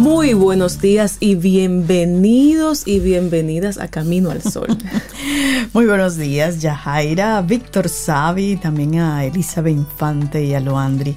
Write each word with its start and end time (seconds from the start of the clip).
Muy 0.00 0.32
buenos 0.32 0.80
días 0.80 1.18
y 1.20 1.34
bienvenidos 1.34 2.86
y 2.86 3.00
bienvenidas 3.00 3.76
a 3.76 3.88
Camino 3.88 4.30
al 4.30 4.40
Sol. 4.42 4.66
Muy 5.74 5.84
buenos 5.84 6.16
días, 6.16 6.62
Yajaira, 6.62 7.42
Víctor 7.42 7.90
Savi, 7.90 8.56
también 8.56 8.98
a 8.98 9.24
Elizabeth 9.26 9.74
Infante 9.76 10.42
y 10.42 10.54
a 10.54 10.60
Loandri. 10.60 11.14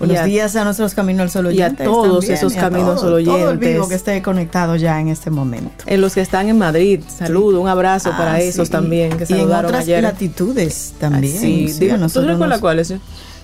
Buenos 0.00 0.16
a- 0.18 0.24
días 0.24 0.56
a 0.56 0.64
nuestros 0.64 0.94
Camino 0.94 1.22
al 1.22 1.30
Sol 1.30 1.44
y 1.54 1.62
a 1.62 1.66
oyentes. 1.66 1.86
todos 1.86 2.10
también, 2.26 2.32
esos 2.34 2.56
a 2.56 2.60
Camino 2.60 2.88
al 2.90 2.96
todo- 2.96 3.10
Sol 3.10 3.24
Todo 3.24 3.36
el 3.38 3.44
oyentes. 3.46 3.72
vivo 3.72 3.88
que 3.88 3.94
esté 3.94 4.20
conectado 4.20 4.74
ya 4.74 5.00
en 5.00 5.08
este 5.08 5.30
momento. 5.30 5.84
En 5.86 6.00
los 6.00 6.14
que 6.14 6.20
están 6.20 6.48
en 6.48 6.58
Madrid, 6.58 7.00
saludo, 7.06 7.60
un 7.60 7.68
abrazo 7.68 8.10
Ah, 8.12 8.18
para 8.18 8.36
sí. 8.40 8.48
esos 8.48 8.68
también 8.68 9.10
que 9.16 9.18
y 9.28 9.32
en 9.34 9.38
saludaron 9.38 9.66
otras 9.66 9.84
ayer. 9.84 10.02
latitudes 10.02 10.94
también. 10.98 11.36
Ah, 11.36 11.40
Sí, 11.40 11.68
Sí, 11.68 11.88
¿Tú 12.12 12.20
recuerdas 12.22 12.58
cuáles? 12.58 12.92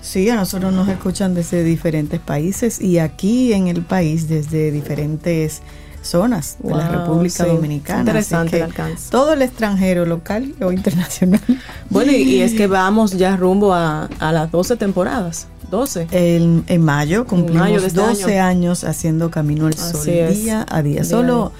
Sí? 0.01 0.29
A 0.29 0.35
nosotros 0.35 0.73
nos 0.73 0.87
escuchan 0.89 1.33
desde 1.33 1.63
diferentes 1.63 2.19
países 2.19 2.81
y 2.81 2.99
aquí 2.99 3.53
en 3.53 3.67
el 3.67 3.83
país 3.83 4.27
desde 4.27 4.71
diferentes 4.71 5.61
zonas 6.01 6.57
de 6.59 6.73
la 6.73 6.89
República 6.89 7.43
sí. 7.43 7.49
Dominicana. 7.49 7.99
Interesante 7.99 8.57
el 8.57 8.63
alcance. 8.63 9.09
Todo 9.11 9.33
el 9.33 9.41
extranjero, 9.41 10.05
local 10.05 10.55
o 10.61 10.71
internacional. 10.71 11.41
Bueno, 11.89 12.11
y, 12.11 12.15
y 12.15 12.41
es 12.41 12.53
que 12.53 12.67
vamos 12.67 13.17
ya 13.17 13.37
rumbo 13.37 13.73
a, 13.73 14.05
a 14.19 14.31
las 14.31 14.51
12 14.51 14.77
temporadas. 14.77 15.47
12. 15.69 16.07
En, 16.11 16.63
en 16.67 16.83
mayo 16.83 17.25
cumplimos 17.25 17.61
mayo 17.61 17.79
de 17.79 17.87
este 17.87 18.01
12 18.01 18.39
años 18.39 18.83
haciendo 18.83 19.31
Camino 19.31 19.67
al 19.67 19.73
Sol 19.75 20.05
día 20.05 20.25
a 20.69 20.81
día. 20.81 20.91
Día 20.91 21.01
a 21.01 21.05
Solo 21.05 21.51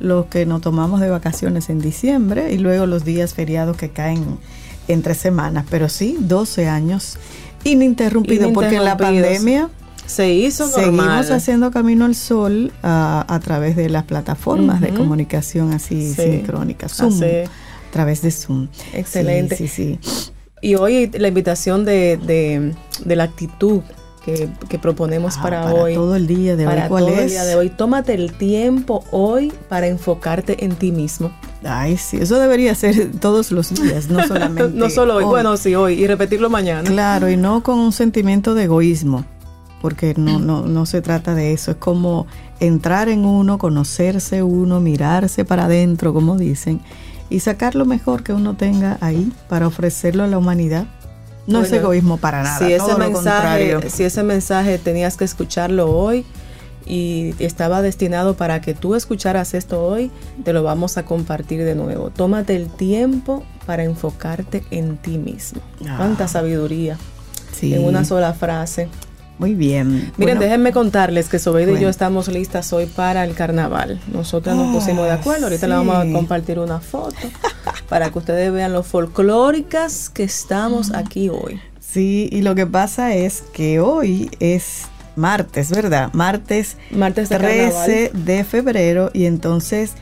los 0.00 0.26
que 0.26 0.46
nos 0.46 0.60
tomamos 0.60 1.00
de 1.00 1.10
vacaciones 1.10 1.68
en 1.70 1.80
diciembre 1.80 2.52
y 2.52 2.58
luego 2.58 2.86
los 2.86 3.04
días 3.04 3.34
feriados 3.34 3.76
que 3.76 3.90
caen 3.90 4.38
entre 4.86 5.14
semanas. 5.14 5.66
Pero 5.68 5.88
sí, 5.88 6.16
12 6.20 6.68
años 6.68 7.18
ininterrumpidos 7.64 8.52
porque 8.52 8.76
en 8.76 8.84
la 8.84 8.96
pandemia 8.96 9.68
Se 10.06 10.32
hizo 10.32 10.66
seguimos 10.68 11.04
normal. 11.06 11.32
haciendo 11.32 11.70
Camino 11.70 12.04
al 12.06 12.14
Sol 12.14 12.72
a, 12.82 13.24
a 13.28 13.40
través 13.40 13.76
de 13.76 13.88
las 13.90 14.04
plataformas 14.04 14.80
de 14.80 14.90
comunicación 14.90 15.72
así 15.72 16.14
Sí. 16.14 16.22
sincrónicas, 16.22 16.92
Zoom, 16.94 17.12
Así. 17.14 17.24
a 17.24 17.90
través 17.92 18.22
de 18.22 18.30
Zoom. 18.30 18.68
Excelente. 18.94 19.56
Sí, 19.56 19.68
sí, 19.68 19.98
sí. 20.02 20.30
Y 20.60 20.74
hoy 20.74 21.10
la 21.14 21.28
invitación 21.28 21.84
de, 21.84 22.16
de, 22.16 22.74
de 23.04 23.16
la 23.16 23.24
actitud 23.24 23.82
que, 24.34 24.48
que 24.68 24.78
proponemos 24.78 25.36
Ah, 25.38 25.42
para, 25.42 25.72
hoy. 25.72 25.94
todo 25.94 26.16
el 26.16 26.26
día 26.26 26.56
de 26.56 26.64
para 26.64 26.82
hoy, 26.84 26.88
¿cuál 26.88 27.04
todo 27.06 27.14
es? 27.14 27.20
el 27.22 27.28
día 27.30 27.44
de 27.44 27.54
hoy. 27.56 27.70
Tómate 27.70 28.14
el 28.14 28.32
tiempo 28.32 29.04
hoy 29.10 29.52
para 29.68 29.86
enfocarte 29.86 30.64
en 30.64 30.74
ti 30.76 30.92
mismo. 30.92 31.30
Ay, 31.64 31.96
sí, 31.96 32.18
eso 32.20 32.38
debería 32.38 32.74
ser 32.74 33.10
todos 33.20 33.50
los 33.52 33.72
días, 33.74 34.08
no 34.10 34.24
solamente. 34.28 34.70
no 34.76 34.90
solo 34.90 35.16
hoy, 35.16 35.24
bueno, 35.24 35.56
sí, 35.56 35.74
hoy 35.74 35.94
y 35.94 36.06
repetirlo 36.06 36.50
mañana. 36.50 36.88
Claro, 36.88 37.28
y 37.30 37.36
no 37.36 37.62
con 37.62 37.78
un 37.78 37.92
sentimiento 37.92 38.54
de 38.54 38.64
egoísmo, 38.64 39.24
porque 39.80 40.14
no, 40.16 40.38
no, 40.38 40.62
no 40.66 40.86
se 40.86 41.00
trata 41.02 41.34
de 41.34 41.52
eso. 41.52 41.70
Es 41.72 41.76
como 41.78 42.26
entrar 42.60 43.08
en 43.08 43.24
uno, 43.24 43.58
conocerse 43.58 44.42
uno, 44.42 44.80
mirarse 44.80 45.44
para 45.44 45.64
adentro, 45.64 46.12
como 46.12 46.36
dicen, 46.36 46.80
y 47.30 47.40
sacar 47.40 47.74
lo 47.74 47.84
mejor 47.84 48.22
que 48.22 48.32
uno 48.32 48.54
tenga 48.56 48.96
ahí 49.00 49.32
para 49.48 49.66
ofrecerlo 49.66 50.22
a 50.24 50.26
la 50.26 50.38
humanidad. 50.38 50.86
No 51.48 51.62
es 51.62 51.72
egoísmo 51.72 52.18
para 52.18 52.42
nada. 52.42 52.58
si 52.58 52.66
ese 52.72 52.78
todo 52.78 52.98
lo 52.98 52.98
mensaje, 52.98 53.70
contrario. 53.72 53.90
si 53.90 54.04
ese 54.04 54.22
mensaje 54.22 54.78
tenías 54.78 55.16
que 55.16 55.24
escucharlo 55.24 55.90
hoy 55.90 56.24
y 56.86 57.34
estaba 57.38 57.82
destinado 57.82 58.34
para 58.34 58.60
que 58.60 58.74
tú 58.74 58.94
escucharas 58.94 59.54
esto 59.54 59.82
hoy, 59.84 60.10
te 60.44 60.52
lo 60.52 60.62
vamos 60.62 60.96
a 60.98 61.04
compartir 61.04 61.64
de 61.64 61.74
nuevo. 61.74 62.10
Tómate 62.10 62.54
el 62.56 62.68
tiempo 62.68 63.44
para 63.66 63.84
enfocarte 63.84 64.62
en 64.70 64.96
ti 64.96 65.18
mismo. 65.18 65.60
Ah. 65.86 65.94
Cuánta 65.96 66.28
sabiduría 66.28 66.96
Sí, 67.52 67.74
en 67.74 67.84
una 67.84 68.04
sola 68.04 68.34
frase. 68.34 68.88
Muy 69.38 69.54
bien. 69.54 69.88
Miren, 69.92 70.12
Bueno, 70.16 70.40
déjenme 70.40 70.72
contarles 70.72 71.28
que 71.28 71.38
Sobeida 71.38 71.72
y 71.78 71.80
yo 71.82 71.88
estamos 71.88 72.28
listas 72.28 72.72
hoy 72.72 72.86
para 72.86 73.24
el 73.24 73.34
carnaval. 73.34 74.00
Nosotras 74.12 74.56
nos 74.56 74.68
Ah, 74.68 74.72
pusimos 74.72 75.04
de 75.06 75.12
acuerdo. 75.12 75.44
Ahorita 75.46 75.66
le 75.68 75.74
vamos 75.74 75.96
a 75.96 76.02
sí. 76.04 76.12
compartir 76.12 76.58
una 76.58 76.80
foto 76.80 77.16
para 77.88 78.10
que 78.10 78.18
ustedes 78.18 78.52
vean 78.52 78.72
lo 78.72 78.82
folclóricas 78.82 80.10
que 80.10 80.24
estamos 80.24 80.92
aquí 80.92 81.28
hoy. 81.28 81.60
Sí, 81.80 82.28
y 82.32 82.42
lo 82.42 82.54
que 82.54 82.66
pasa 82.66 83.14
es 83.14 83.42
que 83.52 83.80
hoy 83.80 84.30
es 84.40 84.82
martes, 85.16 85.70
¿verdad? 85.70 86.10
Martes 86.12 86.76
Martes 86.90 87.28
de 87.28 87.38
13 87.38 88.10
carnaval. 88.10 88.24
de 88.26 88.44
febrero 88.44 89.10
y 89.14 89.24
entonces 89.26 89.92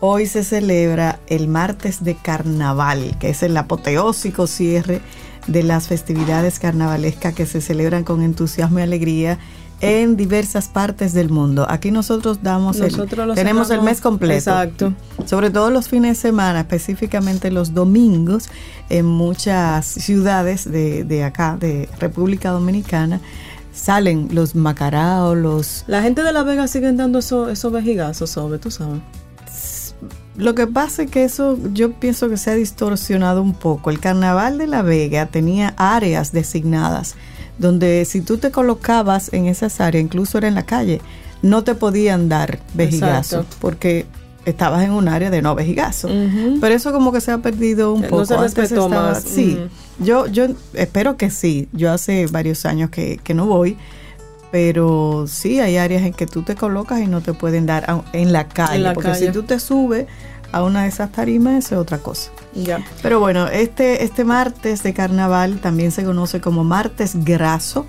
hoy 0.00 0.26
se 0.26 0.44
celebra 0.44 1.18
el 1.28 1.48
martes 1.48 2.02
de 2.04 2.14
carnaval, 2.14 3.16
que 3.18 3.30
es 3.30 3.42
el 3.42 3.56
apoteósico 3.56 4.46
cierre 4.46 5.00
de 5.46 5.62
las 5.62 5.88
festividades 5.88 6.58
carnavalescas 6.58 7.34
que 7.34 7.46
se 7.46 7.60
celebran 7.60 8.04
con 8.04 8.22
entusiasmo 8.22 8.78
y 8.78 8.82
alegría 8.82 9.38
en 9.80 10.16
diversas 10.16 10.68
partes 10.68 11.12
del 11.12 11.28
mundo. 11.28 11.66
Aquí 11.68 11.90
nosotros 11.90 12.38
damos 12.42 12.76
el- 12.76 12.92
Nosotros 12.92 13.26
lo 13.26 13.34
tenemos 13.34 13.68
el 13.70 13.82
mes 13.82 14.00
completo. 14.00 14.34
Exacto. 14.34 14.94
Sobre 15.26 15.50
todo 15.50 15.70
los 15.70 15.88
fines 15.88 16.16
de 16.18 16.22
semana, 16.28 16.60
específicamente 16.60 17.50
los 17.50 17.74
domingos, 17.74 18.48
en 18.90 19.06
muchas 19.06 19.84
ciudades 19.86 20.70
de, 20.70 21.02
de 21.02 21.24
acá, 21.24 21.56
de 21.58 21.88
República 21.98 22.50
Dominicana, 22.50 23.20
salen 23.72 24.28
los 24.30 24.54
macaraos, 24.54 25.36
los... 25.36 25.84
La 25.88 26.02
gente 26.02 26.22
de 26.22 26.32
La 26.32 26.44
Vega 26.44 26.68
siguen 26.68 26.96
dando 26.96 27.18
esos 27.18 27.50
esos 27.50 27.72
vejigazos 27.72 28.30
sobre, 28.30 28.58
tú 28.60 28.70
sabes. 28.70 29.00
Lo 30.36 30.54
que 30.54 30.66
pasa 30.66 31.02
es 31.02 31.10
que 31.10 31.24
eso 31.24 31.58
yo 31.74 31.92
pienso 31.92 32.28
que 32.28 32.36
se 32.38 32.50
ha 32.50 32.54
distorsionado 32.54 33.42
un 33.42 33.52
poco. 33.52 33.90
El 33.90 34.00
carnaval 34.00 34.56
de 34.58 34.66
La 34.66 34.82
Vega 34.82 35.26
tenía 35.26 35.74
áreas 35.76 36.32
designadas 36.32 37.14
donde 37.58 38.04
si 38.06 38.22
tú 38.22 38.38
te 38.38 38.50
colocabas 38.50 39.32
en 39.32 39.46
esas 39.46 39.80
áreas, 39.80 40.02
incluso 40.02 40.38
era 40.38 40.48
en 40.48 40.54
la 40.54 40.64
calle, 40.64 41.00
no 41.42 41.62
te 41.64 41.74
podían 41.74 42.28
dar 42.28 42.58
vejigazo 42.74 43.36
Exacto. 43.40 43.56
porque 43.60 44.06
estabas 44.46 44.82
en 44.84 44.92
un 44.92 45.06
área 45.08 45.30
de 45.30 45.42
no 45.42 45.54
vejigazo. 45.54 46.08
Pero 46.60 46.74
eso 46.74 46.92
como 46.92 47.12
que 47.12 47.20
se 47.20 47.30
ha 47.30 47.38
perdido 47.38 47.92
un 47.92 48.04
Eh, 48.04 48.08
poco. 48.08 48.20
no 48.22 48.26
se 48.26 48.34
Antes 48.34 48.54
respetó 48.56 48.86
estaba- 48.86 49.10
más. 49.10 49.22
Sí, 49.22 49.58
yo, 49.98 50.26
yo 50.26 50.46
espero 50.72 51.16
que 51.16 51.30
sí. 51.30 51.68
Yo 51.72 51.92
hace 51.92 52.26
varios 52.26 52.64
años 52.64 52.90
que, 52.90 53.20
que 53.22 53.34
no 53.34 53.46
voy, 53.46 53.76
pero 54.52 55.24
sí 55.26 55.60
hay 55.60 55.78
áreas 55.78 56.02
en 56.02 56.12
que 56.12 56.26
tú 56.26 56.42
te 56.42 56.54
colocas 56.54 57.00
y 57.00 57.06
no 57.06 57.22
te 57.22 57.32
pueden 57.32 57.64
dar 57.64 58.04
en 58.12 58.32
la 58.32 58.48
calle. 58.48 58.76
En 58.76 58.82
la 58.84 58.92
porque 58.92 59.08
calle. 59.08 59.26
si 59.26 59.32
tú 59.32 59.42
te 59.44 59.58
subes 59.58 60.06
a 60.52 60.62
una 60.62 60.82
de 60.82 60.88
esas 60.88 61.10
tarimas, 61.10 61.64
eso 61.64 61.76
es 61.76 61.80
otra 61.80 61.98
cosa. 61.98 62.30
Ya. 62.54 62.84
Pero 63.00 63.18
bueno, 63.18 63.48
este, 63.48 64.04
este 64.04 64.24
martes 64.24 64.82
de 64.82 64.92
carnaval 64.92 65.58
también 65.60 65.90
se 65.90 66.04
conoce 66.04 66.42
como 66.42 66.64
martes 66.64 67.24
graso 67.24 67.86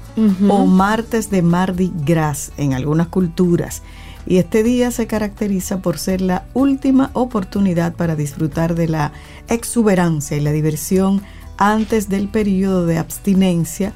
o 0.47 0.66
martes 0.66 1.29
de 1.29 1.41
Mardi 1.41 1.91
Gras 2.06 2.53
en 2.56 2.74
algunas 2.74 3.09
culturas. 3.09 3.84
Y 4.25 4.38
este 4.38 4.63
día 4.63 4.90
se 4.91 5.06
caracteriza 5.06 5.80
por 5.80 6.00
ser 6.00 6.22
la 6.22 6.45
última 6.53 7.09
oportunidad 7.12 7.94
para 7.94 8.16
disfrutar 8.16 8.74
de 8.74 8.88
la 8.88 9.12
exuberancia 9.50 10.38
y 10.38 10.40
la 10.40 10.53
diversión 10.53 11.22
antes 11.57 12.07
del 12.07 12.30
periodo 12.30 12.85
de 12.85 13.00
abstinencia 13.00 13.91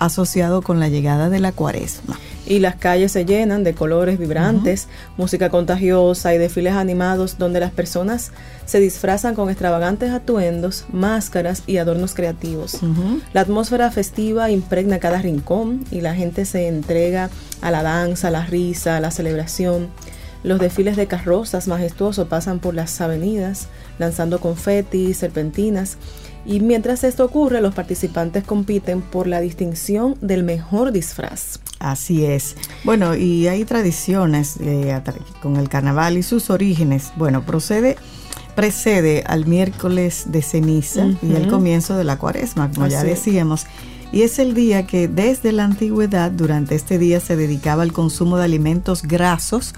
asociado 0.00 0.62
con 0.62 0.80
la 0.80 0.88
llegada 0.88 1.28
de 1.28 1.38
la 1.38 1.52
cuaresma. 1.52 2.18
Y 2.46 2.58
las 2.58 2.74
calles 2.74 3.12
se 3.12 3.24
llenan 3.24 3.62
de 3.62 3.74
colores 3.74 4.18
vibrantes, 4.18 4.88
música 5.16 5.50
contagiosa 5.50 6.34
y 6.34 6.38
desfiles 6.38 6.72
animados 6.72 7.38
donde 7.38 7.60
las 7.60 7.70
personas 7.70 8.32
se 8.64 8.80
disfrazan 8.80 9.36
con 9.36 9.50
extravagantes 9.50 10.10
atuendos, 10.10 10.86
máscaras 10.90 11.62
y 11.66 11.76
adornos 11.76 12.14
creativos. 12.14 12.78
La 13.32 13.42
atmósfera 13.42 13.90
festiva 13.92 14.50
impregna 14.50 14.98
cada 14.98 15.22
rincón 15.22 15.84
y 15.92 16.00
la 16.00 16.14
gente 16.14 16.44
se 16.44 16.66
entrega 16.66 17.30
a 17.60 17.70
la 17.70 17.84
danza, 17.84 18.28
a 18.28 18.32
la 18.32 18.46
risa, 18.46 18.96
a 18.96 19.00
la 19.00 19.12
celebración. 19.12 19.88
Los 20.42 20.58
desfiles 20.58 20.96
de 20.96 21.06
carrozas 21.06 21.68
majestuosos 21.68 22.26
pasan 22.26 22.58
por 22.58 22.74
las 22.74 22.98
avenidas, 23.02 23.68
lanzando 23.98 24.40
confeti, 24.40 25.12
serpentinas. 25.12 25.98
Y 26.46 26.60
mientras 26.60 27.04
esto 27.04 27.24
ocurre, 27.24 27.60
los 27.60 27.74
participantes 27.74 28.44
compiten 28.44 29.02
por 29.02 29.26
la 29.26 29.40
distinción 29.40 30.16
del 30.20 30.42
mejor 30.42 30.90
disfraz. 30.92 31.60
Así 31.78 32.24
es. 32.24 32.56
Bueno, 32.84 33.14
y 33.14 33.46
hay 33.48 33.64
tradiciones 33.64 34.56
eh, 34.60 34.98
con 35.42 35.56
el 35.56 35.68
carnaval 35.68 36.16
y 36.16 36.22
sus 36.22 36.50
orígenes. 36.50 37.12
Bueno, 37.16 37.42
procede, 37.44 37.96
precede 38.54 39.22
al 39.26 39.46
miércoles 39.46 40.24
de 40.26 40.42
ceniza 40.42 41.06
y 41.22 41.34
el 41.34 41.48
comienzo 41.48 41.96
de 41.96 42.04
la 42.04 42.18
cuaresma, 42.18 42.70
como 42.70 42.86
ya 42.86 42.98
Así 42.98 43.08
decíamos. 43.08 43.66
y 44.12 44.22
es 44.22 44.38
el 44.38 44.54
día 44.54 44.86
que 44.86 45.08
desde 45.08 45.52
la 45.52 45.64
antigüedad 45.64 46.30
durante 46.30 46.74
este 46.74 46.98
día 46.98 47.20
se 47.20 47.36
dedicaba 47.36 47.82
al 47.82 47.92
consumo 47.92 48.36
de 48.36 48.44
alimentos 48.44 49.02
grasos 49.02 49.74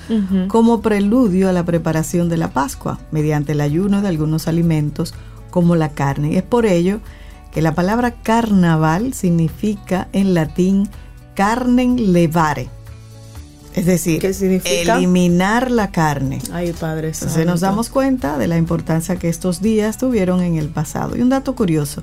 como 0.48 0.80
preludio 0.80 1.48
a 1.48 1.52
la 1.52 1.64
preparación 1.64 2.28
de 2.28 2.38
la 2.38 2.48
Pascua 2.48 2.98
mediante 3.12 3.52
el 3.52 3.60
ayuno 3.60 4.00
de 4.00 4.08
algunos 4.08 4.48
alimentos 4.48 5.14
como 5.52 5.76
la 5.76 5.90
carne. 5.90 6.32
Y 6.32 6.36
es 6.36 6.42
por 6.42 6.66
ello 6.66 6.98
que 7.52 7.62
la 7.62 7.76
palabra 7.76 8.10
carnaval 8.10 9.14
significa 9.14 10.08
en 10.12 10.34
latín 10.34 10.88
carnen 11.36 12.12
levare. 12.12 12.68
Es 13.74 13.86
decir, 13.86 14.22
eliminar 14.64 15.70
la 15.70 15.90
carne. 15.90 16.40
Ay, 16.52 16.72
padre. 16.72 17.08
Entonces 17.08 17.46
nos 17.46 17.60
damos 17.60 17.88
cuenta 17.88 18.36
de 18.36 18.46
la 18.46 18.58
importancia 18.58 19.16
que 19.16 19.28
estos 19.28 19.62
días 19.62 19.96
tuvieron 19.96 20.42
en 20.42 20.56
el 20.56 20.68
pasado. 20.68 21.16
Y 21.16 21.22
un 21.22 21.30
dato 21.30 21.54
curioso, 21.54 22.02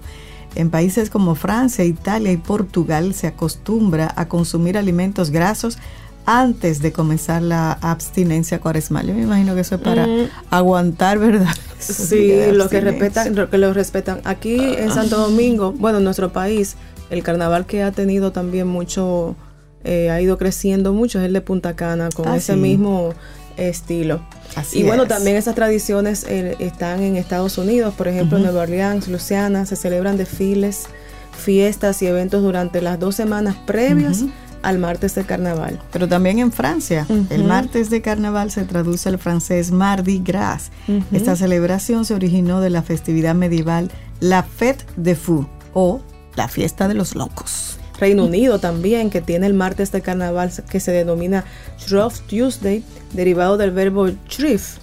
en 0.55 0.71
países 0.71 1.11
como 1.11 1.35
Francia, 1.35 1.85
Italia 1.85 2.31
y 2.31 2.37
Portugal 2.37 3.13
se 3.13 3.27
acostumbra 3.27 4.11
a 4.15 4.27
consumir 4.27 4.77
alimentos 4.77 5.29
grasos 5.29 5.77
antes 6.25 6.81
de 6.81 6.91
comenzar 6.91 7.41
la 7.41 7.73
abstinencia 7.73 8.59
cuaresmal. 8.59 9.07
Yo 9.07 9.13
me 9.13 9.23
imagino 9.23 9.53
que 9.53 9.61
eso 9.61 9.75
es 9.75 9.81
para 9.81 10.07
mm. 10.07 10.29
aguantar, 10.49 11.19
¿verdad? 11.19 11.55
Sí, 11.79 12.33
lo 12.51 12.69
que 12.69 12.81
respetan, 12.81 13.35
lo 13.35 13.49
que 13.49 13.57
lo 13.57 13.73
respetan. 13.73 14.21
Aquí 14.25 14.59
en 14.59 14.91
Santo 14.91 15.17
Domingo, 15.17 15.71
bueno, 15.71 15.99
en 15.99 16.03
nuestro 16.03 16.31
país, 16.31 16.75
el 17.09 17.23
carnaval 17.23 17.65
que 17.65 17.83
ha 17.83 17.91
tenido 17.91 18.31
también 18.31 18.67
mucho, 18.67 19.35
eh, 19.83 20.09
ha 20.09 20.21
ido 20.21 20.37
creciendo 20.37 20.93
mucho 20.93 21.19
es 21.19 21.25
el 21.25 21.33
de 21.33 21.41
Punta 21.41 21.75
Cana, 21.75 22.09
con 22.13 22.27
ah, 22.27 22.37
ese 22.37 22.55
mismo 22.55 23.13
estilo. 23.57 24.21
y 24.73 24.83
bueno, 24.83 25.07
también 25.07 25.35
esas 25.35 25.55
tradiciones 25.55 26.25
eh, 26.27 26.55
están 26.59 27.01
en 27.01 27.15
Estados 27.15 27.57
Unidos, 27.57 27.93
por 27.93 28.07
ejemplo, 28.07 28.37
en 28.37 28.43
Nueva 28.43 28.61
Orleans, 28.61 29.07
Luciana, 29.07 29.65
se 29.65 29.75
celebran 29.75 30.17
desfiles, 30.17 30.87
fiestas 31.31 32.01
y 32.01 32.07
eventos 32.07 32.41
durante 32.43 32.81
las 32.81 32.99
dos 32.99 33.15
semanas 33.15 33.55
previas. 33.65 34.25
Al 34.61 34.79
martes 34.79 35.15
de 35.15 35.23
carnaval. 35.23 35.79
Pero 35.91 36.07
también 36.07 36.39
en 36.39 36.51
Francia, 36.51 37.05
el 37.29 37.43
martes 37.43 37.89
de 37.89 38.01
carnaval 38.01 38.51
se 38.51 38.63
traduce 38.65 39.09
al 39.09 39.17
francés 39.17 39.71
Mardi 39.71 40.19
Gras. 40.19 40.71
Esta 41.11 41.35
celebración 41.35 42.05
se 42.05 42.13
originó 42.13 42.61
de 42.61 42.69
la 42.69 42.81
festividad 42.81 43.35
medieval 43.35 43.91
La 44.19 44.43
Fête 44.43 44.85
de 44.95 45.15
Fou 45.15 45.47
o 45.73 46.01
la 46.35 46.47
fiesta 46.47 46.87
de 46.87 46.93
los 46.93 47.15
locos. 47.15 47.77
Reino 47.99 48.25
Unido 48.25 48.59
también, 48.59 49.09
que 49.09 49.19
tiene 49.19 49.45
el 49.45 49.53
martes 49.53 49.91
de 49.91 50.01
carnaval 50.01 50.51
que 50.69 50.79
se 50.79 50.91
denomina 50.91 51.43
Shrove 51.77 52.15
Tuesday, 52.29 52.83
derivado 53.11 53.57
del 53.57 53.71
verbo 53.71 54.07
shrif, 54.29 54.77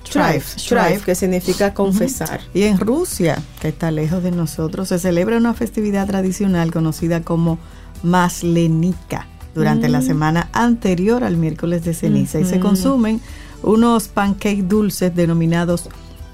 que 1.04 1.14
significa 1.14 1.72
confesar. 1.72 2.40
Y 2.52 2.64
en 2.64 2.78
Rusia, 2.78 3.38
que 3.60 3.68
está 3.68 3.90
lejos 3.90 4.22
de 4.22 4.32
nosotros, 4.32 4.88
se 4.88 4.98
celebra 4.98 5.38
una 5.38 5.54
festividad 5.54 6.06
tradicional 6.06 6.70
conocida 6.72 7.22
como 7.22 7.58
Maslenica 8.02 9.26
durante 9.56 9.88
la 9.88 9.98
mm. 9.98 10.06
semana 10.06 10.48
anterior 10.52 11.24
al 11.24 11.36
miércoles 11.36 11.84
de 11.84 11.94
ceniza 11.94 12.38
y 12.38 12.44
se 12.44 12.60
consumen 12.60 13.20
unos 13.64 14.06
pancakes 14.06 14.68
dulces 14.68 15.16
denominados 15.16 15.88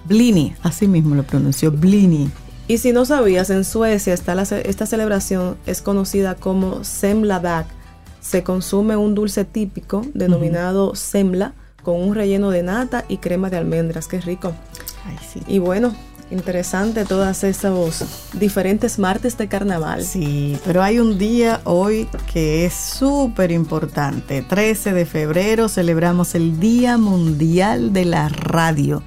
blini, 0.04 0.54
así 0.62 0.86
mismo 0.86 1.14
lo 1.14 1.22
pronunció 1.22 1.72
blini 1.72 2.30
y 2.68 2.78
si 2.78 2.92
no 2.92 3.04
sabías, 3.04 3.50
en 3.50 3.64
Suecia 3.64 4.14
está 4.14 4.40
esta 4.40 4.86
celebración 4.86 5.56
es 5.66 5.82
conocida 5.82 6.36
como 6.36 6.84
semladag. 6.84 7.66
Se 8.20 8.44
consume 8.44 8.96
un 8.96 9.14
dulce 9.14 9.44
típico 9.44 10.06
denominado 10.14 10.94
semla 10.94 11.54
con 11.82 12.00
un 12.00 12.14
relleno 12.14 12.50
de 12.50 12.62
nata 12.62 13.04
y 13.08 13.18
crema 13.18 13.50
de 13.50 13.56
almendras. 13.58 14.06
Qué 14.06 14.20
rico. 14.20 14.54
Y 15.48 15.58
bueno, 15.58 15.94
interesante 16.32 17.04
todas 17.04 17.44
esos 17.44 18.04
diferentes 18.32 18.98
martes 18.98 19.36
de 19.36 19.48
carnaval. 19.48 20.04
Sí, 20.04 20.58
pero 20.64 20.82
hay 20.82 20.98
un 20.98 21.18
día 21.18 21.60
hoy 21.64 22.08
que 22.32 22.64
es 22.64 22.72
súper 22.72 23.52
importante. 23.52 24.42
13 24.42 24.92
de 24.92 25.06
febrero 25.06 25.68
celebramos 25.68 26.34
el 26.34 26.58
Día 26.58 26.98
Mundial 26.98 27.92
de 27.92 28.06
la 28.06 28.28
Radio. 28.28 29.02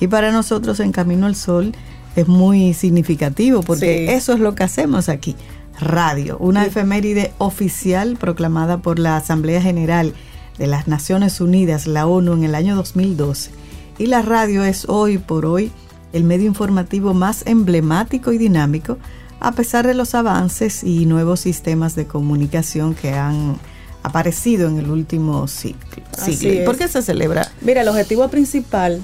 Y 0.00 0.08
para 0.08 0.32
nosotros 0.32 0.80
en 0.80 0.92
Camino 0.92 1.26
al 1.26 1.36
Sol 1.36 1.72
es 2.16 2.26
muy 2.26 2.74
significativo 2.74 3.62
porque 3.62 4.14
eso 4.14 4.32
es 4.32 4.40
lo 4.40 4.54
que 4.54 4.64
hacemos 4.64 5.08
aquí. 5.08 5.36
Radio, 5.78 6.36
una 6.38 6.66
efeméride 6.66 7.32
oficial 7.38 8.16
proclamada 8.18 8.78
por 8.78 8.98
la 8.98 9.16
Asamblea 9.16 9.62
General 9.62 10.12
de 10.58 10.66
las 10.66 10.88
Naciones 10.88 11.40
Unidas, 11.40 11.86
la 11.86 12.06
ONU, 12.06 12.34
en 12.34 12.44
el 12.44 12.54
año 12.54 12.76
2012. 12.76 13.50
Y 13.98 14.06
la 14.06 14.22
radio 14.22 14.64
es 14.64 14.86
hoy 14.88 15.18
por 15.18 15.46
hoy 15.46 15.70
el 16.12 16.24
medio 16.24 16.46
informativo 16.46 17.14
más 17.14 17.42
emblemático 17.46 18.32
y 18.32 18.38
dinámico, 18.38 18.98
a 19.40 19.52
pesar 19.52 19.86
de 19.86 19.94
los 19.94 20.14
avances 20.14 20.84
y 20.84 21.06
nuevos 21.06 21.40
sistemas 21.40 21.94
de 21.94 22.06
comunicación 22.06 22.94
que 22.94 23.12
han 23.12 23.58
aparecido 24.02 24.68
en 24.68 24.78
el 24.78 24.90
último 24.90 25.46
siglo. 25.48 25.80
¿Y 26.26 26.64
por 26.64 26.76
qué 26.76 26.88
se 26.88 27.02
celebra? 27.02 27.46
Mira, 27.60 27.82
el 27.82 27.88
objetivo 27.88 28.28
principal 28.28 29.00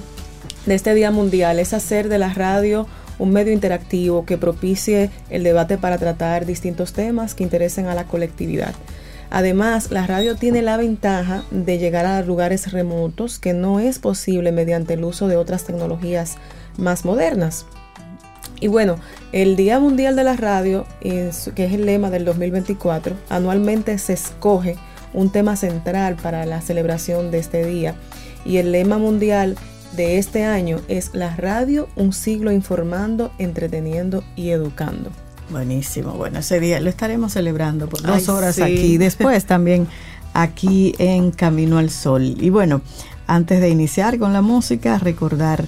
de 0.65 0.75
este 0.75 0.93
Día 0.93 1.11
Mundial 1.11 1.59
es 1.59 1.73
hacer 1.73 2.09
de 2.09 2.19
la 2.19 2.33
radio 2.33 2.87
un 3.19 3.31
medio 3.31 3.53
interactivo 3.53 4.25
que 4.25 4.37
propicie 4.37 5.09
el 5.29 5.43
debate 5.43 5.77
para 5.77 5.97
tratar 5.97 6.45
distintos 6.45 6.93
temas 6.93 7.33
que 7.33 7.43
interesen 7.43 7.87
a 7.87 7.95
la 7.95 8.03
colectividad. 8.05 8.75
Además, 9.29 9.91
la 9.91 10.07
radio 10.07 10.35
tiene 10.35 10.61
la 10.61 10.77
ventaja 10.77 11.43
de 11.51 11.79
llegar 11.79 12.05
a 12.05 12.21
lugares 12.21 12.71
remotos 12.71 13.39
que 13.39 13.53
no 13.53 13.79
es 13.79 13.99
posible 13.99 14.51
mediante 14.51 14.93
el 14.93 15.03
uso 15.03 15.27
de 15.27 15.35
otras 15.35 15.65
tecnologías 15.65 16.37
más 16.77 17.05
modernas. 17.05 17.65
Y 18.59 18.67
bueno, 18.67 18.97
el 19.31 19.55
Día 19.55 19.79
Mundial 19.79 20.15
de 20.15 20.23
la 20.23 20.35
Radio, 20.35 20.85
que 21.01 21.29
es 21.29 21.47
el 21.73 21.85
lema 21.85 22.09
del 22.09 22.25
2024, 22.25 23.15
anualmente 23.29 23.97
se 23.97 24.13
escoge 24.13 24.77
un 25.13 25.31
tema 25.31 25.55
central 25.55 26.15
para 26.15 26.45
la 26.45 26.61
celebración 26.61 27.31
de 27.31 27.39
este 27.39 27.65
día. 27.65 27.95
Y 28.45 28.57
el 28.57 28.71
lema 28.71 28.97
mundial 28.97 29.57
de 29.95 30.17
este 30.17 30.43
año 30.43 30.79
es 30.87 31.11
La 31.13 31.35
radio, 31.35 31.87
un 31.95 32.13
siglo 32.13 32.51
informando, 32.51 33.31
entreteniendo 33.37 34.23
y 34.35 34.49
educando. 34.49 35.11
Buenísimo, 35.49 36.11
bueno, 36.13 36.39
ese 36.39 36.59
día 36.59 36.79
lo 36.79 36.89
estaremos 36.89 37.33
celebrando 37.33 37.87
por 37.87 38.01
dos 38.01 38.27
horas 38.27 38.59
aquí, 38.59 38.97
después 38.97 39.45
también 39.45 39.87
aquí 40.33 40.93
en 40.97 41.31
Camino 41.31 41.77
al 41.77 41.89
Sol. 41.89 42.35
Y 42.41 42.49
bueno, 42.49 42.81
antes 43.27 43.61
de 43.61 43.69
iniciar 43.69 44.19
con 44.19 44.33
la 44.33 44.41
música, 44.41 44.97
recordar 44.97 45.65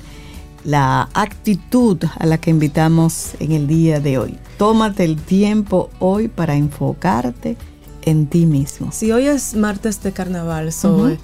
la 0.64 1.10
actitud 1.14 2.04
a 2.18 2.26
la 2.26 2.38
que 2.38 2.50
invitamos 2.50 3.32
en 3.40 3.52
el 3.52 3.68
día 3.68 4.00
de 4.00 4.18
hoy. 4.18 4.38
Tómate 4.58 5.04
el 5.06 5.18
tiempo 5.18 5.90
hoy 6.00 6.28
para 6.28 6.56
enfocarte 6.56 7.58
en 8.04 8.28
ti 8.28 8.46
mismo. 8.46 8.92
Si 8.92 9.12
hoy 9.12 9.28
es 9.28 9.56
martes 9.56 10.02
de 10.04 10.12
carnaval, 10.12 10.72
soy 10.72 11.18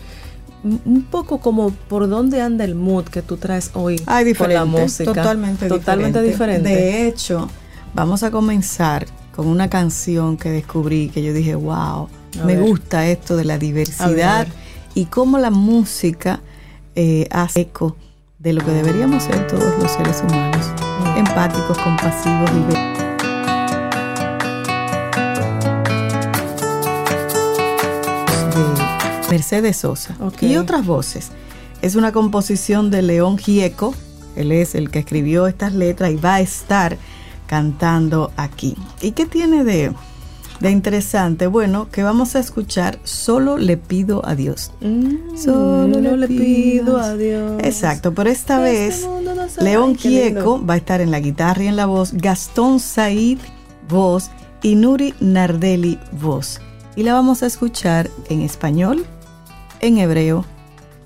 un 0.64 1.04
poco 1.04 1.40
como 1.40 1.70
por 1.70 2.10
dónde 2.10 2.42
anda 2.42 2.64
el 2.64 2.76
mood 2.76 3.06
que 3.06 3.21
tú 3.21 3.38
traes 3.38 3.71
hoy 3.74 4.00
con 4.38 4.54
la 4.54 4.66
música. 4.66 5.14
Totalmente, 5.14 5.68
totalmente 5.68 6.21
diferente. 6.21 6.69
De 6.69 7.07
hecho, 7.07 7.50
vamos 7.94 8.24
a 8.24 8.31
comenzar 8.31 9.06
con 9.36 9.48
una 9.48 9.69
canción 9.69 10.38
que 10.38 10.50
descubrí 10.50 11.09
que 11.09 11.21
yo 11.21 11.33
dije, 11.33 11.56
wow, 11.56 12.07
me 12.45 12.59
gusta 12.59 13.07
esto 13.07 13.36
de 13.36 13.45
la 13.45 13.57
diversidad 13.57 14.48
y 14.94 15.06
cómo 15.06 15.38
la 15.38 15.52
música 15.52 16.40
eh, 16.95 17.28
hace 17.30 17.62
eco 17.62 17.98
de 18.45 18.54
lo 18.54 18.64
que 18.64 18.71
deberíamos 18.71 19.23
ser 19.23 19.45
todos 19.47 19.73
los 19.81 19.92
seres 19.92 20.21
humanos, 20.21 20.68
empáticos, 21.18 21.75
compasivos 21.80 22.52
y 22.52 22.59
Mercedes 29.31 29.78
Sosa 29.78 30.16
y 30.42 30.57
otras 30.57 30.85
voces. 30.85 31.31
Es 31.81 31.95
una 31.95 32.11
composición 32.11 32.92
de 32.92 33.02
León 33.02 33.40
Gieco, 33.40 33.95
él 34.35 34.52
es 34.52 34.75
el 34.75 34.92
que 34.92 34.99
escribió 34.99 35.47
estas 35.47 35.73
letras 35.73 36.11
y 36.11 36.18
va 36.18 36.35
a 36.35 36.42
estar 36.42 36.99
cantando 37.47 38.31
aquí. 38.37 38.78
¿Y 39.02 39.14
qué 39.14 39.25
tiene 39.25 39.64
de, 39.64 39.92
de 40.59 40.71
interesante? 40.71 41.47
Bueno, 41.47 41.90
que 41.92 42.04
vamos 42.04 42.35
a 42.35 42.40
escuchar 42.40 43.00
Solo 43.04 43.57
le 43.57 43.78
pido 43.78 44.26
a 44.26 44.35
Dios. 44.35 44.71
Mm, 44.81 45.38
Solo 45.38 46.16
le 46.16 46.28
pido 46.28 46.97
a 46.97 47.16
Dios. 47.16 47.62
Exacto, 47.64 48.14
pero 48.14 48.30
esta 48.30 48.66
este 48.68 49.06
vez 49.06 49.62
León 49.62 49.95
Gieco 49.95 50.66
va 50.66 50.76
a 50.76 50.78
estar 50.78 51.02
en 51.02 51.12
la 51.12 51.19
guitarra 51.19 51.64
y 51.64 51.68
en 51.68 51.76
la 51.76 51.85
voz, 51.85 52.14
Gastón 52.14 52.80
Said, 52.80 53.40
voz, 53.90 54.31
y 54.62 54.76
Nuri 54.76 55.14
Nardelli, 55.19 56.00
voz. 56.12 56.59
Y 56.95 57.04
la 57.04 57.14
vamos 57.14 57.44
a 57.44 57.47
escuchar 57.47 58.09
en 58.30 58.42
español 58.42 59.06
en 59.81 59.97
hebreo 59.97 60.45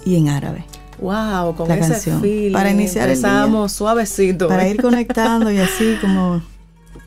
y 0.05 0.15
en 0.15 0.29
árabe. 0.29 0.63
Wow, 0.99 1.55
con 1.55 1.67
la 1.67 1.77
ese 1.77 1.91
canción. 1.91 2.21
para 2.53 2.71
iniciar 2.71 3.09
el 3.09 3.17
día, 3.21 3.69
suavecito. 3.69 4.47
Para 4.47 4.67
ir 4.67 4.81
conectando 4.81 5.51
y 5.51 5.57
así 5.57 5.97
como 6.01 6.41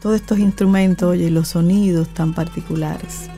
todos 0.01 0.17
estos 0.17 0.39
instrumentos 0.39 1.17
y 1.17 1.31
los 1.31 1.49
sonidos 1.49 2.09
tan 2.09 2.35
particulares. 2.35 3.29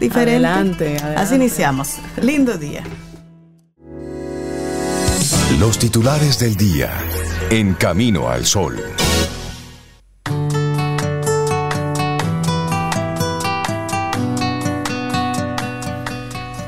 Diferente. 0.00 0.46
Adelante, 0.46 0.88
adelante. 0.98 1.20
Así 1.20 1.34
iniciamos. 1.36 1.96
Lindo 2.20 2.56
día. 2.56 2.82
Los 5.58 5.78
titulares 5.78 6.38
del 6.38 6.56
día. 6.56 6.90
En 7.50 7.74
camino 7.74 8.28
al 8.28 8.44
sol. 8.44 8.82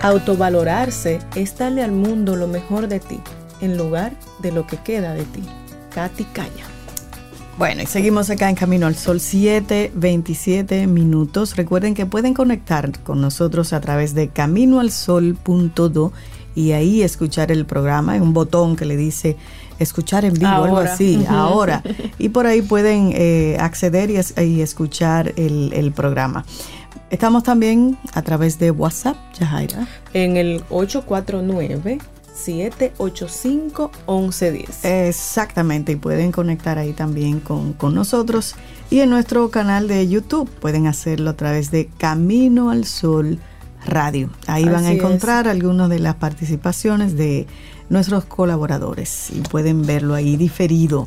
Autovalorarse 0.03 1.19
es 1.35 1.59
darle 1.59 1.83
al 1.83 1.91
mundo 1.91 2.37
lo 2.37 2.47
mejor 2.47 2.87
de 2.87 3.01
ti, 3.01 3.21
en 3.61 3.77
lugar 3.77 4.13
de 4.41 4.53
lo 4.53 4.65
que 4.65 4.77
queda 4.77 5.15
de 5.15 5.25
ti. 5.25 5.43
Katy 5.93 6.25
Calla. 6.27 6.76
Bueno, 7.59 7.83
y 7.83 7.87
seguimos 7.87 8.29
acá 8.29 8.51
en 8.51 8.55
Camino 8.55 8.87
al 8.87 8.97
Sol, 8.97 9.19
7, 9.19 9.93
27 9.95 10.87
minutos. 10.87 11.57
Recuerden 11.57 11.95
que 11.95 12.05
pueden 12.05 12.35
conectar 12.35 12.93
con 13.01 13.23
nosotros 13.23 13.73
a 13.73 13.81
través 13.81 14.15
de 14.15 14.29
caminoalsol.do 14.29 16.13
y 16.55 16.73
ahí 16.73 17.03
escuchar 17.03 17.51
el 17.51 17.65
programa. 17.65 18.13
Hay 18.13 18.21
un 18.21 18.35
botón 18.35 18.77
que 18.77 18.85
le 18.85 18.99
dice 18.99 19.39
escuchar 19.79 20.27
en 20.27 20.35
vivo, 20.35 20.51
algo 20.51 20.77
así, 20.77 21.25
ahora. 21.27 21.83
Y 22.19 22.29
por 22.29 22.47
ahí 22.47 22.61
pueden 22.61 23.13
eh, 23.15 23.57
acceder 23.59 24.11
y, 24.11 24.61
escuchar 24.61 25.33
el, 25.37 25.73
el, 25.73 25.93
programa. 25.93 26.45
Estamos 27.09 27.43
también 27.43 27.97
a 28.13 28.21
través 28.21 28.59
de 28.59 28.71
WhatsApp, 28.71 29.17
Yajaira. 29.39 29.89
En 30.13 30.37
el 30.37 30.63
849. 30.69 32.01
785-1110. 32.37 34.85
Exactamente, 34.85 35.93
y 35.93 35.97
pueden 35.97 36.33
conectar 36.33 36.79
ahí 36.79 36.93
también 36.93 37.41
con, 37.41 37.73
con, 37.73 37.95
nosotros. 37.95 38.55
Y 38.91 39.01
en 39.01 39.11
nuestro 39.11 39.51
canal 39.51 39.89
de 39.89 40.07
YouTube 40.07 40.49
pueden 40.49 40.87
hacerlo 40.87 41.31
a 41.31 41.37
través 41.37 41.71
de 41.71 41.89
Camino 41.99 42.71
al 42.71 42.85
Sol 42.85 43.39
Radio. 43.85 44.31
Ahí 44.47 44.65
van 44.65 44.85
a 44.85 44.93
encontrar 44.93 45.49
algunas 45.49 45.89
de 45.89 45.99
las 45.99 46.17
participaciones 46.17 47.17
de 47.17 47.47
nuestros 47.89 48.25
colaboradores 48.25 49.31
y 49.31 49.41
pueden 49.41 49.87
verlo 49.87 50.15
ahí 50.15 50.37
diferido. 50.37 51.07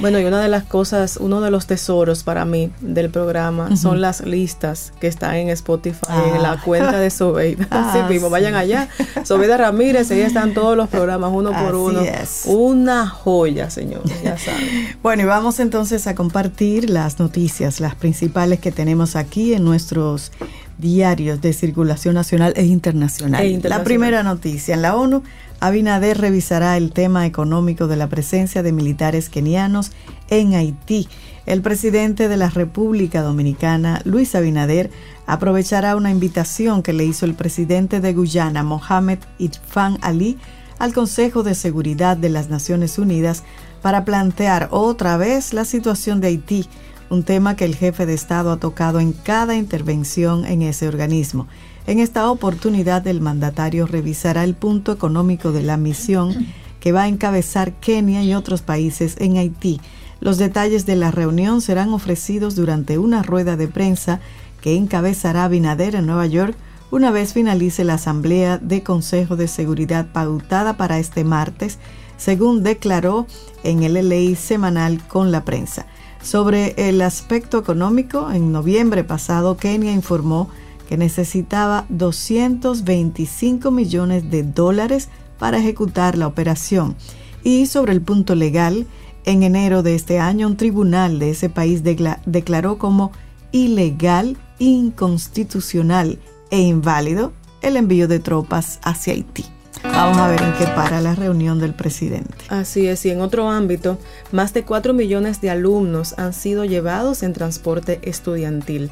Bueno, 0.00 0.20
y 0.20 0.24
una 0.24 0.40
de 0.40 0.48
las 0.48 0.64
cosas, 0.64 1.16
uno 1.16 1.40
de 1.40 1.50
los 1.50 1.66
tesoros 1.66 2.22
para 2.22 2.44
mí 2.44 2.70
del 2.80 3.10
programa 3.10 3.76
son 3.76 4.00
las 4.00 4.20
listas 4.20 4.92
que 5.00 5.06
están 5.06 5.36
en 5.36 5.48
Spotify, 5.50 6.34
en 6.34 6.42
la 6.42 6.52
ah. 6.52 6.62
cuenta 6.62 6.98
de 6.98 7.10
Sobeida. 7.10 7.66
Así 7.70 7.98
ah, 8.02 8.06
mismo, 8.08 8.30
vayan 8.30 8.54
allá. 8.54 8.88
Sobeida 9.24 9.56
Ramírez, 9.56 10.10
ahí 10.10 10.20
están 10.20 10.54
todos 10.54 10.76
los 10.76 10.88
programas 10.88 11.30
uno 11.32 11.52
por 11.52 11.74
uno. 11.74 12.02
Una 12.46 13.08
joya, 13.08 13.70
señores, 13.70 14.22
ya 14.22 14.38
saben. 14.38 14.96
bueno, 15.02 15.22
y 15.22 15.26
vamos 15.26 15.60
entonces 15.60 16.06
a 16.06 16.14
compartir 16.14 16.90
las 16.90 17.18
noticias, 17.18 17.80
las 17.80 17.94
principales 17.94 18.60
que 18.60 18.72
tenemos 18.72 19.16
aquí 19.16 19.54
en 19.54 19.64
nuestros 19.64 20.32
diarios 20.78 21.40
de 21.40 21.52
circulación 21.52 22.14
nacional 22.14 22.52
e 22.56 22.64
internacional. 22.64 23.42
e 23.42 23.48
internacional. 23.48 23.78
La 23.78 23.84
primera 23.84 24.22
noticia, 24.22 24.74
en 24.74 24.82
la 24.82 24.96
ONU 24.96 25.22
Abinader 25.58 26.18
revisará 26.18 26.76
el 26.76 26.92
tema 26.92 27.24
económico 27.24 27.86
de 27.86 27.96
la 27.96 28.08
presencia 28.08 28.62
de 28.62 28.72
militares 28.72 29.30
kenianos 29.30 29.92
en 30.28 30.54
Haití. 30.54 31.08
El 31.46 31.62
presidente 31.62 32.28
de 32.28 32.36
la 32.36 32.50
República 32.50 33.22
Dominicana, 33.22 34.02
Luis 34.04 34.34
Abinader, 34.34 34.90
aprovechará 35.26 35.96
una 35.96 36.10
invitación 36.10 36.82
que 36.82 36.92
le 36.92 37.04
hizo 37.04 37.24
el 37.24 37.34
presidente 37.34 38.00
de 38.00 38.12
Guyana, 38.12 38.64
Mohamed 38.64 39.20
Irfan 39.38 39.98
Ali, 40.02 40.36
al 40.78 40.92
Consejo 40.92 41.42
de 41.42 41.54
Seguridad 41.54 42.18
de 42.18 42.28
las 42.28 42.50
Naciones 42.50 42.98
Unidas 42.98 43.42
para 43.80 44.04
plantear 44.04 44.68
otra 44.72 45.16
vez 45.16 45.54
la 45.54 45.64
situación 45.64 46.20
de 46.20 46.28
Haití, 46.28 46.66
un 47.10 47.22
tema 47.22 47.56
que 47.56 47.64
el 47.64 47.76
jefe 47.76 48.06
de 48.06 48.14
Estado 48.14 48.52
ha 48.52 48.56
tocado 48.58 49.00
en 49.00 49.12
cada 49.12 49.54
intervención 49.56 50.44
en 50.44 50.62
ese 50.62 50.88
organismo. 50.88 51.46
En 51.86 52.00
esta 52.00 52.30
oportunidad 52.30 53.06
el 53.06 53.20
mandatario 53.20 53.86
revisará 53.86 54.44
el 54.44 54.54
punto 54.54 54.92
económico 54.92 55.52
de 55.52 55.62
la 55.62 55.76
misión 55.76 56.46
que 56.80 56.92
va 56.92 57.02
a 57.02 57.08
encabezar 57.08 57.72
Kenia 57.74 58.22
y 58.22 58.34
otros 58.34 58.62
países 58.62 59.16
en 59.18 59.36
Haití. 59.36 59.80
Los 60.20 60.38
detalles 60.38 60.86
de 60.86 60.96
la 60.96 61.10
reunión 61.10 61.60
serán 61.60 61.92
ofrecidos 61.92 62.56
durante 62.56 62.98
una 62.98 63.22
rueda 63.22 63.56
de 63.56 63.68
prensa 63.68 64.20
que 64.60 64.76
encabezará 64.76 65.46
Binader 65.48 65.94
en 65.94 66.06
Nueva 66.06 66.26
York 66.26 66.56
una 66.90 67.10
vez 67.10 67.32
finalice 67.32 67.84
la 67.84 67.94
Asamblea 67.94 68.58
de 68.58 68.82
Consejo 68.82 69.36
de 69.36 69.48
Seguridad 69.48 70.06
pautada 70.12 70.76
para 70.76 70.98
este 70.98 71.24
martes, 71.24 71.78
según 72.16 72.62
declaró 72.62 73.26
en 73.64 73.82
el 73.82 73.94
LLI 73.94 74.36
semanal 74.36 75.06
con 75.06 75.32
la 75.32 75.44
prensa. 75.44 75.86
Sobre 76.26 76.74
el 76.88 77.02
aspecto 77.02 77.56
económico, 77.56 78.32
en 78.32 78.50
noviembre 78.50 79.04
pasado 79.04 79.56
Kenia 79.56 79.92
informó 79.92 80.50
que 80.88 80.96
necesitaba 80.96 81.86
225 81.88 83.70
millones 83.70 84.28
de 84.28 84.42
dólares 84.42 85.08
para 85.38 85.58
ejecutar 85.58 86.18
la 86.18 86.26
operación. 86.26 86.96
Y 87.44 87.66
sobre 87.66 87.92
el 87.92 88.02
punto 88.02 88.34
legal, 88.34 88.88
en 89.24 89.44
enero 89.44 89.84
de 89.84 89.94
este 89.94 90.18
año 90.18 90.48
un 90.48 90.56
tribunal 90.56 91.20
de 91.20 91.30
ese 91.30 91.48
país 91.48 91.84
declaró 91.84 92.76
como 92.76 93.12
ilegal, 93.52 94.36
inconstitucional 94.58 96.18
e 96.50 96.58
inválido 96.58 97.34
el 97.62 97.76
envío 97.76 98.08
de 98.08 98.18
tropas 98.18 98.80
hacia 98.82 99.12
Haití. 99.12 99.44
Vamos 99.82 100.18
a 100.18 100.28
ver 100.28 100.42
en 100.42 100.52
qué 100.54 100.66
para 100.66 101.00
la 101.00 101.14
reunión 101.14 101.58
del 101.58 101.74
presidente. 101.74 102.44
Así 102.48 102.86
es, 102.86 103.04
y 103.06 103.10
en 103.10 103.20
otro 103.20 103.50
ámbito, 103.50 103.98
más 104.32 104.54
de 104.54 104.64
4 104.64 104.94
millones 104.94 105.40
de 105.40 105.50
alumnos 105.50 106.14
han 106.18 106.32
sido 106.32 106.64
llevados 106.64 107.22
en 107.22 107.32
transporte 107.32 108.00
estudiantil. 108.02 108.90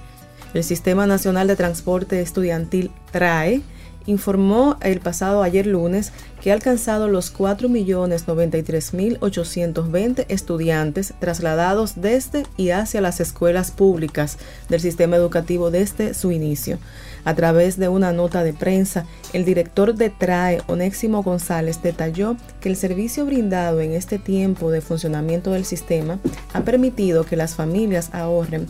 El 0.54 0.64
Sistema 0.64 1.06
Nacional 1.06 1.48
de 1.48 1.56
Transporte 1.56 2.20
Estudiantil 2.20 2.92
TRAE 3.10 3.62
informó 4.06 4.76
el 4.82 5.00
pasado 5.00 5.42
ayer 5.42 5.66
lunes 5.66 6.12
que 6.40 6.50
ha 6.50 6.54
alcanzado 6.54 7.08
los 7.08 7.34
4.093.820 7.34 10.26
estudiantes 10.28 11.14
trasladados 11.18 12.00
desde 12.00 12.44
y 12.56 12.70
hacia 12.70 13.00
las 13.00 13.18
escuelas 13.20 13.70
públicas 13.70 14.38
del 14.68 14.80
sistema 14.80 15.16
educativo 15.16 15.70
desde 15.70 16.14
su 16.14 16.32
inicio. 16.32 16.78
A 17.24 17.34
través 17.34 17.78
de 17.78 17.88
una 17.88 18.12
nota 18.12 18.44
de 18.44 18.52
prensa, 18.52 19.06
el 19.32 19.44
director 19.44 19.94
de 19.94 20.10
TRAE, 20.10 20.60
Onésimo 20.66 21.22
González, 21.22 21.82
detalló 21.82 22.36
que 22.60 22.68
el 22.68 22.76
servicio 22.76 23.24
brindado 23.24 23.80
en 23.80 23.92
este 23.92 24.18
tiempo 24.18 24.70
de 24.70 24.82
funcionamiento 24.82 25.52
del 25.52 25.64
sistema 25.64 26.18
ha 26.52 26.60
permitido 26.60 27.24
que 27.24 27.36
las 27.36 27.54
familias 27.54 28.10
ahorren 28.12 28.66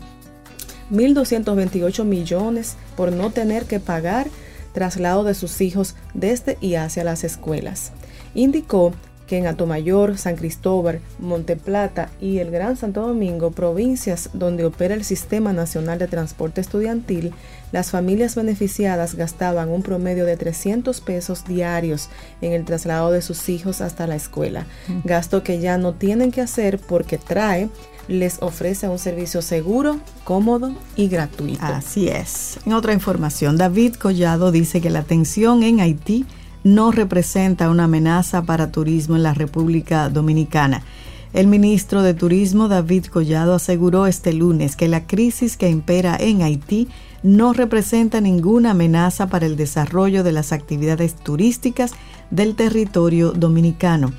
1.228 0.93 2.05
millones 2.05 2.77
por 2.97 3.13
no 3.13 3.31
tener 3.31 3.65
que 3.65 3.81
pagar 3.81 4.29
traslado 4.73 5.25
de 5.25 5.35
sus 5.35 5.61
hijos 5.61 5.95
desde 6.13 6.59
y 6.61 6.75
hacia 6.75 7.05
las 7.05 7.25
escuelas. 7.25 7.93
Indicó 8.35 8.93
que 9.27 9.39
en 9.39 9.47
Atomayor, 9.47 10.19
San 10.19 10.37
Cristóbal, 10.37 11.01
Monteplata 11.19 12.11
y 12.21 12.39
el 12.39 12.51
Gran 12.51 12.77
Santo 12.77 13.01
Domingo, 13.07 13.51
provincias 13.53 14.31
donde 14.35 14.67
opera 14.67 14.95
el 14.95 15.05
Sistema 15.05 15.53
Nacional 15.53 15.99
de 15.99 16.09
Transporte 16.09 16.61
Estudiantil, 16.61 17.33
las 17.75 17.91
familias 17.91 18.37
beneficiadas 18.37 19.17
gastaban 19.17 19.69
un 19.69 19.83
promedio 19.83 20.27
de 20.27 20.37
300 20.37 21.01
pesos 21.01 21.45
diarios 21.45 22.09
en 22.41 22.53
el 22.53 22.65
traslado 22.65 23.11
de 23.11 23.21
sus 23.21 23.49
hijos 23.49 23.81
hasta 23.81 24.07
la 24.07 24.15
escuela, 24.15 24.65
gasto 25.03 25.43
que 25.43 25.59
ya 25.59 25.77
no 25.77 25.93
tienen 25.93 26.31
que 26.31 26.41
hacer 26.41 26.79
porque 26.79 27.19
trae 27.19 27.69
les 28.07 28.41
ofrece 28.43 28.89
un 28.89 29.01
servicio 29.01 29.43
seguro, 29.43 29.99
cómodo 30.23 30.73
y 30.95 31.09
gratuito. 31.09 31.65
Así 31.65 32.07
es. 32.07 32.61
En 32.65 32.75
otra 32.75 32.93
información, 32.93 33.57
David 33.57 33.95
Collado 33.95 34.53
dice 34.53 34.81
que 34.81 34.91
la 34.91 35.03
tensión 35.03 35.65
en 35.65 35.81
Haití 35.81 36.27
no 36.63 36.93
representa 36.93 37.71
una 37.71 37.85
amenaza 37.85 38.43
para 38.43 38.71
turismo 38.71 39.17
en 39.17 39.25
la 39.25 39.35
República 39.35 40.09
Dominicana. 40.11 40.85
El 41.33 41.49
ministro 41.49 42.05
de 42.05 42.15
Turismo, 42.15 42.69
David 42.69 43.07
Collado, 43.07 43.55
aseguró 43.55 44.07
este 44.07 44.33
lunes 44.33 44.77
que 44.77 44.87
la 44.87 45.09
crisis 45.09 45.57
que 45.57 45.69
impera 45.69 46.17
en 46.21 46.43
Haití 46.43 46.87
no 47.25 47.55
representa 47.55 48.21
ninguna 48.21 48.73
amenaza 48.73 49.29
para 49.29 49.47
el 49.47 49.57
desarrollo 49.57 50.23
de 50.23 50.33
las 50.33 50.53
actividades 50.53 51.17
turísticas 51.17 51.93
del 52.31 52.55
territorio 52.55 53.33
dominicano. 53.33 54.13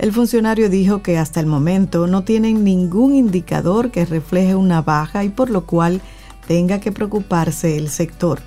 El 0.00 0.12
funcionario 0.12 0.68
dijo 0.68 1.00
que 1.00 1.18
hasta 1.18 1.38
el 1.38 1.46
momento 1.46 2.08
no 2.08 2.24
tienen 2.24 2.64
ningún 2.64 3.14
indicador 3.14 3.92
que 3.92 4.04
refleje 4.04 4.56
una 4.56 4.82
baja 4.82 5.22
y 5.22 5.28
por 5.28 5.50
lo 5.50 5.66
cual 5.66 6.00
tenga 6.48 6.80
que 6.80 6.90
preocuparse 6.90 7.76
el 7.76 7.90
sector. 7.90 8.40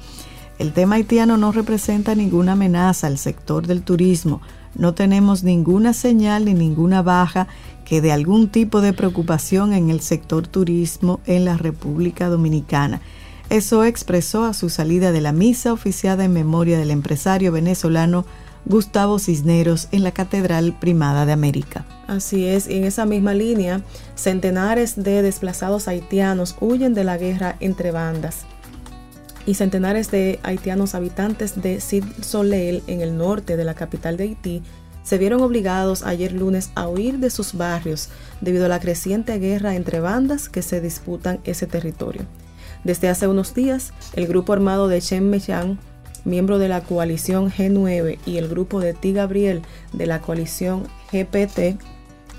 El 0.60 0.74
tema 0.74 0.96
haitiano 0.96 1.38
no 1.38 1.54
representa 1.54 2.14
ninguna 2.14 2.52
amenaza 2.52 3.08
al 3.08 3.18
sector 3.18 3.66
del 3.66 3.82
turismo. 3.82 4.42
No 4.76 4.94
tenemos 4.94 5.44
ninguna 5.44 5.94
señal 5.94 6.44
ni 6.44 6.54
ninguna 6.54 7.02
baja 7.02 7.48
que 7.86 8.02
de 8.02 8.12
algún 8.12 8.50
tipo 8.50 8.82
de 8.82 8.92
preocupación 8.92 9.72
en 9.72 9.90
el 9.90 10.02
sector 10.02 10.48
turismo 10.48 11.22
en 11.26 11.46
la 11.46 11.56
República 11.56 12.28
Dominicana. 12.28 13.02
Eso 13.52 13.84
expresó 13.84 14.46
a 14.46 14.54
su 14.54 14.70
salida 14.70 15.12
de 15.12 15.20
la 15.20 15.34
misa 15.34 15.74
oficiada 15.74 16.24
en 16.24 16.32
memoria 16.32 16.80
del 16.80 16.90
empresario 16.90 17.52
venezolano 17.52 18.26
Gustavo 18.64 19.20
Cisneros 19.20 19.90
en 19.92 20.04
la 20.04 20.14
Catedral 20.14 20.80
Primada 20.80 21.26
de 21.26 21.34
América. 21.34 21.86
Así 22.08 22.46
es, 22.46 22.70
y 22.70 22.78
en 22.78 22.86
esa 22.86 23.06
misma 23.06 23.34
línea, 23.34 23.82
centenares 24.16 25.04
de 25.04 25.22
desplazados 25.22 25.90
haitianos 25.90 26.56
huyen 26.62 26.94
de 26.94 27.04
la 27.04 27.18
guerra 27.18 27.58
entre 27.60 27.92
bandas 27.92 28.46
y 29.46 29.56
centenares 29.56 30.10
de 30.12 30.40
haitianos 30.44 30.96
habitantes 30.96 31.62
de 31.62 31.82
Sid 31.82 32.06
Soleil 32.22 32.82
en 32.88 33.02
el 33.02 33.18
norte 33.18 33.58
de 33.58 33.66
la 33.66 33.74
capital 33.74 34.16
de 34.16 34.24
Haití 34.24 34.64
se 35.04 35.18
vieron 35.18 35.42
obligados 35.42 36.04
ayer 36.04 36.32
lunes 36.32 36.72
a 36.76 36.88
huir 36.88 37.18
de 37.18 37.30
sus 37.30 37.54
barrios 37.56 38.08
debido 38.40 38.68
a 38.68 38.70
la 38.70 38.80
creciente 38.80 39.38
guerra 39.40 39.76
entre 39.76 40.00
bandas 40.00 40.48
que 40.48 40.62
se 40.62 40.80
disputan 40.80 41.42
ese 41.44 41.68
territorio. 41.68 42.26
Desde 42.84 43.10
hace 43.10 43.28
unos 43.28 43.54
días, 43.54 43.94
el 44.14 44.28
grupo 44.28 44.54
armado 44.54 44.88
de 44.88 45.02
Chen 45.02 45.30
Mechan 45.30 45.80
miembro 46.26 46.60
de 46.60 46.68
la 46.68 46.82
coalición 46.82 47.52
G9 47.52 48.20
y 48.26 48.38
el 48.38 48.48
grupo 48.48 48.80
de 48.80 48.94
T. 48.94 49.12
Gabriel 49.14 49.62
de 49.94 50.06
la 50.06 50.22
coalición 50.22 50.84
GPT, 51.12 51.80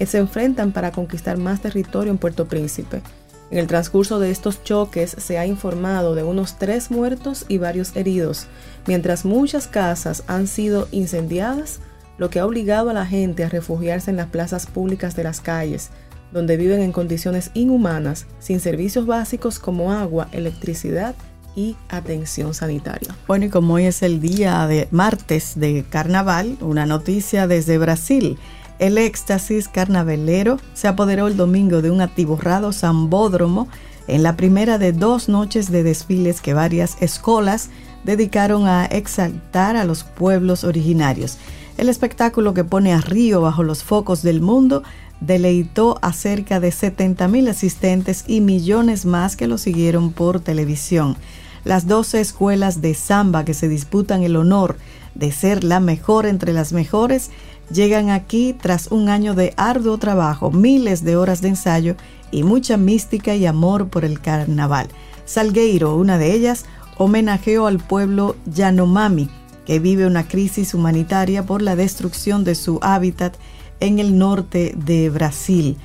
se 0.05 0.19
enfrentan 0.19 0.73
para 0.73 0.91
conquistar 0.91 1.39
más 1.39 1.61
territorio 1.61 2.11
en 2.11 2.19
Puerto 2.19 2.47
Príncipe. 2.49 3.03
En 3.51 3.59
el 3.59 3.67
transcurso 3.67 4.19
de 4.19 4.31
estos 4.31 4.65
choques 4.65 5.15
se 5.17 5.39
ha 5.39 5.47
informado 5.47 6.15
de 6.15 6.25
unos 6.25 6.59
tres 6.59 6.91
muertos 6.91 7.45
y 7.49 7.59
varios 7.59 7.95
heridos, 7.95 8.47
mientras 8.87 9.25
muchas 9.25 9.69
casas 9.69 10.25
han 10.27 10.47
sido 10.47 10.89
incendiadas, 10.91 11.81
lo 12.19 12.31
que 12.31 12.41
ha 12.41 12.47
obligado 12.47 12.91
a 12.91 12.95
la 12.95 13.07
gente 13.07 13.45
a 13.45 13.49
refugiarse 13.49 14.11
en 14.11 14.17
las 14.17 14.29
plazas 14.29 14.67
públicas 14.67 15.15
de 15.15 15.25
las 15.25 15.41
calles, 15.41 15.91
donde 16.33 16.57
viven 16.57 16.81
en 16.81 16.93
condiciones 16.93 17.51
inhumanas, 17.55 18.27
sin 18.39 18.61
servicios 18.61 19.07
básicos 19.07 19.59
como 19.59 19.93
agua, 19.93 20.29
electricidad 20.33 21.15
y 21.55 21.77
atención 21.89 22.55
sanitaria. 22.55 23.15
Bueno, 23.27 23.47
y 23.47 23.49
como 23.51 23.75
hoy 23.75 23.85
es 23.85 24.03
el 24.03 24.21
día 24.21 24.67
de 24.67 24.89
martes 24.91 25.53
de 25.57 25.85
carnaval, 25.89 26.57
una 26.61 26.87
noticia 26.87 27.47
desde 27.47 27.79
Brasil. 27.79 28.39
El 28.79 28.99
éxtasis 28.99 29.69
carnavalero 29.69 30.59
se 30.75 30.89
apoderó 30.89 31.29
el 31.29 31.37
domingo 31.37 31.83
de 31.83 31.91
un 31.91 32.01
atiborrado 32.01 32.73
zambódromo 32.73 33.69
en 34.09 34.23
la 34.23 34.37
primera 34.37 34.79
de 34.79 34.93
dos 34.93 35.29
noches 35.29 35.71
de 35.71 35.83
desfiles 35.83 36.41
que 36.41 36.55
varias 36.55 36.97
escolas 37.01 37.69
dedicaron 38.05 38.67
a 38.67 38.87
exaltar 38.87 39.77
a 39.77 39.85
los 39.85 40.03
pueblos 40.03 40.65
originarios. 40.65 41.39
El 41.77 41.89
espectáculo 41.89 42.55
que 42.55 42.65
pone 42.65 42.93
a 42.93 43.01
Río 43.01 43.41
bajo 43.41 43.63
los 43.63 43.83
focos 43.83 44.23
del 44.23 44.41
mundo 44.41 44.83
deleitó 45.27 45.99
a 46.03 46.13
cerca 46.13 46.59
de 46.59 46.73
70 46.73 47.29
mil 47.29 47.49
asistentes 47.49 48.25
y 48.27 48.41
millones 48.41 49.07
más 49.07 49.37
que 49.37 49.47
lo 49.47 49.57
siguieron 49.57 50.13
por 50.13 50.41
televisión. 50.41 51.17
Las 51.65 51.87
12 51.87 52.21
escuelas 52.21 52.81
de 52.81 52.95
samba 52.95 53.45
que 53.45 53.55
se 53.55 53.69
disputan 53.69 54.25
el 54.25 54.37
honor 54.37 54.77
de 55.15 55.31
ser 55.31 55.63
la 55.63 55.79
mejor 55.79 56.27
entre 56.27 56.53
las 56.53 56.73
mejores 56.73 57.31
llegan 57.73 58.11
aquí 58.11 58.55
tras 58.61 58.91
un 58.91 59.09
año 59.09 59.35
de 59.35 59.55
arduo 59.57 59.97
trabajo, 59.99 60.51
miles 60.51 61.05
de 61.05 61.17
horas 61.17 61.41
de 61.41 61.49
ensayo 61.49 61.97
y 62.33 62.43
mucha 62.43 62.77
mística 62.77 63.37
y 63.37 63.47
amor 63.47 63.89
por 63.89 64.05
el 64.05 64.21
carnaval. 64.21 64.89
Salgueiro, 65.25 65.95
una 65.97 66.19
de 66.19 66.33
ellas, 66.33 66.65
homenajeó 66.99 67.67
al 67.67 67.79
pueblo 67.79 68.35
Yanomami, 68.47 69.31
que 69.65 69.79
vive 69.79 70.07
una 70.07 70.27
crisis 70.27 70.75
humanitaria 70.75 71.47
por 71.47 71.63
la 71.63 71.77
destrucción 71.77 72.43
de 72.43 72.57
su 72.57 72.81
hábitat 72.83 73.37
en 73.83 73.99
el 73.99 74.17
norte 74.17 74.75
de 74.77 75.11
Brasil. 75.11 75.77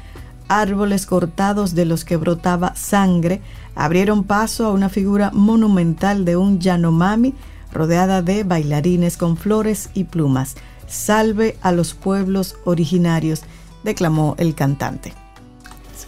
Árboles 0.48 1.06
cortados 1.06 1.74
de 1.74 1.86
los 1.86 2.06
que 2.06 2.16
brotaba 2.16 2.76
sangre 2.76 3.42
abrieron 3.76 4.24
paso 4.24 4.66
a 4.66 4.72
una 4.72 4.88
figura 4.88 5.32
monumental 5.34 6.24
de 6.24 6.38
un 6.38 6.60
Yanomami 6.60 7.34
rodeada 7.74 8.22
de 8.22 8.44
bailarines 8.44 9.18
con 9.18 9.36
flores 9.36 9.90
y 9.94 10.06
plumas. 10.06 10.56
Salve 10.88 11.58
a 11.62 11.72
los 11.72 11.96
pueblos 11.96 12.56
originarios, 12.64 13.42
declamó 13.84 14.36
el 14.38 14.56
cantante. 14.56 15.14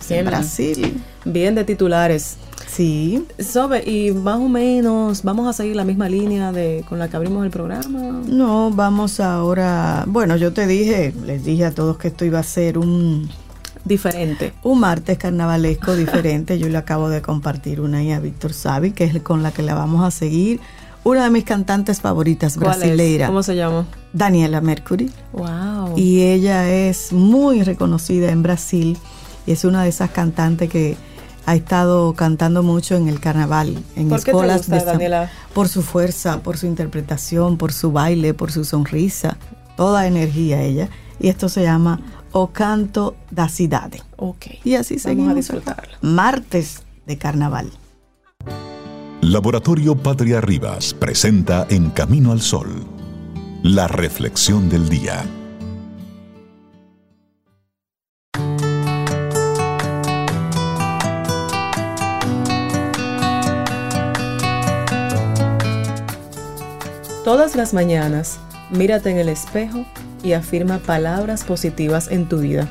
en 0.09 0.25
Brasil. 0.25 1.01
Bien 1.25 1.55
de 1.55 1.63
titulares. 1.63 2.37
Sí. 2.71 3.25
Sobe, 3.39 3.83
y 3.89 4.11
más 4.11 4.37
o 4.37 4.47
menos, 4.47 5.23
¿vamos 5.23 5.47
a 5.47 5.53
seguir 5.53 5.75
la 5.75 5.83
misma 5.83 6.07
línea 6.07 6.51
de 6.51 6.85
con 6.87 6.99
la 6.99 7.09
que 7.09 7.17
abrimos 7.17 7.43
el 7.43 7.51
programa? 7.51 8.21
No, 8.27 8.71
vamos 8.71 9.19
ahora. 9.19 10.03
Bueno, 10.07 10.37
yo 10.37 10.53
te 10.53 10.67
dije, 10.67 11.13
les 11.25 11.43
dije 11.43 11.65
a 11.65 11.71
todos 11.71 11.97
que 11.97 12.09
esto 12.09 12.25
iba 12.25 12.39
a 12.39 12.43
ser 12.43 12.77
un. 12.77 13.29
Diferente. 13.85 14.53
Un 14.63 14.81
martes 14.81 15.17
carnavalesco 15.17 15.95
diferente. 15.95 16.59
yo 16.59 16.69
le 16.69 16.77
acabo 16.77 17.09
de 17.09 17.21
compartir 17.21 17.81
una 17.81 17.99
ahí 17.99 18.11
a 18.11 18.19
Víctor 18.19 18.53
Savi, 18.53 18.91
que 18.91 19.05
es 19.05 19.21
con 19.21 19.41
la 19.41 19.51
que 19.51 19.63
la 19.63 19.73
vamos 19.73 20.05
a 20.05 20.11
seguir. 20.11 20.59
Una 21.03 21.23
de 21.23 21.29
mis 21.31 21.45
cantantes 21.45 22.01
favoritas 22.01 22.57
brasileira. 22.57 23.27
¿Cómo 23.27 23.41
se 23.41 23.55
llama? 23.55 23.87
Daniela 24.13 24.61
Mercury. 24.61 25.09
Wow. 25.31 25.97
Y 25.97 26.21
ella 26.21 26.69
es 26.69 27.13
muy 27.13 27.63
reconocida 27.63 28.29
en 28.31 28.43
Brasil 28.43 28.97
y 29.47 29.53
es 29.53 29.63
una 29.63 29.83
de 29.83 29.89
esas 29.89 30.11
cantantes 30.11 30.69
que 30.69 30.97
ha 31.45 31.55
estado 31.55 32.13
cantando 32.13 32.61
mucho 32.63 32.95
en 32.95 33.07
el 33.07 33.19
carnaval, 33.19 33.83
en 33.95 34.09
¿Por 34.09 34.19
escuelas 34.19 34.61
qué 34.61 34.71
te 34.71 34.75
gusta, 34.77 34.91
Daniela? 34.91 35.31
por 35.53 35.67
su 35.67 35.81
fuerza, 35.81 36.41
por 36.41 36.57
su 36.57 36.67
interpretación, 36.67 37.57
por 37.57 37.73
su 37.73 37.91
baile, 37.91 38.33
por 38.33 38.51
su 38.51 38.63
sonrisa, 38.65 39.37
toda 39.75 40.05
energía 40.07 40.61
ella. 40.61 40.89
Y 41.19 41.27
esto 41.29 41.49
se 41.49 41.63
llama 41.63 41.99
O 42.31 42.47
Canto 42.51 43.15
da 43.31 43.49
Cidade. 43.49 44.01
Ok. 44.17 44.45
Y 44.63 44.75
así 44.75 44.93
Vamos 44.95 45.03
seguimos. 45.03 45.31
a 45.31 45.35
disfrutarla. 45.35 45.97
Martes 46.01 46.83
de 47.05 47.17
carnaval. 47.17 47.71
Laboratorio 49.21 49.95
Patria 49.97 50.39
Rivas 50.41 50.93
presenta 50.93 51.67
En 51.69 51.89
Camino 51.89 52.31
al 52.31 52.41
Sol, 52.41 52.85
la 53.63 53.87
reflexión 53.87 54.69
del 54.69 54.87
día. 54.87 55.25
Todas 67.29 67.55
las 67.55 67.75
mañanas, 67.75 68.39
mírate 68.71 69.11
en 69.11 69.17
el 69.19 69.29
espejo 69.29 69.85
y 70.23 70.33
afirma 70.33 70.79
palabras 70.79 71.43
positivas 71.43 72.07
en 72.09 72.27
tu 72.27 72.39
vida. 72.39 72.67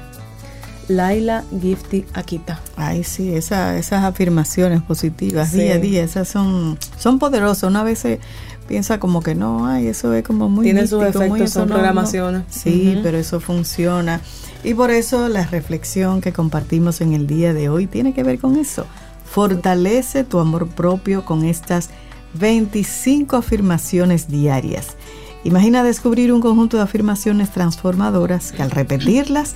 Laila 0.88 1.44
Gifty 1.61 2.05
Akita. 2.12 2.59
Ay, 2.75 3.05
sí, 3.05 3.33
esa- 3.37 3.79
esas 3.79 4.03
afirmaciones 4.03 4.83
positivas 4.83 5.51
Sí. 5.51 5.59
día 5.61 5.75
a 5.75 5.79
día, 5.79 6.03
esas 6.03 6.27
son, 6.27 6.77
son 6.99 7.21
poderosas. 7.21 7.71
Una 7.71 7.85
vez 7.85 8.01
se 8.01 8.18
piensa 8.66 8.99
como 8.99 9.23
que 9.23 9.37
no, 9.37 9.64
ay, 9.68 9.87
eso 9.87 10.12
es 10.12 10.25
como 10.25 10.49
muy 10.49 10.64
Tiene 10.64 10.88
sus 10.88 10.99
místico, 11.05 11.18
muy 11.21 11.27
efectos, 11.38 11.51
eso 11.53 11.61
son 11.61 11.68
programaciones. 11.68 12.42
Sí, 12.51 12.99
pero 13.05 13.16
eso 13.16 13.38
funciona. 13.38 14.21
Y 14.64 14.75
por 14.75 14.90
eso 14.90 15.29
la 15.29 15.44
reflexión 15.47 16.21
que 16.21 16.33
compartimos 16.33 17.01
en 17.01 17.12
el 17.12 17.29
día 17.29 17.55
de 17.55 17.68
hoy 17.68 17.87
tiene 17.87 18.12
que 18.12 18.25
ver 18.25 18.40
con 18.40 18.57
eso. 18.57 18.87
Fortalece 19.25 20.25
tu 20.25 20.40
amor 20.40 20.66
propio 20.66 21.25
con 21.25 21.44
estas 21.44 21.90
25 22.35 23.37
afirmaciones 23.37 24.29
diarias. 24.29 24.97
Imagina 25.45 25.83
descubrir 25.83 26.33
un 26.33 26.41
conjunto 26.41 26.77
de 26.77 26.83
afirmaciones 26.83 27.51
transformadoras 27.51 28.53
que 28.53 28.62
al 28.62 28.71
repetirlas 28.71 29.55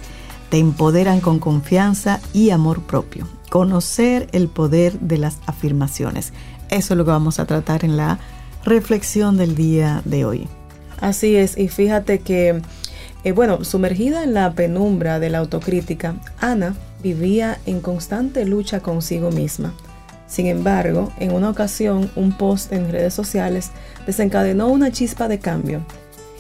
te 0.49 0.59
empoderan 0.59 1.21
con 1.21 1.39
confianza 1.39 2.21
y 2.33 2.51
amor 2.51 2.83
propio. 2.83 3.27
Conocer 3.51 4.29
el 4.33 4.49
poder 4.49 4.99
de 5.01 5.19
las 5.19 5.39
afirmaciones. 5.47 6.33
Eso 6.71 6.95
es 6.95 6.99
lo 6.99 7.05
que 7.05 7.11
vamos 7.11 7.39
a 7.39 7.47
tratar 7.47 7.85
en 7.85 7.97
la 7.97 8.19
reflexión 8.65 9.37
del 9.37 9.55
día 9.55 10.03
de 10.05 10.25
hoy. 10.25 10.49
Así 11.01 11.37
es, 11.37 11.59
y 11.59 11.69
fíjate 11.69 12.21
que, 12.21 12.63
eh, 13.25 13.33
bueno, 13.33 13.65
sumergida 13.65 14.23
en 14.23 14.35
la 14.35 14.53
penumbra 14.53 15.19
de 15.19 15.31
la 15.31 15.39
autocrítica, 15.39 16.15
Ana 16.41 16.75
vivía 17.03 17.59
en 17.67 17.81
constante 17.81 18.45
lucha 18.45 18.81
consigo 18.81 19.31
misma. 19.31 19.75
Sin 20.27 20.47
embargo, 20.47 21.13
en 21.19 21.33
una 21.33 21.51
ocasión, 21.51 22.11
un 22.17 22.33
post 22.33 22.73
en 22.73 22.91
redes 22.91 23.15
sociales 23.15 23.71
desencadenó 24.07 24.69
una 24.69 24.91
chispa 24.91 25.29
de 25.29 25.39
cambio. 25.39 25.83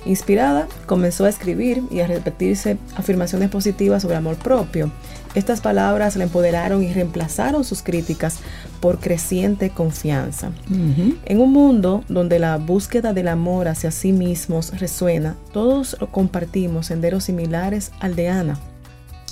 Inspirada, 0.05 0.67
comenzó 0.87 1.27
a 1.27 1.29
escribir 1.29 1.85
y 1.91 2.01
a 2.01 2.09
repetirse 2.09 2.77
afirmaciones 2.97 3.51
positivas 3.51 4.03
sobre 4.03 4.17
amor 4.17 4.37
propio. 4.37 4.91
Estas 5.35 5.61
palabras 5.61 6.17
la 6.17 6.25
empoderaron 6.25 6.83
y 6.83 6.93
reemplazaron 6.93 7.65
sus 7.65 7.83
críticas 7.83 8.39
por 8.81 8.99
creciente 8.99 9.71
confianza. 9.71 10.51
En 11.25 11.41
un 11.41 11.53
mundo 11.53 12.03
donde 12.09 12.39
la 12.39 12.57
búsqueda 12.59 13.13
del 13.13 13.29
amor 13.29 13.69
hacia 13.69 13.93
sí 13.93 14.13
mismos 14.13 14.79
resuena, 14.79 15.37
todos 15.53 15.97
compartimos 16.11 16.87
senderos 16.87 17.25
similares 17.25 17.93
al 18.01 18.17
de 18.17 18.29
Ana. 18.29 18.59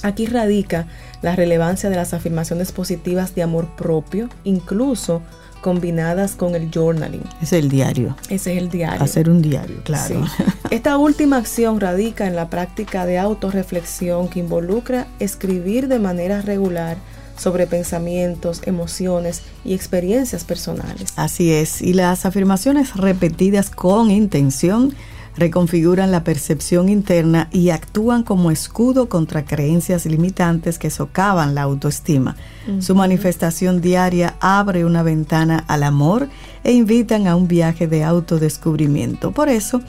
Aquí 0.03 0.27
radica 0.27 0.87
la 1.23 1.37
relevancia 1.37 1.91
de 1.91 1.97
las 1.97 2.15
afirmaciones 2.15 2.73
positivas 2.73 3.35
de 3.35 3.43
amor 3.43 3.69
propio, 3.77 4.29
incluso 4.45 5.23
combinadas 5.61 6.37
con 6.37 6.55
el 6.55 6.71
journaling. 6.71 7.23
Es 7.43 7.53
el 7.53 7.69
diario. 7.69 8.17
Ese 8.29 8.53
es 8.53 8.63
el 8.63 8.71
diario. 8.71 9.03
Hacer 9.03 9.29
un 9.29 9.43
diario, 9.43 9.83
claro. 9.85 10.27
Sí. 10.27 10.43
Esta 10.71 10.97
última 10.97 11.37
acción 11.37 11.81
radica 11.81 12.27
en 12.27 12.35
la 12.35 12.49
práctica 12.49 13.07
de 13.07 13.19
autorreflexión 13.19 14.29
que 14.29 14.41
involucra 14.41 15.07
escribir 15.19 15.89
de 15.89 15.99
manera 15.99 16.41
regular 16.41 16.97
sobre 17.37 17.67
pensamientos, 17.67 18.61
emociones 18.67 19.43
y 19.65 19.75
experiencias 19.75 20.45
personales. 20.45 21.13
Así 21.17 21.53
es. 21.53 21.81
Y 21.81 21.95
las 21.95 22.27
afirmaciones 22.27 22.95
repetidas 22.97 23.71
con 23.71 24.11
intención 24.11 24.95
reconfiguran 25.37 26.11
la 26.11 26.25
percepción 26.25 26.89
interna 26.89 27.49
y 27.53 27.71
actúan 27.71 28.23
como 28.23 28.51
escudo 28.51 29.09
contra 29.09 29.45
creencias 29.45 30.07
limitantes 30.07 30.79
que 30.79 30.91
socavan 30.91 31.55
la 31.55 31.63
autoestima. 31.63 32.37
Su 32.81 32.95
manifestación 32.95 33.81
diaria 33.81 34.37
abre 34.41 34.85
una 34.85 35.03
ventana 35.03 35.65
al 35.67 35.83
amor 35.83 36.29
e 36.63 36.73
invitan 36.73 37.27
a 37.27 37.37
un 37.37 37.49
viaje 37.49 37.87
de 37.87 38.05
autodescubrimiento. 38.05 39.33
Por 39.33 39.49
eso, 39.49 39.81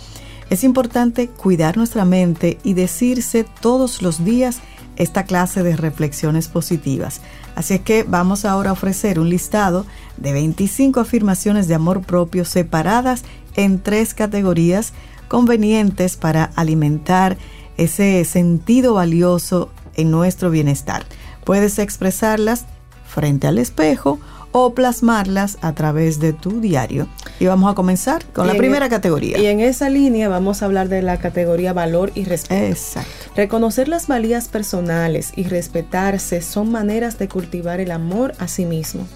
es 0.50 0.64
importante 0.64 1.28
cuidar 1.28 1.78
nuestra 1.78 2.06
mente 2.06 2.58
y 2.64 2.74
decirse 2.74 3.46
todos 3.62 4.02
los 4.02 4.24
días 4.26 4.60
esta 4.98 5.24
clase 5.24 5.64
de 5.64 5.76
reflexiones 5.76 6.48
positivas. 6.48 7.22
Así 7.56 7.76
es 7.76 7.82
que 7.82 8.04
vamos 8.04 8.46
ahora 8.46 8.70
a 8.70 8.74
ofrecer 8.74 9.20
un 9.20 9.30
listado 9.30 9.86
de 10.18 10.34
25 10.34 11.00
afirmaciones 11.00 11.68
de 11.68 11.76
amor 11.76 12.02
propio 12.02 12.46
separadas 12.46 13.24
en 13.56 13.80
tres 13.80 14.14
categorías 14.14 14.94
convenientes 15.32 16.18
para 16.18 16.52
alimentar 16.58 17.38
ese 17.78 18.26
sentido 18.26 18.96
valioso 18.96 19.70
en 19.96 20.12
nuestro 20.12 20.50
bienestar. 20.50 21.06
Puedes 21.46 21.80
expresarlas 21.80 22.66
frente 23.08 23.48
al 23.48 23.58
espejo 23.58 24.20
o 24.52 24.74
plasmarlas 24.74 25.58
a 25.62 25.74
través 25.74 26.20
de 26.20 26.34
tu 26.34 26.60
diario. 26.60 27.08
Y 27.40 27.46
vamos 27.46 27.72
a 27.72 27.76
comenzar 27.76 28.26
con 28.34 28.46
la 28.46 28.56
primera 28.56 28.88
e- 28.88 28.90
categoría. 28.90 29.38
Y 29.38 29.46
en 29.46 29.62
esa 29.62 29.90
línea 29.90 30.28
vamos 30.28 30.62
a 30.62 30.66
hablar 30.66 30.90
de 30.90 31.02
la 31.02 31.18
categoría 31.18 31.72
valor 31.72 32.12
y 32.14 32.26
respeto. 32.26 32.66
Exacto. 32.66 33.10
Reconocer 33.34 33.88
las 33.88 34.08
valías 34.08 34.50
personales 34.50 35.32
y 35.38 35.46
respetarse 35.46 36.42
son 36.42 36.74
maneras 36.74 37.18
de 37.20 37.30
cultivar 37.30 37.80
el 37.80 37.92
amor 37.92 38.34
a 38.38 38.50
sí 38.50 38.66
mismo. 38.66 39.08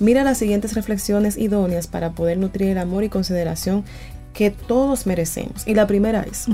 Mira 0.00 0.24
las 0.24 0.38
siguientes 0.38 0.74
reflexiones 0.74 1.38
idóneas 1.38 1.86
para 1.86 2.10
poder 2.10 2.36
nutrir 2.38 2.70
el 2.70 2.78
amor 2.78 3.04
y 3.04 3.08
consideración 3.08 3.84
que 4.34 4.50
todos 4.50 5.06
merecemos. 5.06 5.66
Y 5.66 5.74
la 5.74 5.86
primera 5.86 6.22
es, 6.22 6.46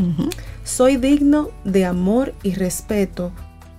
soy 0.63 0.97
digno 0.97 1.51
de 1.65 1.87
amor 1.87 2.35
y 2.45 2.55
respeto 2.55 3.33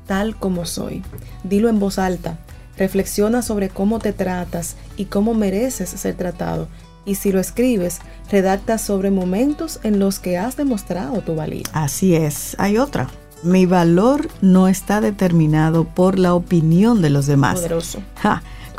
tal 0.07 0.35
como 0.35 0.65
soy. 0.65 1.03
Dilo 1.43 1.69
en 1.69 1.79
voz 1.79 1.97
alta, 1.97 2.37
Reflexiona 2.77 3.41
sobre 3.41 3.69
cómo 3.69 3.99
te 3.99 4.11
tratas 4.11 4.75
y 4.97 5.05
cómo 5.05 5.35
mereces 5.35 5.89
ser 5.89 6.15
tratado. 6.15 6.67
Y 7.05 7.15
si 7.15 7.31
lo 7.31 7.39
escribes, 7.39 7.99
redacta 8.31 8.79
sobre 8.79 9.11
momentos 9.11 9.79
en 9.83 9.99
los 9.99 10.19
que 10.19 10.37
has 10.37 10.57
demostrado 10.57 11.21
tu 11.21 11.35
valía. 11.35 11.65
Así 11.73 12.15
es. 12.15 12.55
Hay 12.59 12.77
otra. 12.77 13.07
Mi 13.43 13.65
valor 13.65 14.29
no 14.41 14.67
está 14.67 15.01
determinado 15.01 15.85
por 15.85 16.17
la 16.17 16.33
opinión 16.33 17.01
de 17.01 17.11
los 17.11 17.25
demás. 17.27 17.55
Poderoso. 17.55 17.99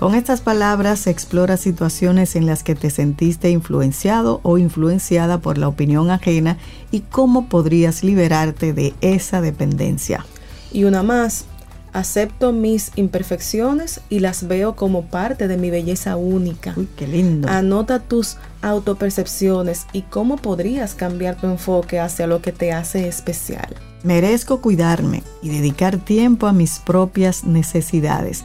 Con 0.02 0.16
estas 0.16 0.40
palabras 0.40 1.06
explora 1.06 1.56
situaciones 1.56 2.34
en 2.34 2.44
las 2.44 2.64
que 2.64 2.74
te 2.74 2.90
sentiste 2.90 3.50
influenciado 3.50 4.40
o 4.42 4.58
influenciada 4.58 5.38
por 5.38 5.58
la 5.58 5.68
opinión 5.68 6.10
ajena 6.10 6.58
y 6.90 7.02
cómo 7.02 7.48
podrías 7.48 8.02
liberarte 8.02 8.72
de 8.72 8.94
esa 9.00 9.40
dependencia. 9.40 10.26
Y 10.72 10.82
una 10.82 11.04
más, 11.04 11.44
Acepto 11.92 12.52
mis 12.52 12.90
imperfecciones 12.96 14.00
y 14.08 14.20
las 14.20 14.48
veo 14.48 14.74
como 14.76 15.04
parte 15.04 15.46
de 15.46 15.58
mi 15.58 15.68
belleza 15.68 16.16
única. 16.16 16.72
Uy, 16.74 16.88
qué 16.96 17.06
lindo. 17.06 17.48
Anota 17.48 17.98
tus 17.98 18.38
autopercepciones 18.62 19.86
y 19.92 20.00
cómo 20.02 20.38
podrías 20.38 20.94
cambiar 20.94 21.36
tu 21.36 21.48
enfoque 21.48 22.00
hacia 22.00 22.26
lo 22.26 22.40
que 22.40 22.50
te 22.50 22.72
hace 22.72 23.08
especial. 23.08 23.76
Merezco 24.04 24.62
cuidarme 24.62 25.22
y 25.42 25.50
dedicar 25.50 25.98
tiempo 25.98 26.46
a 26.46 26.54
mis 26.54 26.78
propias 26.78 27.44
necesidades. 27.44 28.42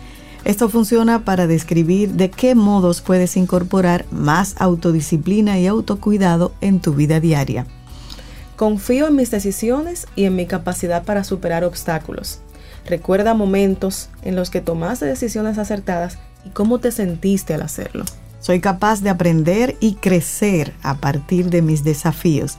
Esto 0.48 0.70
funciona 0.70 1.26
para 1.26 1.46
describir 1.46 2.14
de 2.14 2.30
qué 2.32 2.56
modos 2.56 3.02
puedes 3.02 3.36
incorporar 3.36 4.06
más 4.12 4.56
autodisciplina 4.60 5.60
y 5.60 5.68
autocuidado 5.68 6.54
en 6.62 6.80
tu 6.80 6.94
vida 6.94 7.20
diaria. 7.20 7.66
Confío 8.56 9.10
en 9.10 9.18
mis 9.18 9.30
decisiones 9.30 10.08
y 10.16 10.24
en 10.24 10.38
mi 10.38 10.46
capacidad 10.46 11.04
para 11.04 11.26
superar 11.26 11.66
obstáculos. 11.66 12.40
Recuerda 12.86 13.34
momentos 13.34 14.08
en 14.22 14.38
los 14.38 14.50
que 14.50 14.62
tomaste 14.62 15.06
decisiones 15.06 15.58
acertadas 15.58 16.18
y 16.46 16.50
cómo 16.52 16.80
te 16.80 16.94
sentiste 16.94 17.54
al 17.54 17.64
hacerlo. 17.64 18.06
Soy 18.40 18.62
capaz 18.62 19.02
de 19.02 19.10
aprender 19.10 19.76
y 19.82 19.96
crecer 19.96 20.72
a 20.82 20.96
partir 20.96 21.50
de 21.50 21.62
mis 21.62 21.84
desafíos. 21.84 22.58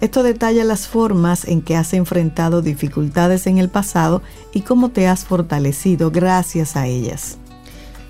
Esto 0.00 0.22
detalla 0.22 0.64
las 0.64 0.86
formas 0.86 1.46
en 1.46 1.62
que 1.62 1.76
has 1.76 1.94
enfrentado 1.94 2.60
dificultades 2.60 3.46
en 3.46 3.58
el 3.58 3.70
pasado 3.70 4.22
y 4.52 4.60
cómo 4.60 4.90
te 4.90 5.08
has 5.08 5.24
fortalecido 5.24 6.10
gracias 6.10 6.76
a 6.76 6.86
ellas. 6.86 7.38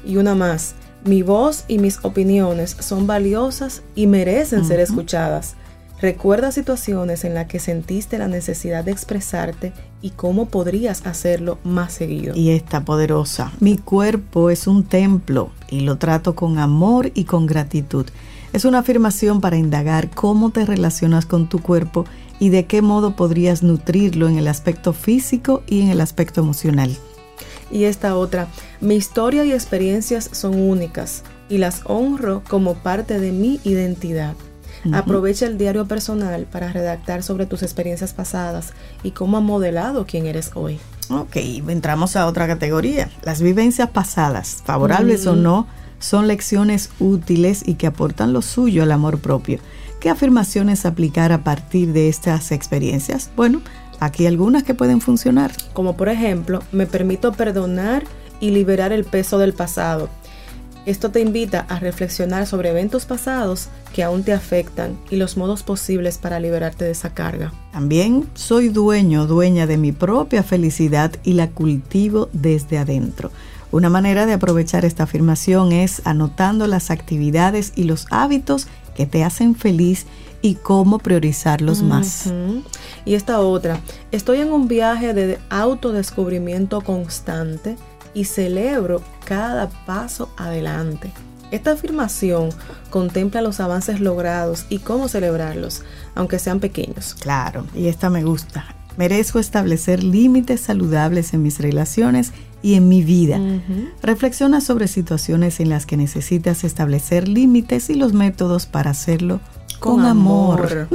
Y 0.04 0.16
una 0.16 0.34
más, 0.34 0.74
mi 1.04 1.22
voz 1.22 1.64
y 1.68 1.78
mis 1.78 2.04
opiniones 2.04 2.76
son 2.80 3.06
valiosas 3.06 3.82
y 3.94 4.08
merecen 4.08 4.64
ser 4.64 4.80
escuchadas. 4.80 5.54
Recuerda 6.00 6.52
situaciones 6.52 7.24
en 7.24 7.32
las 7.34 7.46
que 7.46 7.58
sentiste 7.58 8.18
la 8.18 8.28
necesidad 8.28 8.84
de 8.84 8.90
expresarte 8.90 9.72
y 10.02 10.10
cómo 10.10 10.46
podrías 10.46 11.06
hacerlo 11.06 11.58
más 11.64 11.94
seguido. 11.94 12.34
Y 12.36 12.50
esta 12.50 12.84
poderosa, 12.84 13.52
mi 13.60 13.78
cuerpo 13.78 14.50
es 14.50 14.66
un 14.66 14.84
templo 14.84 15.52
y 15.70 15.80
lo 15.80 15.96
trato 15.96 16.34
con 16.34 16.58
amor 16.58 17.12
y 17.14 17.24
con 17.24 17.46
gratitud. 17.46 18.06
Es 18.52 18.64
una 18.64 18.78
afirmación 18.78 19.40
para 19.40 19.56
indagar 19.56 20.10
cómo 20.10 20.50
te 20.50 20.64
relacionas 20.64 21.26
con 21.26 21.48
tu 21.48 21.60
cuerpo 21.60 22.04
y 22.38 22.50
de 22.50 22.66
qué 22.66 22.82
modo 22.82 23.16
podrías 23.16 23.62
nutrirlo 23.62 24.28
en 24.28 24.38
el 24.38 24.48
aspecto 24.48 24.92
físico 24.92 25.62
y 25.66 25.82
en 25.82 25.88
el 25.88 26.00
aspecto 26.00 26.40
emocional. 26.40 26.96
Y 27.70 27.84
esta 27.84 28.16
otra, 28.16 28.48
mi 28.80 28.94
historia 28.94 29.44
y 29.44 29.52
experiencias 29.52 30.30
son 30.32 30.60
únicas 30.60 31.22
y 31.48 31.58
las 31.58 31.82
honro 31.84 32.42
como 32.48 32.74
parte 32.74 33.18
de 33.18 33.32
mi 33.32 33.60
identidad. 33.64 34.34
Aprovecha 34.92 35.46
el 35.46 35.58
diario 35.58 35.86
personal 35.86 36.44
para 36.44 36.72
redactar 36.72 37.24
sobre 37.24 37.46
tus 37.46 37.64
experiencias 37.64 38.12
pasadas 38.12 38.72
y 39.02 39.10
cómo 39.10 39.36
ha 39.36 39.40
modelado 39.40 40.06
quién 40.06 40.26
eres 40.26 40.52
hoy. 40.54 40.78
Ok, 41.10 41.36
entramos 41.68 42.14
a 42.14 42.26
otra 42.26 42.46
categoría. 42.46 43.10
Las 43.22 43.42
vivencias 43.42 43.90
pasadas, 43.90 44.62
favorables 44.64 45.26
o 45.26 45.34
no, 45.34 45.66
son 45.98 46.28
lecciones 46.28 46.90
útiles 46.98 47.62
y 47.66 47.74
que 47.74 47.86
aportan 47.86 48.32
lo 48.32 48.42
suyo 48.42 48.82
al 48.82 48.92
amor 48.92 49.18
propio. 49.18 49.58
¿Qué 50.00 50.10
afirmaciones 50.10 50.86
aplicar 50.86 51.32
a 51.32 51.42
partir 51.44 51.92
de 51.92 52.08
estas 52.08 52.52
experiencias? 52.52 53.30
Bueno, 53.36 53.62
aquí 54.00 54.26
algunas 54.26 54.62
que 54.62 54.74
pueden 54.74 55.00
funcionar. 55.00 55.52
Como 55.72 55.96
por 55.96 56.08
ejemplo, 56.08 56.62
me 56.72 56.86
permito 56.86 57.32
perdonar 57.32 58.04
y 58.40 58.50
liberar 58.50 58.92
el 58.92 59.04
peso 59.04 59.38
del 59.38 59.54
pasado 59.54 60.08
esto 60.86 61.10
te 61.10 61.20
invita 61.20 61.66
a 61.68 61.80
reflexionar 61.80 62.46
sobre 62.46 62.70
eventos 62.70 63.06
pasados 63.06 63.68
que 63.92 64.04
aún 64.04 64.22
te 64.22 64.32
afectan 64.32 64.96
y 65.10 65.16
los 65.16 65.36
modos 65.36 65.64
posibles 65.64 66.16
para 66.16 66.38
liberarte 66.38 66.84
de 66.84 66.92
esa 66.92 67.12
carga. 67.12 67.52
También 67.72 68.28
soy 68.34 68.68
dueño, 68.68 69.26
dueña 69.26 69.66
de 69.66 69.78
mi 69.78 69.90
propia 69.90 70.44
felicidad 70.44 71.10
y 71.24 71.32
la 71.32 71.50
cultivo 71.50 72.28
desde 72.32 72.78
adentro. 72.78 73.32
Una 73.72 73.90
manera 73.90 74.26
de 74.26 74.34
aprovechar 74.34 74.84
esta 74.84 75.04
afirmación 75.04 75.72
es 75.72 76.02
anotando 76.04 76.66
las 76.66 76.90
actividades 76.90 77.72
y 77.76 77.84
los 77.84 78.06
hábitos 78.10 78.68
que 78.94 79.06
te 79.06 79.24
hacen 79.24 79.54
feliz 79.54 80.06
y 80.42 80.54
cómo 80.54 80.98
priorizarlos 80.98 81.82
más. 81.82 82.32
Y 83.04 83.14
esta 83.14 83.40
otra, 83.40 83.80
estoy 84.12 84.40
en 84.40 84.52
un 84.52 84.68
viaje 84.68 85.12
de 85.12 85.38
autodescubrimiento 85.50 86.80
constante 86.80 87.76
y 88.14 88.24
celebro 88.24 89.02
cada 89.24 89.68
paso 89.84 90.30
adelante. 90.36 91.12
Esta 91.50 91.72
afirmación 91.72 92.50
contempla 92.90 93.40
los 93.40 93.60
avances 93.60 94.00
logrados 94.00 94.66
y 94.68 94.78
cómo 94.78 95.08
celebrarlos, 95.08 95.82
aunque 96.14 96.38
sean 96.38 96.60
pequeños. 96.60 97.14
Claro, 97.14 97.66
y 97.74 97.88
esta 97.88 98.10
me 98.10 98.24
gusta. 98.24 98.64
Merezco 98.96 99.38
establecer 99.38 100.02
límites 100.02 100.60
saludables 100.62 101.34
en 101.34 101.42
mis 101.42 101.60
relaciones 101.60 102.32
y 102.62 102.74
en 102.74 102.88
mi 102.88 103.02
vida. 103.02 103.40
Reflexiona 104.02 104.60
sobre 104.60 104.88
situaciones 104.88 105.60
en 105.60 105.68
las 105.68 105.86
que 105.86 105.96
necesitas 105.96 106.64
establecer 106.64 107.28
límites 107.28 107.90
y 107.90 107.94
los 107.94 108.12
métodos 108.12 108.66
para 108.66 108.90
hacerlo 108.90 109.40
con, 109.78 110.04
amor. 110.04 110.88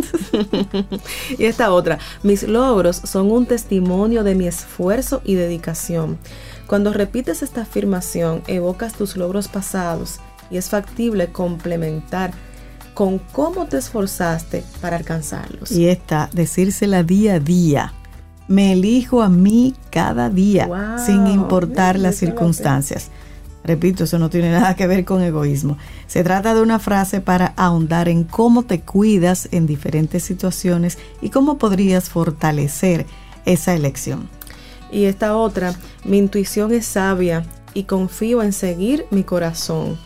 y 1.37 1.45
esta 1.45 1.71
otra, 1.71 1.99
mis 2.23 2.43
logros 2.43 2.97
son 2.97 3.31
un 3.31 3.45
testimonio 3.45 4.23
de 4.23 4.35
mi 4.35 4.47
esfuerzo 4.47 5.21
y 5.23 5.35
dedicación. 5.35 6.17
Cuando 6.67 6.93
repites 6.93 7.41
esta 7.43 7.61
afirmación, 7.61 8.41
evocas 8.47 8.93
tus 8.93 9.17
logros 9.17 9.47
pasados 9.47 10.19
y 10.49 10.57
es 10.57 10.69
factible 10.69 11.27
complementar 11.27 12.31
con 12.93 13.19
cómo 13.19 13.67
te 13.67 13.77
esforzaste 13.77 14.63
para 14.81 14.97
alcanzarlos. 14.97 15.71
Y 15.71 15.87
esta, 15.87 16.29
decírsela 16.33 17.03
día 17.03 17.35
a 17.35 17.39
día. 17.39 17.93
Me 18.51 18.73
elijo 18.73 19.21
a 19.21 19.29
mí 19.29 19.73
cada 19.91 20.29
día, 20.29 20.97
sin 21.05 21.25
importar 21.27 21.97
las 21.97 22.15
circunstancias. 22.17 23.09
Repito, 23.63 24.03
eso 24.03 24.19
no 24.19 24.29
tiene 24.29 24.51
nada 24.51 24.75
que 24.75 24.87
ver 24.87 25.05
con 25.05 25.21
egoísmo. 25.21 25.77
Se 26.05 26.21
trata 26.21 26.53
de 26.53 26.61
una 26.61 26.77
frase 26.77 27.21
para 27.21 27.53
ahondar 27.55 28.09
en 28.09 28.25
cómo 28.25 28.63
te 28.63 28.81
cuidas 28.81 29.47
en 29.53 29.67
diferentes 29.67 30.23
situaciones 30.23 30.97
y 31.21 31.29
cómo 31.29 31.57
podrías 31.57 32.09
fortalecer 32.09 33.05
esa 33.45 33.73
elección. 33.73 34.27
Y 34.91 35.05
esta 35.05 35.37
otra, 35.37 35.73
mi 36.03 36.17
intuición 36.17 36.73
es 36.73 36.85
sabia 36.85 37.45
y 37.73 37.83
confío 37.83 38.43
en 38.43 38.51
seguir 38.51 39.05
mi 39.11 39.23
corazón. 39.23 39.97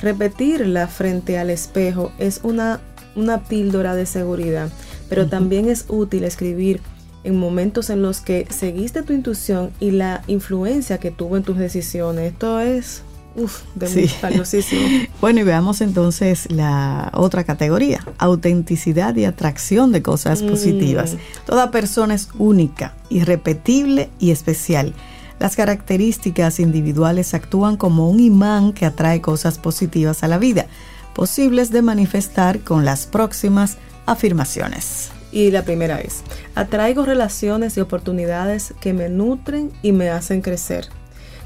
Repetirla 0.00 0.86
frente 0.86 1.38
al 1.38 1.50
espejo 1.50 2.12
es 2.18 2.40
una, 2.44 2.80
una 3.14 3.44
píldora 3.44 3.94
de 3.94 4.06
seguridad, 4.06 4.70
pero 5.10 5.28
también 5.28 5.68
es 5.68 5.84
útil 5.88 6.24
escribir 6.24 6.80
en 7.24 7.38
momentos 7.38 7.90
en 7.90 8.02
los 8.02 8.20
que 8.20 8.46
seguiste 8.50 9.02
tu 9.02 9.12
intuición 9.12 9.70
y 9.80 9.90
la 9.90 10.22
influencia 10.26 10.98
que 10.98 11.10
tuvo 11.10 11.36
en 11.36 11.42
tus 11.42 11.58
decisiones. 11.58 12.32
Esto 12.32 12.60
es 12.60 13.02
Uf, 13.36 13.62
de 13.74 13.86
sí. 13.86 14.10
valiosísimo. 14.22 14.82
Bueno, 15.20 15.40
y 15.40 15.42
veamos 15.44 15.80
entonces 15.80 16.50
la 16.50 17.10
otra 17.14 17.44
categoría, 17.44 18.04
autenticidad 18.18 19.14
y 19.16 19.24
atracción 19.24 19.92
de 19.92 20.02
cosas 20.02 20.42
positivas. 20.42 21.14
Mm. 21.14 21.18
Toda 21.46 21.70
persona 21.70 22.14
es 22.14 22.28
única, 22.38 22.94
irrepetible 23.08 24.10
y 24.18 24.30
especial. 24.30 24.94
Las 25.38 25.56
características 25.56 26.60
individuales 26.60 27.32
actúan 27.32 27.76
como 27.76 28.10
un 28.10 28.20
imán 28.20 28.72
que 28.72 28.84
atrae 28.84 29.20
cosas 29.20 29.58
positivas 29.58 30.22
a 30.22 30.28
la 30.28 30.38
vida, 30.38 30.66
posibles 31.14 31.70
de 31.70 31.82
manifestar 31.82 32.60
con 32.60 32.84
las 32.84 33.06
próximas 33.06 33.78
afirmaciones. 34.06 35.10
Y 35.32 35.50
la 35.50 35.62
primera 35.62 36.00
es, 36.00 36.22
atraigo 36.54 37.04
relaciones 37.04 37.76
y 37.76 37.80
oportunidades 37.80 38.74
que 38.80 38.92
me 38.92 39.08
nutren 39.08 39.70
y 39.82 39.92
me 39.92 40.10
hacen 40.10 40.42
crecer. 40.42 40.88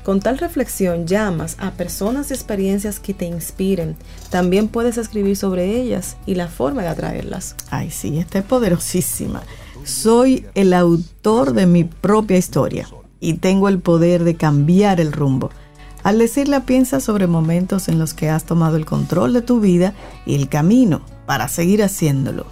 Con 0.05 0.21
tal 0.21 0.37
reflexión 0.37 1.07
llamas 1.07 1.57
a 1.59 1.71
personas 1.71 2.31
y 2.31 2.35
experiencias 2.35 3.01
que 3.01 3.15
te 3.15 3.25
inspiren. 3.25 3.97
También 4.29 4.69
puedes 4.69 4.99
escribir 4.99 5.35
sobre 5.35 5.81
ellas 5.81 6.19
y 6.27 6.35
la 6.35 6.49
forma 6.49 6.83
de 6.83 6.89
atraerlas. 6.89 7.57
Ay, 7.71 7.91
sí, 7.91 8.19
esta 8.19 8.39
es 8.39 8.45
poderosísima. 8.45 9.43
Soy 9.85 10.47
el 10.55 10.75
autor 10.75 11.55
de 11.55 11.67
mi 11.67 11.85
propia 11.85 12.37
historia 12.37 12.87
y 13.19 13.35
tengo 13.35 13.71
el 13.71 13.79
poder 13.79 14.25
de 14.25 14.35
cambiar 14.35 15.01
el 15.01 15.11
rumbo. 15.11 15.51
Al 16.03 16.19
decirla 16.19 16.67
piensa 16.67 17.01
sobre 17.01 17.27
momentos 17.27 17.89
en 17.89 17.99
los 17.99 18.13
que 18.13 18.29
has 18.29 18.45
tomado 18.45 18.77
el 18.77 18.85
control 18.85 19.33
de 19.33 19.41
tu 19.41 19.61
vida 19.61 19.95
y 20.27 20.35
el 20.35 20.51
camino 20.51 21.01
para 21.25 21.49
seguir 21.49 21.83
haciéndolo. 21.83 22.45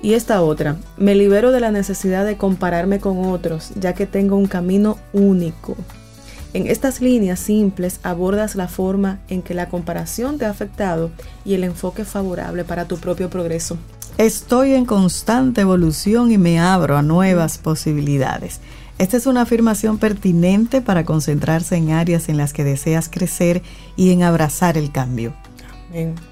Y 0.00 0.14
esta 0.14 0.42
otra, 0.42 0.76
me 0.96 1.14
libero 1.14 1.50
de 1.50 1.60
la 1.60 1.70
necesidad 1.70 2.24
de 2.24 2.36
compararme 2.36 3.00
con 3.00 3.24
otros, 3.24 3.72
ya 3.74 3.94
que 3.94 4.06
tengo 4.06 4.36
un 4.36 4.46
camino 4.46 4.98
único. 5.12 5.76
En 6.54 6.66
estas 6.66 7.00
líneas 7.00 7.40
simples 7.40 8.00
abordas 8.02 8.54
la 8.54 8.68
forma 8.68 9.18
en 9.28 9.42
que 9.42 9.54
la 9.54 9.68
comparación 9.68 10.38
te 10.38 10.46
ha 10.46 10.50
afectado 10.50 11.10
y 11.44 11.54
el 11.54 11.64
enfoque 11.64 12.04
favorable 12.04 12.64
para 12.64 12.86
tu 12.86 12.96
propio 12.96 13.28
progreso. 13.28 13.76
Estoy 14.16 14.72
en 14.72 14.84
constante 14.84 15.60
evolución 15.60 16.32
y 16.32 16.38
me 16.38 16.58
abro 16.58 16.96
a 16.96 17.02
nuevas 17.02 17.58
posibilidades. 17.58 18.60
Esta 18.98 19.16
es 19.16 19.26
una 19.26 19.42
afirmación 19.42 19.98
pertinente 19.98 20.80
para 20.80 21.04
concentrarse 21.04 21.76
en 21.76 21.90
áreas 21.90 22.28
en 22.28 22.36
las 22.36 22.52
que 22.52 22.64
deseas 22.64 23.08
crecer 23.08 23.62
y 23.94 24.10
en 24.10 24.22
abrazar 24.24 24.76
el 24.76 24.90
cambio. 24.90 25.34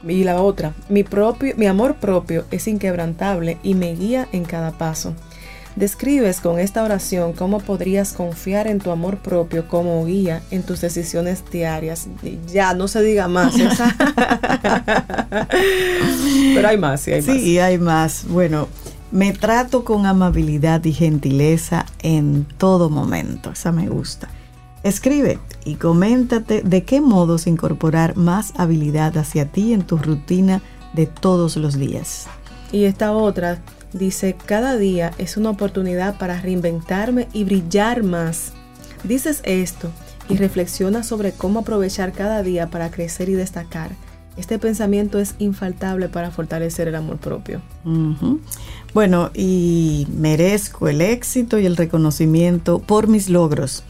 Y 0.07 0.25
la 0.25 0.41
otra, 0.41 0.75
mi, 0.89 1.03
propio, 1.03 1.55
mi 1.57 1.67
amor 1.67 1.97
propio 1.97 2.45
es 2.51 2.69
inquebrantable 2.69 3.59
y 3.63 3.75
me 3.75 3.95
guía 3.95 4.29
en 4.33 4.45
cada 4.45 4.73
paso. 4.73 5.15
Describes 5.77 6.41
con 6.41 6.59
esta 6.59 6.83
oración 6.83 7.35
cómo 7.35 7.61
podrías 7.61 8.15
confiar 8.15 8.67
en 8.67 8.79
tu 8.79 8.91
amor 8.91 9.19
propio 9.19 9.69
como 9.69 10.07
guía 10.07 10.43
en 10.51 10.63
tus 10.63 10.81
decisiones 10.81 11.45
diarias. 11.51 12.09
Ya, 12.51 12.73
no 12.73 12.89
se 12.89 13.03
diga 13.03 13.29
más. 13.29 13.55
Pero 16.55 16.69
hay 16.69 16.79
más, 16.79 17.03
sí, 17.03 17.13
hay 17.13 17.21
más. 17.21 17.37
Sí, 17.37 17.59
hay 17.59 17.79
más. 17.79 18.25
Bueno, 18.27 18.69
me 19.11 19.35
trato 19.35 19.85
con 19.85 20.07
amabilidad 20.07 20.83
y 20.85 20.95
gentileza 20.95 21.85
en 22.03 22.47
todo 22.57 22.89
momento. 22.89 23.51
Esa 23.51 23.71
me 23.71 23.87
gusta. 23.87 24.31
Escribe 24.87 25.41
y 25.65 25.75
coméntate 25.75 26.63
de 26.63 26.85
qué 26.85 27.01
modos 27.01 27.49
incorporar 27.49 28.17
más 28.17 28.53
habilidad 28.57 29.19
hacia 29.19 29.47
ti 29.51 29.73
en 29.73 29.83
tu 29.83 29.99
rutina 29.99 30.63
de 30.93 31.07
todos 31.07 31.57
los 31.57 31.77
días. 31.77 32.29
Y 32.71 32.85
esta 32.85 33.11
otra 33.11 33.61
dice, 33.93 34.37
cada 34.47 34.77
día 34.77 35.11
es 35.19 35.37
una 35.37 35.51
oportunidad 35.51 36.19
para 36.19 36.41
reinventarme 36.41 37.27
y 37.33 37.43
brillar 37.43 38.05
más. 38.05 38.53
Dices 39.03 39.41
esto 39.43 39.91
y 40.29 40.37
reflexiona 40.37 41.03
sobre 41.03 41.33
cómo 41.33 41.59
aprovechar 41.59 42.13
cada 42.13 42.45
día 42.45 42.71
para 42.71 42.93
crecer 42.93 43.29
y 43.29 43.35
destacar. 43.35 43.91
Este 44.37 44.61
pensamiento 44.61 45.19
es 45.19 45.35
infaltable 45.41 46.09
para 46.09 46.31
fortalecer 46.31 46.87
el 46.87 46.95
amor 46.95 47.17
propio. 47.17 47.61
Bueno, 48.95 49.33
y 49.35 50.07
merezco 50.17 50.87
el 50.87 51.01
éxito 51.01 51.59
y 51.59 51.67
el 51.67 51.77
reconocimiento 51.77 52.79
por 52.79 53.09
mis 53.09 53.29
logros. 53.29 53.83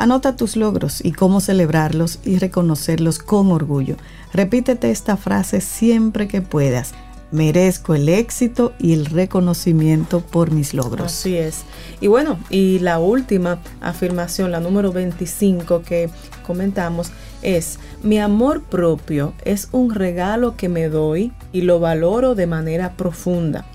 Anota 0.00 0.34
tus 0.34 0.56
logros 0.56 1.04
y 1.04 1.12
cómo 1.12 1.42
celebrarlos 1.42 2.20
y 2.24 2.38
reconocerlos 2.38 3.18
con 3.18 3.52
orgullo. 3.52 3.96
Repítete 4.32 4.90
esta 4.90 5.18
frase 5.18 5.60
siempre 5.60 6.26
que 6.26 6.40
puedas 6.40 6.94
merezco 7.32 7.94
el 7.94 8.08
éxito 8.08 8.72
y 8.78 8.94
el 8.94 9.04
reconocimiento 9.04 10.20
por 10.20 10.52
mis 10.52 10.72
logros. 10.72 11.06
Así 11.06 11.36
es. 11.36 11.64
Y 12.00 12.06
bueno, 12.06 12.38
y 12.48 12.78
la 12.78 12.98
última 12.98 13.60
afirmación, 13.82 14.50
la 14.50 14.60
número 14.60 14.90
25 14.90 15.82
que 15.82 16.08
comentamos, 16.46 17.12
es, 17.42 17.78
mi 18.02 18.18
amor 18.18 18.62
propio 18.62 19.34
es 19.44 19.68
un 19.70 19.94
regalo 19.94 20.56
que 20.56 20.70
me 20.70 20.88
doy 20.88 21.30
y 21.52 21.60
lo 21.60 21.78
valoro 21.78 22.34
de 22.34 22.46
manera 22.46 22.94
profunda. 22.96 23.66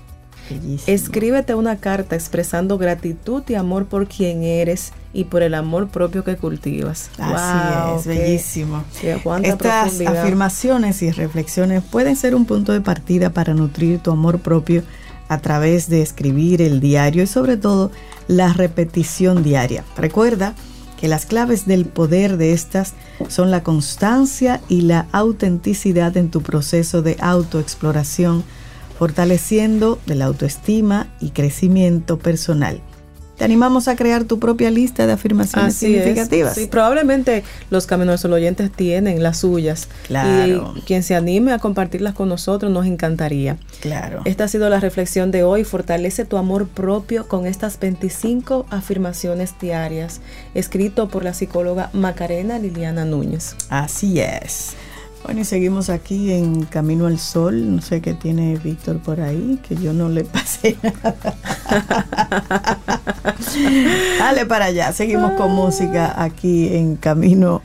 Escríbete 0.86 1.54
una 1.54 1.76
carta 1.76 2.14
expresando 2.14 2.78
gratitud 2.78 3.42
y 3.48 3.54
amor 3.54 3.86
por 3.86 4.06
quien 4.06 4.44
eres 4.44 4.92
y 5.16 5.24
por 5.24 5.42
el 5.42 5.54
amor 5.54 5.88
propio 5.88 6.24
que 6.24 6.36
cultivas. 6.36 7.10
Así 7.18 7.96
es, 7.96 8.06
bellísimo. 8.06 8.84
Estas 9.42 9.98
afirmaciones 10.02 11.00
y 11.00 11.10
reflexiones 11.10 11.82
pueden 11.82 12.16
ser 12.16 12.34
un 12.34 12.44
punto 12.44 12.72
de 12.72 12.82
partida 12.82 13.30
para 13.30 13.54
nutrir 13.54 14.00
tu 14.00 14.10
amor 14.10 14.40
propio 14.40 14.82
a 15.28 15.38
través 15.38 15.88
de 15.88 16.02
escribir 16.02 16.60
el 16.60 16.80
diario 16.80 17.22
y 17.22 17.26
sobre 17.26 17.56
todo 17.56 17.90
la 18.28 18.52
repetición 18.52 19.42
diaria. 19.42 19.84
Recuerda 19.96 20.54
que 21.00 21.08
las 21.08 21.24
claves 21.24 21.66
del 21.66 21.86
poder 21.86 22.36
de 22.36 22.52
estas 22.52 22.92
son 23.28 23.50
la 23.50 23.62
constancia 23.62 24.60
y 24.68 24.82
la 24.82 25.06
autenticidad 25.12 26.14
en 26.18 26.30
tu 26.30 26.42
proceso 26.42 27.00
de 27.00 27.16
autoexploración 27.20 28.44
fortaleciendo 28.98 29.98
de 30.04 30.14
la 30.14 30.26
autoestima 30.26 31.08
y 31.20 31.30
crecimiento 31.30 32.18
personal. 32.18 32.82
Te 33.36 33.44
animamos 33.44 33.88
a 33.88 33.96
crear 33.96 34.24
tu 34.24 34.38
propia 34.38 34.70
lista 34.70 35.06
de 35.06 35.12
afirmaciones 35.12 35.74
significativas. 35.74 36.54
Sí, 36.54 36.66
probablemente 36.66 37.44
los 37.70 37.86
caminos 37.86 38.24
oyentes 38.24 38.70
tienen 38.72 39.22
las 39.22 39.38
suyas. 39.38 39.88
Claro. 40.06 40.72
Y 40.76 40.80
quien 40.82 41.02
se 41.02 41.14
anime 41.14 41.52
a 41.52 41.58
compartirlas 41.58 42.14
con 42.14 42.28
nosotros 42.28 42.72
nos 42.72 42.86
encantaría. 42.86 43.58
Claro. 43.80 44.22
Esta 44.24 44.44
ha 44.44 44.48
sido 44.48 44.68
la 44.70 44.80
reflexión 44.80 45.30
de 45.30 45.44
hoy. 45.44 45.64
Fortalece 45.64 46.24
tu 46.24 46.38
amor 46.38 46.66
propio 46.66 47.28
con 47.28 47.46
estas 47.46 47.78
25 47.78 48.66
afirmaciones 48.70 49.54
diarias, 49.60 50.20
escrito 50.54 51.08
por 51.08 51.22
la 51.24 51.34
psicóloga 51.34 51.90
Macarena 51.92 52.58
Liliana 52.58 53.04
Núñez. 53.04 53.54
Así 53.68 54.20
es. 54.20 54.74
Bueno, 55.26 55.40
y 55.40 55.44
seguimos 55.44 55.90
aquí 55.90 56.32
en 56.32 56.64
Camino 56.66 57.06
al 57.06 57.18
Sol. 57.18 57.74
No 57.74 57.82
sé 57.82 58.00
qué 58.00 58.14
tiene 58.14 58.56
Víctor 58.58 59.00
por 59.00 59.20
ahí, 59.20 59.58
que 59.66 59.74
yo 59.74 59.92
no 59.92 60.08
le 60.08 60.22
pasé 60.24 60.76
nada. 60.80 61.16
Dale 64.20 64.46
para 64.46 64.66
allá. 64.66 64.92
Seguimos 64.92 65.32
con 65.32 65.50
música 65.50 66.22
aquí 66.22 66.76
en 66.76 66.94
Camino 66.94 67.60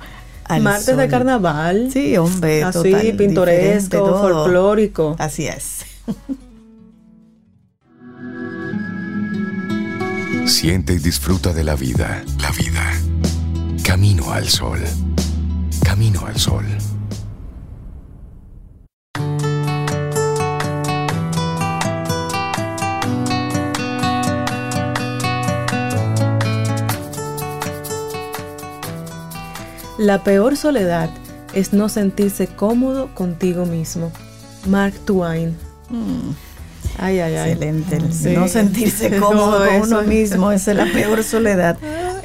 al 0.45 0.63
Martes 0.63 0.97
de 0.97 1.08
carnaval. 1.08 1.91
Sí, 1.93 2.17
hombre. 2.17 2.63
Así, 2.63 3.13
pintoresco, 3.15 4.19
folclórico. 4.19 5.15
Así 5.19 5.45
es. 5.45 5.86
Siente 10.47 10.93
y 10.93 10.97
disfruta 10.97 11.54
de 11.54 11.63
la 11.63 11.76
vida. 11.76 12.24
La 12.39 12.50
vida. 12.50 12.91
Camino 13.84 14.32
al 14.32 14.50
sol. 14.50 14.80
Camino 15.84 16.26
al 16.26 16.39
sol. 16.39 16.65
La 30.01 30.23
peor 30.23 30.57
soledad 30.57 31.11
es 31.53 31.73
no 31.73 31.87
sentirse 31.87 32.47
cómodo 32.47 33.13
contigo 33.13 33.67
mismo. 33.67 34.11
Mark 34.67 34.95
Twain. 35.05 35.55
Mm. 35.89 36.31
Ay, 36.97 37.19
ay, 37.19 37.35
ay. 37.35 37.51
Excelente. 37.51 38.33
No 38.33 38.47
sentirse 38.47 39.15
cómodo 39.19 39.63
con 39.63 39.81
uno 39.83 40.01
mismo 40.01 40.51
es 40.51 40.65
la 40.65 40.85
peor 40.85 41.23
soledad. 41.23 41.77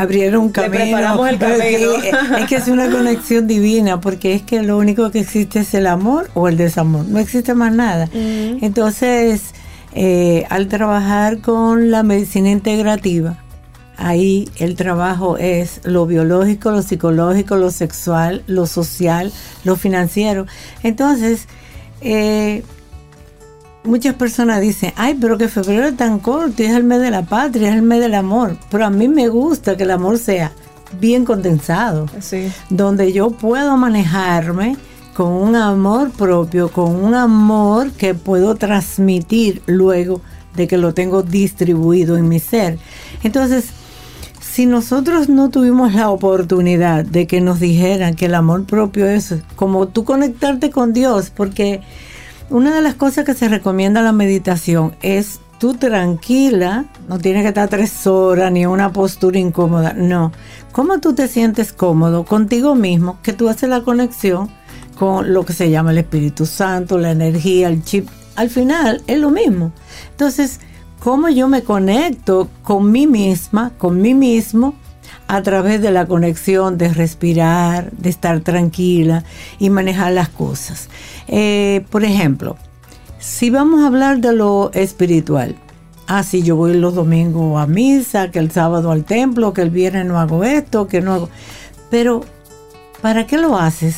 abrieron 0.00 0.42
un 0.42 0.50
camino. 0.50 0.84
preparamos 0.84 1.28
el 1.28 1.38
camino. 1.38 2.36
Es 2.38 2.46
que 2.46 2.56
es 2.56 2.68
una 2.68 2.90
conexión 2.90 3.46
divina, 3.46 4.00
porque 4.00 4.34
es 4.34 4.42
que 4.42 4.62
lo 4.62 4.78
único 4.78 5.10
que 5.10 5.20
existe 5.20 5.60
es 5.60 5.74
el 5.74 5.86
amor 5.86 6.30
o 6.34 6.48
el 6.48 6.56
desamor, 6.56 7.06
no 7.06 7.18
existe 7.18 7.54
más 7.54 7.72
nada. 7.72 8.08
Entonces, 8.12 9.54
eh, 9.94 10.44
al 10.50 10.68
trabajar 10.68 11.40
con 11.40 11.90
la 11.90 12.02
medicina 12.02 12.50
integrativa, 12.50 13.38
ahí 13.96 14.48
el 14.58 14.76
trabajo 14.76 15.36
es 15.38 15.80
lo 15.84 16.06
biológico, 16.06 16.70
lo 16.70 16.82
psicológico, 16.82 17.56
lo 17.56 17.70
sexual, 17.70 18.42
lo 18.46 18.66
social, 18.66 19.32
lo 19.64 19.76
financiero. 19.76 20.46
Entonces, 20.82 21.46
eh, 22.00 22.62
muchas 23.88 24.14
personas 24.14 24.60
dicen, 24.60 24.92
ay, 24.96 25.16
pero 25.20 25.38
que 25.38 25.48
febrero 25.48 25.88
es 25.88 25.96
tan 25.96 26.18
corto, 26.18 26.62
es 26.62 26.70
el 26.70 26.84
mes 26.84 27.00
de 27.00 27.10
la 27.10 27.22
patria, 27.22 27.70
es 27.70 27.74
el 27.74 27.82
mes 27.82 28.00
del 28.00 28.14
amor. 28.14 28.56
Pero 28.70 28.86
a 28.86 28.90
mí 28.90 29.08
me 29.08 29.28
gusta 29.28 29.76
que 29.76 29.82
el 29.82 29.90
amor 29.90 30.18
sea 30.18 30.52
bien 31.00 31.24
condensado, 31.24 32.06
donde 32.70 33.12
yo 33.12 33.30
puedo 33.30 33.76
manejarme 33.76 34.76
con 35.14 35.32
un 35.32 35.56
amor 35.56 36.10
propio, 36.10 36.70
con 36.70 36.94
un 36.94 37.14
amor 37.14 37.90
que 37.92 38.14
puedo 38.14 38.54
transmitir 38.54 39.62
luego 39.66 40.20
de 40.54 40.68
que 40.68 40.78
lo 40.78 40.94
tengo 40.94 41.22
distribuido 41.22 42.16
en 42.16 42.28
mi 42.28 42.38
ser. 42.38 42.78
Entonces, 43.22 43.70
si 44.40 44.66
nosotros 44.66 45.28
no 45.28 45.50
tuvimos 45.50 45.94
la 45.94 46.10
oportunidad 46.10 47.04
de 47.04 47.26
que 47.26 47.40
nos 47.40 47.60
dijeran 47.60 48.14
que 48.14 48.26
el 48.26 48.34
amor 48.34 48.64
propio 48.64 49.06
es 49.06 49.34
como 49.56 49.88
tú 49.88 50.04
conectarte 50.04 50.70
con 50.70 50.92
Dios, 50.92 51.30
porque 51.30 51.80
una 52.50 52.74
de 52.74 52.82
las 52.82 52.94
cosas 52.94 53.24
que 53.24 53.34
se 53.34 53.48
recomienda 53.48 54.02
la 54.02 54.12
meditación 54.12 54.96
es 55.02 55.40
tú 55.58 55.74
tranquila, 55.74 56.86
no 57.08 57.18
tienes 57.18 57.42
que 57.42 57.48
estar 57.48 57.68
tres 57.68 58.06
horas 58.06 58.50
ni 58.52 58.64
una 58.64 58.92
postura 58.92 59.38
incómoda, 59.38 59.92
no. 59.92 60.32
¿Cómo 60.72 60.98
tú 60.98 61.14
te 61.14 61.28
sientes 61.28 61.72
cómodo 61.72 62.24
contigo 62.24 62.74
mismo? 62.74 63.18
Que 63.22 63.32
tú 63.32 63.48
haces 63.48 63.68
la 63.68 63.82
conexión 63.82 64.48
con 64.98 65.32
lo 65.32 65.44
que 65.44 65.52
se 65.52 65.70
llama 65.70 65.90
el 65.90 65.98
Espíritu 65.98 66.46
Santo, 66.46 66.98
la 66.98 67.10
energía, 67.10 67.68
el 67.68 67.84
chip. 67.84 68.08
Al 68.36 68.50
final 68.50 69.02
es 69.06 69.18
lo 69.18 69.30
mismo. 69.30 69.72
Entonces, 70.10 70.60
¿cómo 71.00 71.28
yo 71.28 71.48
me 71.48 71.62
conecto 71.62 72.48
con 72.62 72.90
mí 72.90 73.06
misma, 73.06 73.72
con 73.78 74.00
mí 74.00 74.14
mismo? 74.14 74.74
A 75.26 75.42
través 75.42 75.82
de 75.82 75.90
la 75.90 76.06
conexión 76.06 76.78
de 76.78 76.88
respirar, 76.88 77.90
de 77.92 78.08
estar 78.08 78.40
tranquila 78.40 79.24
y 79.58 79.70
manejar 79.70 80.12
las 80.12 80.28
cosas. 80.28 80.88
Eh, 81.28 81.84
por 81.90 82.04
ejemplo, 82.04 82.56
si 83.18 83.50
vamos 83.50 83.82
a 83.82 83.88
hablar 83.88 84.20
de 84.20 84.32
lo 84.32 84.70
espiritual, 84.72 85.56
ah, 86.06 86.22
si 86.22 86.42
yo 86.42 86.56
voy 86.56 86.74
los 86.74 86.94
domingos 86.94 87.60
a 87.60 87.66
misa, 87.66 88.30
que 88.30 88.38
el 88.38 88.50
sábado 88.50 88.90
al 88.90 89.04
templo, 89.04 89.52
que 89.52 89.62
el 89.62 89.70
viernes 89.70 90.06
no 90.06 90.18
hago 90.18 90.44
esto, 90.44 90.88
que 90.88 91.00
no 91.00 91.14
hago... 91.14 91.28
Pero, 91.90 92.22
¿para 93.02 93.26
qué 93.26 93.36
lo 93.36 93.58
haces? 93.58 93.96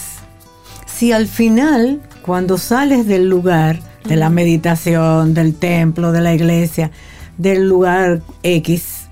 Si 0.87 1.13
al 1.13 1.27
final, 1.27 2.01
cuando 2.23 2.59
sales 2.59 3.07
del 3.07 3.29
lugar, 3.29 3.81
de 4.05 4.17
la 4.17 4.31
meditación, 4.31 5.35
del 5.35 5.55
templo, 5.55 6.13
de 6.13 6.21
la 6.21 6.35
iglesia, 6.35 6.91
del 7.39 7.69
lugar 7.69 8.23
X, 8.43 9.09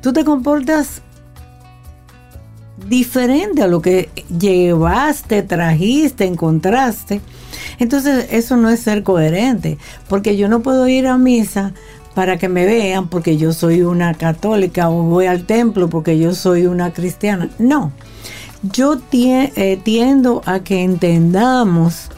tú 0.00 0.12
te 0.12 0.24
comportas 0.24 1.02
diferente 2.88 3.62
a 3.62 3.66
lo 3.66 3.80
que 3.82 4.08
llevaste, 4.38 5.42
trajiste, 5.42 6.24
encontraste. 6.24 7.20
Entonces 7.78 8.26
eso 8.30 8.56
no 8.56 8.68
es 8.70 8.80
ser 8.80 9.02
coherente, 9.02 9.78
porque 10.08 10.36
yo 10.36 10.48
no 10.48 10.60
puedo 10.60 10.86
ir 10.88 11.06
a 11.06 11.18
misa 11.18 11.72
para 12.14 12.38
que 12.38 12.48
me 12.48 12.66
vean 12.66 13.08
porque 13.08 13.36
yo 13.36 13.52
soy 13.52 13.82
una 13.82 14.14
católica 14.14 14.90
o 14.90 15.04
voy 15.04 15.26
al 15.26 15.44
templo 15.44 15.88
porque 15.88 16.18
yo 16.18 16.34
soy 16.34 16.66
una 16.66 16.92
cristiana. 16.92 17.48
No, 17.58 17.92
yo 18.62 18.98
eh, 19.12 19.80
tiendo 19.82 20.42
a 20.44 20.60
que 20.60 20.82
entendamos 20.82 22.10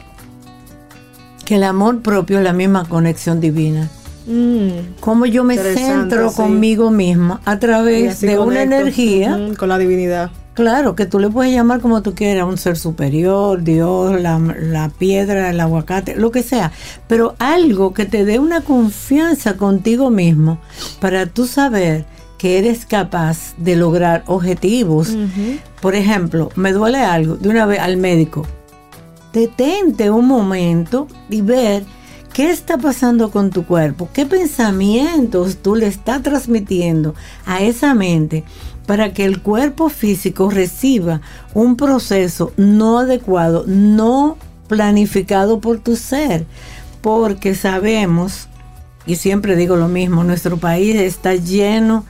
que 1.44 1.56
el 1.56 1.64
amor 1.64 2.02
propio 2.02 2.38
es 2.38 2.44
la 2.44 2.52
misma 2.52 2.88
conexión 2.88 3.40
divina. 3.40 3.90
Mm, 4.26 5.00
Como 5.00 5.26
yo 5.26 5.42
me 5.44 5.56
centro 5.58 6.32
conmigo 6.32 6.90
mismo 6.90 7.40
a 7.44 7.58
través 7.58 8.20
de 8.20 8.38
una 8.38 8.62
energía. 8.62 9.38
con 9.58 9.68
la 9.68 9.78
divinidad. 9.78 10.30
Claro, 10.54 10.94
que 10.94 11.06
tú 11.06 11.18
le 11.18 11.30
puedes 11.30 11.52
llamar 11.52 11.80
como 11.80 12.02
tú 12.02 12.14
quieras, 12.14 12.46
un 12.46 12.58
ser 12.58 12.76
superior, 12.76 13.62
Dios, 13.62 14.20
la, 14.20 14.90
piedra, 14.98 15.48
el 15.48 15.60
aguacate, 15.60 16.14
lo 16.14 16.30
que 16.30 16.42
sea, 16.42 16.72
pero 17.08 17.34
algo 17.38 17.94
que 17.94 18.04
te 18.04 18.26
dé 18.26 18.38
una 18.38 18.60
confianza 18.60 19.56
contigo 19.56 20.10
mismo 20.10 20.58
para 21.00 21.24
tú 21.24 21.46
saber 21.46 22.04
que 22.36 22.58
eres 22.58 22.84
capaz 22.84 23.54
de 23.56 23.76
lograr 23.76 24.24
objetivos. 24.26 25.16
Por 25.80 25.94
ejemplo, 25.94 26.50
me 26.54 26.72
duele 26.72 26.98
algo, 26.98 27.36
de 27.36 27.48
una 27.48 27.64
vez 27.64 27.78
al 27.78 27.96
médico. 27.96 28.46
Detente 29.32 30.10
un 30.10 30.26
momento 30.26 31.06
y 31.30 31.40
ver 31.40 31.82
qué 32.34 32.50
está 32.50 32.76
pasando 32.76 33.30
con 33.30 33.50
tu 33.50 33.64
cuerpo, 33.64 34.08
qué 34.12 34.26
pensamientos 34.26 35.58
tú 35.62 35.76
le 35.76 35.86
estás 35.86 36.22
transmitiendo 36.22 37.14
a 37.46 37.62
esa 37.62 37.94
mente 37.94 38.44
para 38.92 39.14
que 39.14 39.24
el 39.24 39.40
cuerpo 39.40 39.88
físico 39.88 40.50
reciba 40.50 41.22
un 41.54 41.78
proceso 41.78 42.52
no 42.58 42.98
adecuado, 42.98 43.64
no 43.66 44.36
planificado 44.68 45.60
por 45.60 45.78
tu 45.78 45.96
ser, 45.96 46.44
porque 47.00 47.54
sabemos, 47.54 48.48
y 49.06 49.16
siempre 49.16 49.56
digo 49.56 49.76
lo 49.76 49.88
mismo, 49.88 50.24
nuestro 50.24 50.58
país 50.58 50.94
está 50.96 51.34
lleno 51.34 52.04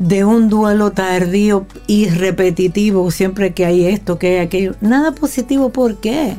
de 0.00 0.24
un 0.24 0.48
duelo 0.48 0.90
tardío 0.90 1.64
y 1.86 2.08
repetitivo, 2.08 3.08
siempre 3.12 3.54
que 3.54 3.64
hay 3.64 3.86
esto, 3.86 4.18
que 4.18 4.30
hay 4.30 4.36
aquello. 4.38 4.74
Nada 4.80 5.12
positivo, 5.12 5.70
¿por 5.70 5.98
qué? 5.98 6.34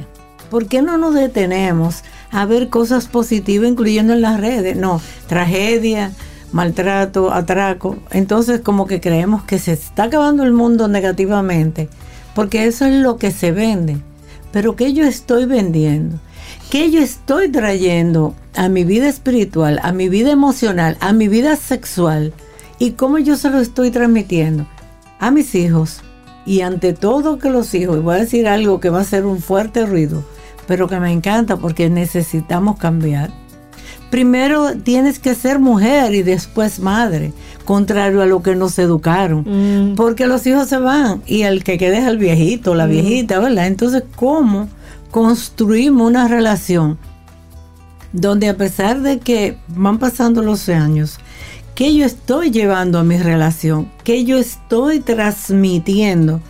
¿Por 0.50 0.66
qué 0.66 0.82
no 0.82 0.98
nos 0.98 1.14
detenemos 1.14 2.04
a 2.30 2.46
ver 2.46 2.68
cosas 2.68 3.08
positivas, 3.08 3.70
incluyendo 3.70 4.12
en 4.12 4.22
las 4.22 4.38
redes? 4.38 4.76
No, 4.76 5.00
tragedia, 5.28 6.12
maltrato, 6.52 7.34
atraco. 7.34 7.98
Entonces 8.12 8.62
como 8.62 8.88
que 8.88 9.02
creemos 9.02 9.44
que 9.44 9.60
se 9.60 9.74
está 9.74 10.04
acabando 10.04 10.44
el 10.44 10.54
mundo 10.54 10.88
negativamente, 10.88 11.90
porque 12.36 12.66
eso 12.66 12.86
es 12.86 12.96
lo 12.96 13.18
que 13.18 13.32
se 13.32 13.52
vende. 13.52 13.98
Pero 14.52 14.76
¿qué 14.76 14.94
yo 14.94 15.06
estoy 15.06 15.46
vendiendo? 15.46 16.18
¿Qué 16.70 16.90
yo 16.92 17.02
estoy 17.02 17.50
trayendo 17.50 18.36
a 18.56 18.70
mi 18.70 18.84
vida 18.84 19.08
espiritual, 19.08 19.80
a 19.84 19.92
mi 19.92 20.10
vida 20.10 20.32
emocional, 20.32 20.98
a 21.00 21.14
mi 21.14 21.28
vida 21.28 21.56
sexual? 21.56 22.34
¿Y 22.80 22.92
cómo 22.92 23.18
yo 23.18 23.36
se 23.36 23.50
lo 23.50 23.60
estoy 23.60 23.92
transmitiendo? 23.92 24.66
A 25.20 25.32
mis 25.32 25.54
hijos. 25.56 26.02
Y 26.46 26.62
ante 26.62 26.94
todo 26.94 27.38
que 27.38 27.50
los 27.50 27.74
hijos, 27.76 27.98
y 27.98 28.00
voy 28.00 28.16
a 28.16 28.20
decir 28.20 28.48
algo 28.48 28.80
que 28.80 28.90
va 28.90 29.02
a 29.02 29.06
ser 29.06 29.26
un 29.26 29.40
fuerte 29.40 29.86
ruido, 29.86 30.24
pero 30.66 30.88
que 30.88 31.00
me 31.00 31.12
encanta 31.12 31.58
porque 31.58 31.90
necesitamos 31.90 32.78
cambiar 32.78 33.32
primero 34.12 34.76
tienes 34.76 35.18
que 35.18 35.34
ser 35.34 35.58
mujer 35.58 36.14
y 36.14 36.22
después 36.22 36.80
madre, 36.80 37.34
contrario 37.66 38.22
a 38.22 38.28
lo 38.28 38.44
que 38.44 38.56
nos 38.56 38.78
educaron, 38.78 39.46
mm. 39.48 39.96
porque 39.96 40.28
los 40.28 40.46
hijos 40.46 40.68
se 40.68 40.78
van 40.78 41.24
y 41.26 41.42
el 41.44 41.64
que 41.64 41.80
quede 41.80 42.00
es 42.00 42.06
el 42.06 42.20
viejito, 42.20 42.76
la 42.76 42.86
mm. 42.86 42.92
viejita, 42.92 43.40
¿verdad? 43.40 43.66
Entonces, 43.66 44.04
¿cómo 44.16 44.70
construimos 45.10 46.08
una 46.08 46.28
relación 46.28 47.00
donde 48.14 48.50
a 48.50 48.58
pesar 48.58 49.02
de 49.02 49.20
que 49.20 49.58
van 49.70 49.98
pasando 49.98 50.42
los 50.42 50.68
años, 50.70 51.18
que 51.76 51.96
yo 51.96 52.06
estoy 52.06 52.52
llevando 52.52 53.00
a 53.00 53.04
mi 53.04 53.18
relación, 53.18 53.90
que 54.04 54.26
yo 54.26 54.38
estoy 54.38 55.00
transmitiendo, 55.00 56.42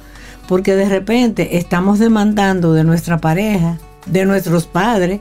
porque 0.47 0.75
de 0.75 0.89
repente 0.89 1.57
estamos 1.57 1.99
demandando 1.99 2.73
de 2.73 2.83
nuestra 2.83 3.19
pareja, 3.19 3.77
de 4.07 4.25
nuestros 4.25 4.65
padres, 4.65 5.19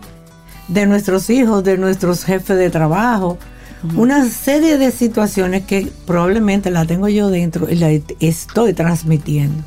de 0.70 0.86
nuestros 0.86 1.28
hijos, 1.30 1.64
de 1.64 1.76
nuestros 1.76 2.24
jefes 2.24 2.56
de 2.56 2.70
trabajo, 2.70 3.38
una 3.96 4.24
serie 4.26 4.78
de 4.78 4.90
situaciones 4.90 5.64
que 5.64 5.90
probablemente 6.06 6.70
la 6.70 6.84
tengo 6.84 7.08
yo 7.08 7.28
dentro 7.28 7.68
y 7.68 7.76
la 7.76 7.90
estoy 8.20 8.72
transmitiendo. 8.72 9.62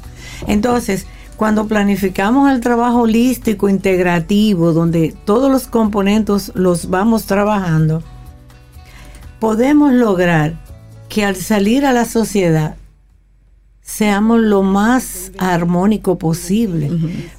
Entonces, 0.47 1.05
cuando 1.35 1.67
planificamos 1.67 2.51
el 2.51 2.61
trabajo 2.61 3.01
holístico, 3.01 3.69
integrativo, 3.69 4.71
donde 4.71 5.15
todos 5.25 5.51
los 5.51 5.67
componentes 5.67 6.51
los 6.55 6.89
vamos 6.89 7.25
trabajando, 7.25 8.03
podemos 9.39 9.93
lograr 9.93 10.59
que 11.09 11.25
al 11.25 11.35
salir 11.35 11.85
a 11.85 11.91
la 11.91 12.05
sociedad 12.05 12.75
seamos 13.81 14.39
lo 14.39 14.63
más 14.63 15.31
armónico 15.37 16.17
posible. 16.17 16.89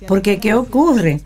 Porque 0.07 0.39
¿qué 0.39 0.55
ocurre? 0.55 1.23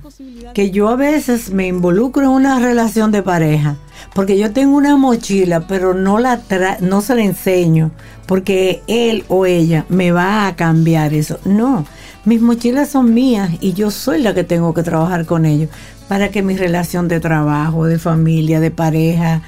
Que 0.58 0.72
yo 0.72 0.88
a 0.88 0.96
veces 0.96 1.52
me 1.52 1.68
involucro 1.68 2.24
en 2.24 2.30
una 2.30 2.58
relación 2.58 3.12
de 3.12 3.22
pareja, 3.22 3.76
porque 4.12 4.36
yo 4.36 4.52
tengo 4.52 4.76
una 4.76 4.96
mochila, 4.96 5.68
pero 5.68 5.94
no, 5.94 6.18
la 6.18 6.40
no 6.80 7.00
se 7.00 7.14
la 7.14 7.22
enseño, 7.22 7.92
porque 8.26 8.82
él 8.88 9.22
o 9.28 9.46
ella 9.46 9.86
me 9.88 10.10
va 10.10 10.48
a 10.48 10.56
cambiar 10.56 11.14
eso. 11.14 11.38
No, 11.44 11.86
mis 12.24 12.42
mochilas 12.42 12.88
son 12.88 13.14
mías 13.14 13.50
y 13.60 13.74
yo 13.74 13.92
soy 13.92 14.20
la 14.20 14.34
que 14.34 14.42
tengo 14.42 14.74
que 14.74 14.82
trabajar 14.82 15.26
con 15.26 15.46
ellos 15.46 15.70
para 16.08 16.30
que 16.30 16.42
mi 16.42 16.56
relación 16.56 17.06
de 17.06 17.20
trabajo, 17.20 17.84
de 17.84 18.00
familia, 18.00 18.58
de 18.58 18.72
pareja, 18.72 19.42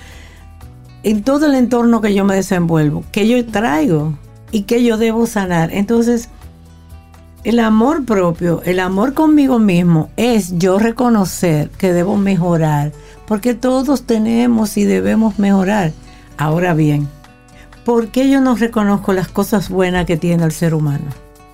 en 1.03 1.25
todo 1.25 1.47
el 1.47 1.57
entorno 1.57 2.01
que 2.01 2.15
yo 2.15 2.25
me 2.25 2.37
desenvuelvo, 2.37 3.03
que 3.11 3.27
yo 3.27 3.45
traigo 3.47 4.17
y 4.53 4.63
que 4.63 4.85
yo 4.85 4.97
debo 4.97 5.27
sanar. 5.27 5.73
Entonces, 5.73 6.29
el 7.45 7.59
amor 7.59 8.05
propio, 8.05 8.63
el 8.65 8.81
amor 8.81 9.15
conmigo 9.15 9.59
mismo 9.59 10.11
es 10.17 10.59
yo 10.59 10.79
reconocer 10.79 11.71
que 11.71 11.93
debo 11.93 12.17
mejorar, 12.17 12.93
porque 13.27 13.55
todos 13.55 14.03
tenemos 14.03 14.77
y 14.77 14.85
debemos 14.85 15.39
mejorar. 15.39 15.93
Ahora 16.37 16.75
bien, 16.75 17.09
¿por 17.85 18.09
qué 18.09 18.29
yo 18.29 18.41
no 18.41 18.57
reconozco 18.57 19.13
las 19.13 19.29
cosas 19.29 19.69
buenas 19.69 20.07
que 20.07 20.17
tiene 20.17 20.45
el 20.45 20.53
ser 20.53 20.75
humano? 20.75 21.07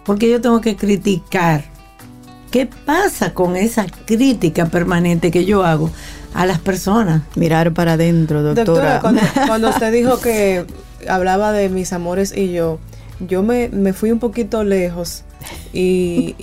Porque 0.04 0.30
yo 0.30 0.40
tengo 0.40 0.60
que 0.60 0.76
criticar. 0.76 1.64
¿Qué 2.50 2.66
pasa 2.66 3.34
con 3.34 3.56
esa 3.56 3.86
crítica 4.06 4.66
permanente 4.66 5.30
que 5.30 5.44
yo 5.44 5.64
hago 5.64 5.90
a 6.34 6.46
las 6.46 6.58
personas? 6.58 7.22
Mirar 7.34 7.72
para 7.74 7.94
adentro, 7.94 8.42
doctora. 8.42 9.00
doctora 9.00 9.46
cuando, 9.46 9.68
usted 9.70 9.92
dijo 9.92 10.20
que 10.20 10.64
hablaba 11.08 11.52
de 11.52 11.68
mis 11.68 11.92
amores 11.92 12.36
y 12.36 12.52
yo, 12.52 12.78
yo 13.20 13.42
me, 13.42 13.92
fui 13.92 14.10
un 14.10 14.18
poquito 14.18 14.64
lejos 14.64 15.24
y, 15.72 16.34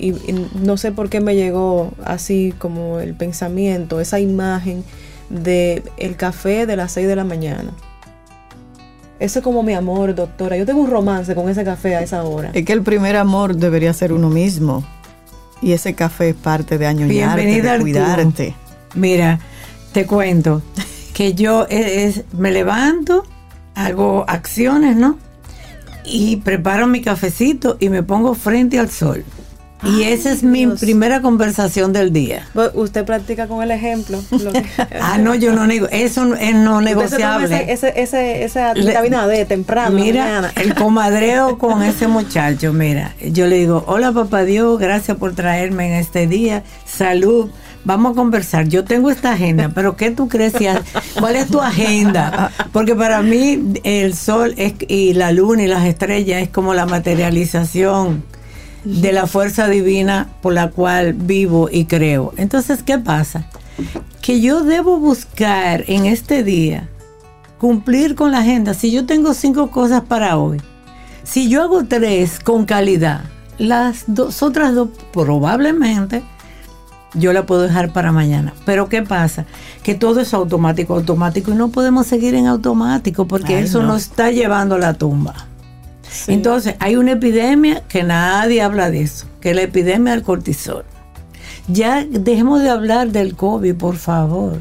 no 0.54 0.76
sé 0.76 0.92
por 0.92 1.08
qué 1.08 1.20
me 1.20 1.34
llegó 1.34 1.92
así 2.04 2.54
como 2.58 3.00
el 3.00 3.14
pensamiento, 3.14 4.00
esa 4.00 4.20
imagen 4.20 4.84
de 5.30 5.82
el 5.96 6.16
café 6.16 6.66
de 6.66 6.76
las 6.76 6.92
6 6.92 7.06
de 7.08 7.16
la 7.16 7.24
mañana. 7.24 7.72
Eso 9.20 9.38
es 9.38 9.44
como 9.44 9.62
mi 9.62 9.74
amor, 9.74 10.14
doctora. 10.14 10.56
Yo 10.56 10.66
tengo 10.66 10.80
un 10.80 10.90
romance 10.90 11.34
con 11.34 11.48
ese 11.48 11.64
café 11.64 11.96
a 11.96 12.02
esa 12.02 12.24
hora. 12.24 12.50
Es 12.52 12.64
que 12.64 12.72
el 12.72 12.82
primer 12.82 13.16
amor 13.16 13.56
debería 13.56 13.92
ser 13.92 14.12
uno 14.12 14.28
mismo. 14.28 14.84
Y 15.62 15.72
ese 15.72 15.94
café 15.94 16.30
es 16.30 16.34
parte 16.34 16.78
de 16.78 16.86
añoñarte, 16.86 17.62
de 17.62 17.80
cuidarte. 17.80 18.54
Mira, 18.94 19.38
te 19.92 20.04
cuento 20.04 20.62
que 21.14 21.34
yo 21.34 21.66
me 22.36 22.50
levanto, 22.50 23.24
hago 23.74 24.24
acciones, 24.28 24.96
¿no? 24.96 25.18
Y 26.04 26.36
preparo 26.36 26.86
mi 26.86 27.00
cafecito 27.00 27.76
y 27.80 27.88
me 27.88 28.02
pongo 28.02 28.34
frente 28.34 28.78
al 28.78 28.90
sol. 28.90 29.24
Y 29.84 30.04
esa 30.04 30.32
es 30.32 30.42
mi 30.42 30.66
primera 30.66 31.20
conversación 31.20 31.92
del 31.92 32.12
día. 32.12 32.46
Usted 32.74 33.04
practica 33.04 33.46
con 33.46 33.62
el 33.62 33.70
ejemplo. 33.70 34.22
ah, 35.00 35.18
no, 35.18 35.34
yo 35.34 35.52
no 35.52 35.66
nego. 35.66 35.88
Eso 35.90 36.34
es 36.34 36.54
no 36.54 36.80
negociable. 36.80 37.70
Ese, 37.70 37.92
ese, 37.96 38.44
esa 38.44 38.72
vitamina 38.72 39.26
D 39.26 39.44
temprano. 39.44 39.94
Mira, 39.94 40.52
el 40.56 40.74
comadreo 40.74 41.58
con 41.58 41.82
ese 41.82 42.06
muchacho. 42.06 42.72
Mira, 42.72 43.14
yo 43.20 43.46
le 43.46 43.56
digo, 43.56 43.84
hola 43.86 44.12
papá 44.12 44.44
Dios, 44.44 44.78
gracias 44.78 45.18
por 45.18 45.34
traerme 45.34 45.88
en 45.88 45.94
este 45.94 46.26
día. 46.26 46.62
Salud 46.86 47.50
vamos 47.84 48.12
a 48.12 48.14
conversar. 48.14 48.68
Yo 48.68 48.84
tengo 48.84 49.10
esta 49.10 49.32
agenda, 49.32 49.70
pero 49.74 49.96
¿qué 49.96 50.10
tú 50.10 50.28
crees? 50.28 50.54
¿Cuál 51.18 51.36
es 51.36 51.48
tu 51.48 51.60
agenda? 51.60 52.50
Porque 52.72 52.94
para 52.94 53.22
mí 53.22 53.74
el 53.84 54.14
sol 54.14 54.54
y 54.56 55.14
la 55.14 55.32
luna 55.32 55.62
y 55.62 55.66
las 55.66 55.84
estrellas 55.84 56.42
es 56.42 56.48
como 56.48 56.74
la 56.74 56.86
materialización 56.86 58.24
de 58.84 59.12
la 59.12 59.26
fuerza 59.26 59.68
divina 59.68 60.28
por 60.42 60.52
la 60.52 60.70
cual 60.70 61.14
vivo 61.14 61.68
y 61.70 61.86
creo. 61.86 62.34
Entonces, 62.36 62.82
¿qué 62.82 62.98
pasa? 62.98 63.46
Que 64.20 64.40
yo 64.40 64.62
debo 64.62 64.98
buscar 64.98 65.84
en 65.86 66.06
este 66.06 66.42
día 66.42 66.88
cumplir 67.58 68.14
con 68.14 68.30
la 68.32 68.40
agenda. 68.40 68.74
Si 68.74 68.90
yo 68.90 69.06
tengo 69.06 69.32
cinco 69.34 69.70
cosas 69.70 70.02
para 70.02 70.36
hoy, 70.36 70.60
si 71.22 71.48
yo 71.48 71.62
hago 71.62 71.84
tres 71.84 72.38
con 72.40 72.66
calidad, 72.66 73.24
las 73.58 74.04
dos 74.06 74.42
otras 74.42 74.74
dos 74.74 74.90
probablemente 75.12 76.22
yo 77.14 77.32
la 77.32 77.46
puedo 77.46 77.62
dejar 77.62 77.92
para 77.92 78.12
mañana. 78.12 78.52
Pero 78.64 78.88
¿qué 78.88 79.02
pasa? 79.02 79.46
Que 79.82 79.94
todo 79.94 80.20
es 80.20 80.34
automático, 80.34 80.94
automático 80.94 81.52
y 81.52 81.54
no 81.54 81.68
podemos 81.68 82.06
seguir 82.06 82.34
en 82.34 82.46
automático 82.46 83.26
porque 83.26 83.60
eso 83.60 83.82
nos 83.82 84.02
está 84.02 84.30
llevando 84.30 84.76
a 84.76 84.78
la 84.78 84.94
tumba. 84.94 85.34
Entonces, 86.26 86.76
hay 86.78 86.96
una 86.96 87.12
epidemia 87.12 87.82
que 87.88 88.02
nadie 88.02 88.62
habla 88.62 88.90
de 88.90 89.02
eso, 89.02 89.26
que 89.40 89.50
es 89.50 89.56
la 89.56 89.62
epidemia 89.62 90.12
del 90.12 90.22
cortisol. 90.22 90.84
Ya 91.66 92.04
dejemos 92.04 92.62
de 92.62 92.70
hablar 92.70 93.10
del 93.10 93.36
COVID, 93.36 93.74
por 93.74 93.96
favor. 93.96 94.58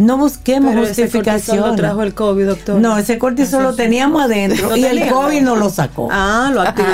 No 0.00 0.16
busquemos 0.16 0.74
justificación. 0.74 1.58
no 1.58 1.76
trajo 1.76 2.02
el 2.02 2.14
COVID, 2.14 2.46
doctor. 2.46 2.80
No, 2.80 2.96
ese 2.96 3.18
cortisol 3.18 3.62
lo 3.62 3.74
teníamos 3.74 4.22
adentro 4.22 4.74
y 4.74 4.84
el 4.84 5.10
COVID 5.10 5.42
no 5.42 5.56
lo 5.56 5.68
sacó. 5.68 6.08
Ah, 6.10 6.50
lo 6.52 6.62
activó. 6.62 6.88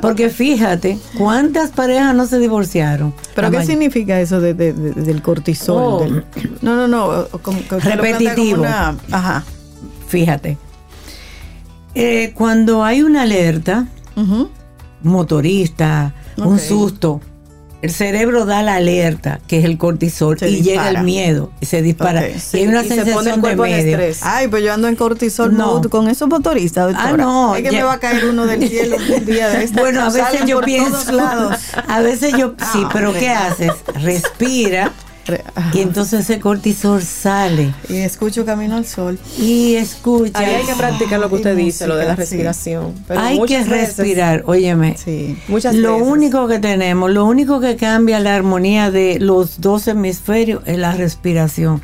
porque 0.00 0.30
fíjate, 0.30 0.96
¿cuántas 1.18 1.70
parejas 1.70 2.14
no 2.14 2.26
se 2.26 2.38
divorciaron? 2.38 3.12
¿Pero 3.34 3.50
qué 3.50 3.66
significa 3.66 4.20
eso 4.20 4.40
de, 4.40 4.54
del 4.54 5.22
cortisol? 5.22 5.76
Oh. 5.76 6.06
no, 6.62 6.76
no, 6.76 6.88
no. 6.88 7.28
Repetitivo. 7.80 8.64
ajá. 8.64 9.44
Fíjate, 10.06 10.56
eh, 11.96 12.32
cuando 12.36 12.84
hay 12.84 13.02
una 13.02 13.22
alerta, 13.22 13.86
motorista, 15.02 16.14
un 16.36 16.60
susto, 16.60 17.20
el 17.82 17.90
cerebro 17.90 18.46
da 18.46 18.62
la 18.62 18.76
alerta, 18.76 19.40
que 19.46 19.58
es 19.58 19.64
el 19.64 19.78
cortisol, 19.78 20.36
y 20.42 20.62
llega 20.62 20.88
el 20.88 21.02
miedo, 21.02 21.50
y 21.60 21.66
se 21.66 21.82
dispara. 21.82 22.26
Y 22.28 22.56
hay 22.56 22.66
una 22.66 22.82
sensación 22.82 23.42
de 23.42 23.56
medio. 23.56 23.98
Ay, 24.22 24.48
pues 24.48 24.62
yo 24.62 24.72
ando 24.72 24.88
en 24.88 24.96
cortisol 24.96 25.56
no. 25.56 25.80
con 25.82 26.08
esos 26.08 26.28
motoristas, 26.28 26.94
Ah, 26.96 27.12
no. 27.16 27.54
Es 27.54 27.62
que 27.62 27.72
me 27.72 27.82
va 27.82 27.94
a 27.94 28.00
caer 28.00 28.24
uno 28.26 28.46
del 28.46 28.68
cielo 28.68 28.96
un 28.96 29.24
día 29.24 29.48
de 29.48 29.64
este. 29.64 29.78
Bueno, 29.78 30.02
a 30.02 30.10
veces 30.10 30.46
yo 30.46 30.60
pienso. 30.60 31.18
A 31.88 32.00
veces 32.00 32.32
yo, 32.36 32.54
sí, 32.72 32.82
ah, 32.84 32.90
pero 32.92 33.12
¿qué 33.12 33.30
haces? 33.30 33.72
Respira 34.02 34.92
y 35.72 35.80
entonces 35.80 36.20
ese 36.20 36.40
cortisol 36.40 37.02
sale. 37.02 37.74
Y 37.88 37.96
escucho 37.98 38.44
Camino 38.44 38.76
al 38.76 38.86
Sol. 38.86 39.18
Y 39.38 39.74
escucha. 39.74 40.38
Ahí 40.38 40.54
hay 40.54 40.66
que 40.66 40.74
practicar 40.74 41.20
lo 41.20 41.28
que 41.28 41.36
usted 41.36 41.56
dice, 41.56 41.86
lo 41.86 41.96
de 41.96 42.06
la 42.06 42.16
respiración. 42.16 42.94
hay 43.08 43.40
que 43.46 43.64
respirar, 43.64 44.44
óyeme. 44.46 44.96
Sí. 44.96 45.38
Muchas 45.48 45.74
lo 45.74 45.96
único 45.96 46.48
que 46.48 46.58
tenemos, 46.58 47.10
lo 47.10 47.24
único 47.24 47.60
que 47.60 47.76
cambia 47.76 48.20
la 48.20 48.34
armonía 48.34 48.90
de 48.90 49.18
los 49.18 49.60
dos 49.60 49.88
hemisferios 49.88 50.62
es 50.66 50.78
la 50.78 50.92
respiración. 50.92 51.82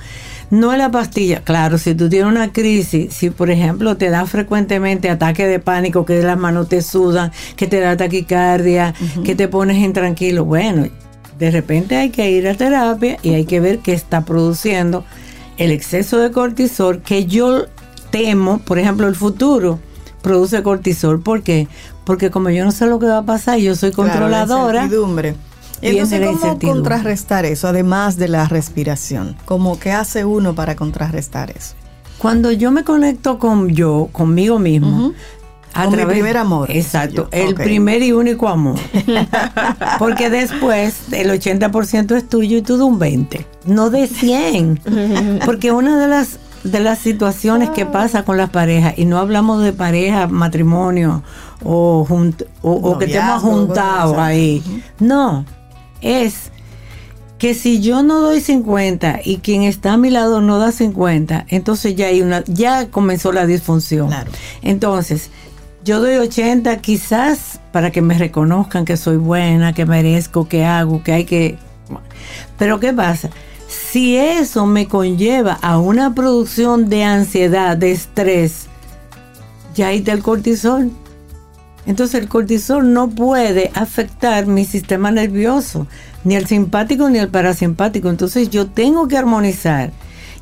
No 0.51 0.70
es 0.70 0.78
la 0.78 0.90
pastilla. 0.90 1.40
Claro, 1.40 1.78
si 1.78 1.95
tú 1.95 2.11
tienes 2.11 2.28
una 2.28 2.53
crisis, 2.53 3.14
si 3.14 3.30
por 3.30 3.51
ejemplo 3.51 3.97
te 3.97 4.11
da 4.11 4.26
frecuentemente 4.26 5.09
ataque 5.09 5.47
de 5.47 5.59
pánico, 5.59 6.05
que 6.05 6.22
las 6.22 6.36
manos 6.36 6.68
te 6.68 6.82
sudan, 6.82 7.32
que 7.57 7.66
te 7.66 7.80
da 7.80 7.97
taquicardia, 7.97 8.95
que 9.24 9.34
te 9.34 9.49
pones 9.49 9.78
intranquilo, 9.78 10.45
bueno, 10.45 10.86
de 11.43 11.51
repente 11.51 11.97
hay 11.97 12.11
que 12.11 12.30
ir 12.30 12.47
a 12.47 12.55
terapia 12.55 13.18
y 13.20 13.34
hay 13.34 13.47
que 13.47 13.59
ver 13.59 13.80
qué 13.80 13.93
está 13.95 14.24
produciendo 14.24 15.05
el 15.57 15.72
exceso 15.72 16.18
de 16.18 16.30
cortisol 16.30 17.03
que 17.03 17.26
yo 17.26 17.66
temo, 18.12 18.59
por 18.59 18.78
ejemplo, 18.78 19.09
el 19.09 19.16
futuro 19.16 19.80
produce 20.22 20.62
cortisol. 20.62 21.20
¿Por 21.20 21.43
qué? 21.43 21.66
Porque 22.05 22.30
como 22.30 22.51
yo 22.51 22.64
no 22.64 22.70
sé 22.70 22.86
lo 22.86 23.01
que 23.01 23.07
va 23.07 23.18
a 23.18 23.24
pasar, 23.24 23.59
yo 23.59 23.74
soy 23.74 23.90
controladora. 23.90 24.88
Y 25.80 25.88
entonces, 25.88 26.24
¿cómo 26.24 26.61
contrarrestar 26.61 27.45
eso, 27.45 27.66
además 27.66 28.16
de 28.18 28.28
la 28.28 28.47
respiración? 28.47 29.36
¿Cómo 29.45 29.80
qué 29.80 29.90
hace 29.90 30.24
uno 30.24 30.55
para 30.55 30.76
contrarrestar 30.76 31.51
eso? 31.51 31.74
Cuando 32.18 32.53
yo 32.53 32.70
me 32.70 32.84
conecto 32.84 33.40
con 33.40 33.68
yo, 33.68 34.09
conmigo 34.12 34.61
mismo, 34.61 35.12
a 35.75 35.89
mi 35.89 36.05
primer 36.05 36.37
amor. 36.37 36.70
Exacto, 36.70 37.29
el 37.31 37.55
primer 37.55 38.03
y 38.03 38.12
único 38.12 38.49
amor. 38.49 38.79
Porque 39.99 40.31
después 40.31 41.12
el 41.12 41.31
80% 41.31 42.16
es 42.16 42.29
tuyo 42.29 42.59
y 42.59 42.62
tú 42.62 42.77
de 42.77 42.85
un 42.85 42.99
20, 42.99 43.47
no 43.66 43.91
de 43.91 44.07
100. 44.07 45.41
Porque 45.45 45.73
una 45.73 45.99
de 45.99 46.09
las 46.09 46.39
de 46.64 46.79
las 46.79 47.01
situaciones 47.01 47.70
que 47.70 47.87
pasa 47.87 48.25
con 48.25 48.37
las 48.37 48.51
parejas, 48.51 48.95
y 48.97 49.05
no 49.05 49.18
hablamos 49.18 49.64
de 49.64 49.73
pareja, 49.73 50.29
matrimonio 50.29 51.25
o, 51.64 52.07
o, 52.62 52.99
que 52.99 53.07
te 53.07 53.16
hemos 53.16 53.43
juntado 53.43 54.20
ahí, 54.20 54.62
no, 55.01 55.45
es 56.01 56.53
que 57.39 57.55
si 57.55 57.81
yo 57.81 58.05
no 58.05 58.20
doy 58.20 58.41
50 58.41 59.23
y 59.25 59.39
quien 59.39 59.62
está 59.62 59.95
a 59.95 59.97
mi 59.97 60.11
lado 60.11 60.41
no 60.41 60.61
da 60.61 60.70
50, 60.70 61.47
entonces 61.49 61.97
ya 61.97 62.07
hay 62.07 62.23
una, 62.23 62.45
ya 62.47 62.89
comenzó 62.89 63.33
la 63.33 63.47
disfunción. 63.47 64.07
Claro. 64.07 64.31
Entonces, 64.62 65.31
yo 65.85 66.01
doy 66.01 66.16
80 66.16 66.76
quizás 66.78 67.61
para 67.72 67.91
que 67.91 68.03
me 68.03 68.16
reconozcan 68.16 68.85
que 68.85 68.97
soy 68.97 69.16
buena, 69.16 69.72
que 69.72 69.87
merezco, 69.87 70.49
que 70.49 70.64
hago, 70.64 71.03
que 71.03 71.12
hay 71.12 71.24
que... 71.24 71.59
Pero 72.59 72.78
¿qué 72.78 72.93
pasa? 72.93 73.30
Si 73.66 74.16
eso 74.16 74.66
me 74.66 74.87
conlleva 74.87 75.55
a 75.55 75.78
una 75.78 76.14
producción 76.14 76.89
de 76.89 77.05
ansiedad, 77.05 77.76
de 77.76 77.93
estrés, 77.93 78.66
ya 79.74 79.89
ahí 79.89 79.99
está 79.99 80.12
el 80.12 80.22
cortisol. 80.22 80.91
Entonces 81.85 82.20
el 82.20 82.28
cortisol 82.28 82.93
no 82.93 83.11
puede 83.11 83.72
afectar 83.74 84.47
mi 84.47 84.64
sistema 84.64 85.11
nervioso, 85.11 85.89
ni 86.22 86.37
el 86.37 86.47
simpático 86.47 87.09
ni 87.09 87.18
el 87.18 87.28
parasimpático. 87.28 88.09
Entonces 88.09 88.51
yo 88.51 88.68
tengo 88.68 89.09
que 89.09 89.18
armonizar 89.18 89.91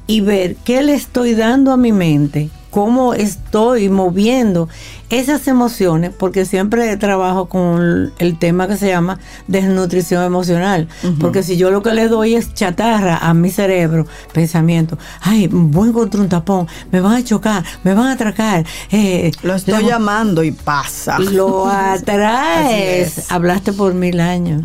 y 0.06 0.20
ver 0.20 0.56
qué 0.56 0.82
le 0.82 0.92
estoy 0.92 1.34
dando 1.34 1.72
a 1.72 1.78
mi 1.78 1.92
mente 1.92 2.50
cómo 2.70 3.14
estoy 3.14 3.88
moviendo 3.88 4.68
esas 5.10 5.48
emociones, 5.48 6.12
porque 6.16 6.44
siempre 6.44 6.96
trabajo 6.96 7.46
con 7.46 8.12
el 8.18 8.38
tema 8.38 8.68
que 8.68 8.76
se 8.76 8.88
llama 8.88 9.18
desnutrición 9.48 10.22
emocional, 10.22 10.88
porque 11.20 11.42
si 11.42 11.56
yo 11.56 11.70
lo 11.72 11.82
que 11.82 11.92
le 11.92 12.08
doy 12.08 12.36
es 12.36 12.54
chatarra 12.54 13.18
a 13.18 13.34
mi 13.34 13.50
cerebro, 13.50 14.06
pensamiento, 14.32 14.96
ay, 15.20 15.48
voy 15.50 15.92
contra 15.92 16.20
un 16.20 16.28
tapón, 16.28 16.68
me 16.92 17.00
van 17.00 17.14
a 17.14 17.24
chocar, 17.24 17.64
me 17.82 17.92
van 17.94 18.06
a 18.06 18.12
atracar. 18.12 18.64
Eh, 18.92 19.32
lo 19.42 19.54
estoy 19.54 19.84
llamando 19.84 20.44
y 20.44 20.52
pasa. 20.52 21.18
Lo 21.18 21.66
atraes. 21.68 23.30
Hablaste 23.30 23.72
por 23.72 23.94
mil 23.94 24.20
años. 24.20 24.62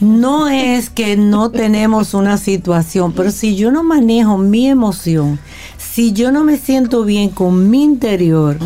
No 0.00 0.48
es 0.48 0.88
que 0.88 1.18
no 1.18 1.50
tenemos 1.50 2.14
una 2.14 2.38
situación, 2.38 3.12
pero 3.12 3.30
si 3.30 3.54
yo 3.54 3.70
no 3.70 3.82
manejo 3.82 4.38
mi 4.38 4.66
emoción, 4.66 5.38
si 5.90 6.12
yo 6.12 6.30
no 6.32 6.44
me 6.44 6.56
siento 6.56 7.04
bien 7.04 7.30
con 7.30 7.70
mi 7.70 7.82
interior, 7.82 8.56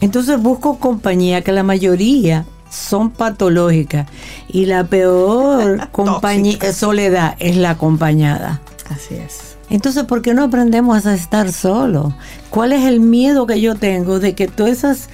entonces 0.00 0.40
busco 0.40 0.78
compañía 0.78 1.42
que 1.42 1.52
la 1.52 1.62
mayoría 1.62 2.46
son 2.70 3.10
patológicas 3.10 4.08
y 4.48 4.66
la 4.66 4.84
peor 4.84 5.88
compañía 5.92 6.72
soledad 6.72 7.36
es 7.38 7.56
la 7.56 7.70
acompañada. 7.70 8.60
Así 8.88 9.14
es. 9.14 9.56
Entonces, 9.68 10.04
¿por 10.04 10.22
qué 10.22 10.34
no 10.34 10.44
aprendemos 10.44 11.06
a 11.06 11.14
estar 11.14 11.52
solos? 11.52 12.12
¿Cuál 12.50 12.72
es 12.72 12.84
el 12.84 13.00
miedo 13.00 13.46
que 13.46 13.60
yo 13.60 13.74
tengo 13.74 14.20
de 14.20 14.34
que 14.34 14.48
todas 14.48 14.72
esas 14.72 15.08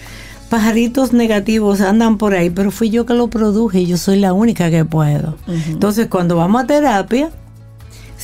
pajaritos 0.48 1.12
negativos 1.12 1.80
andan 1.80 2.16
por 2.18 2.34
ahí, 2.34 2.50
pero 2.50 2.70
fui 2.70 2.90
yo 2.90 3.06
que 3.06 3.14
lo 3.14 3.28
produje 3.28 3.80
y 3.80 3.86
yo 3.86 3.98
soy 3.98 4.18
la 4.18 4.32
única 4.32 4.70
que 4.70 4.84
puedo. 4.84 5.36
Entonces, 5.46 6.06
cuando 6.08 6.36
vamos 6.36 6.62
a 6.62 6.66
terapia, 6.66 7.30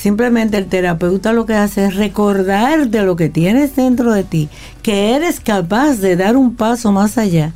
simplemente 0.05 0.59
el 0.59 0.67
terapeuta 0.67 1.33
lo 1.33 1.47
que 1.47 1.55
hace 1.55 1.87
es 1.87 1.95
recordar 1.95 2.89
de 2.91 3.03
lo 3.05 3.17
que 3.17 3.31
tienes 3.31 3.75
dentro 3.75 4.13
de 4.13 4.23
ti, 4.23 4.51
que 4.83 5.17
eres 5.17 5.41
capaz 5.41 5.95
de 5.95 6.15
dar 6.15 6.37
un 6.37 6.57
paso 6.57 6.93
más 6.93 7.17
allá. 7.17 7.55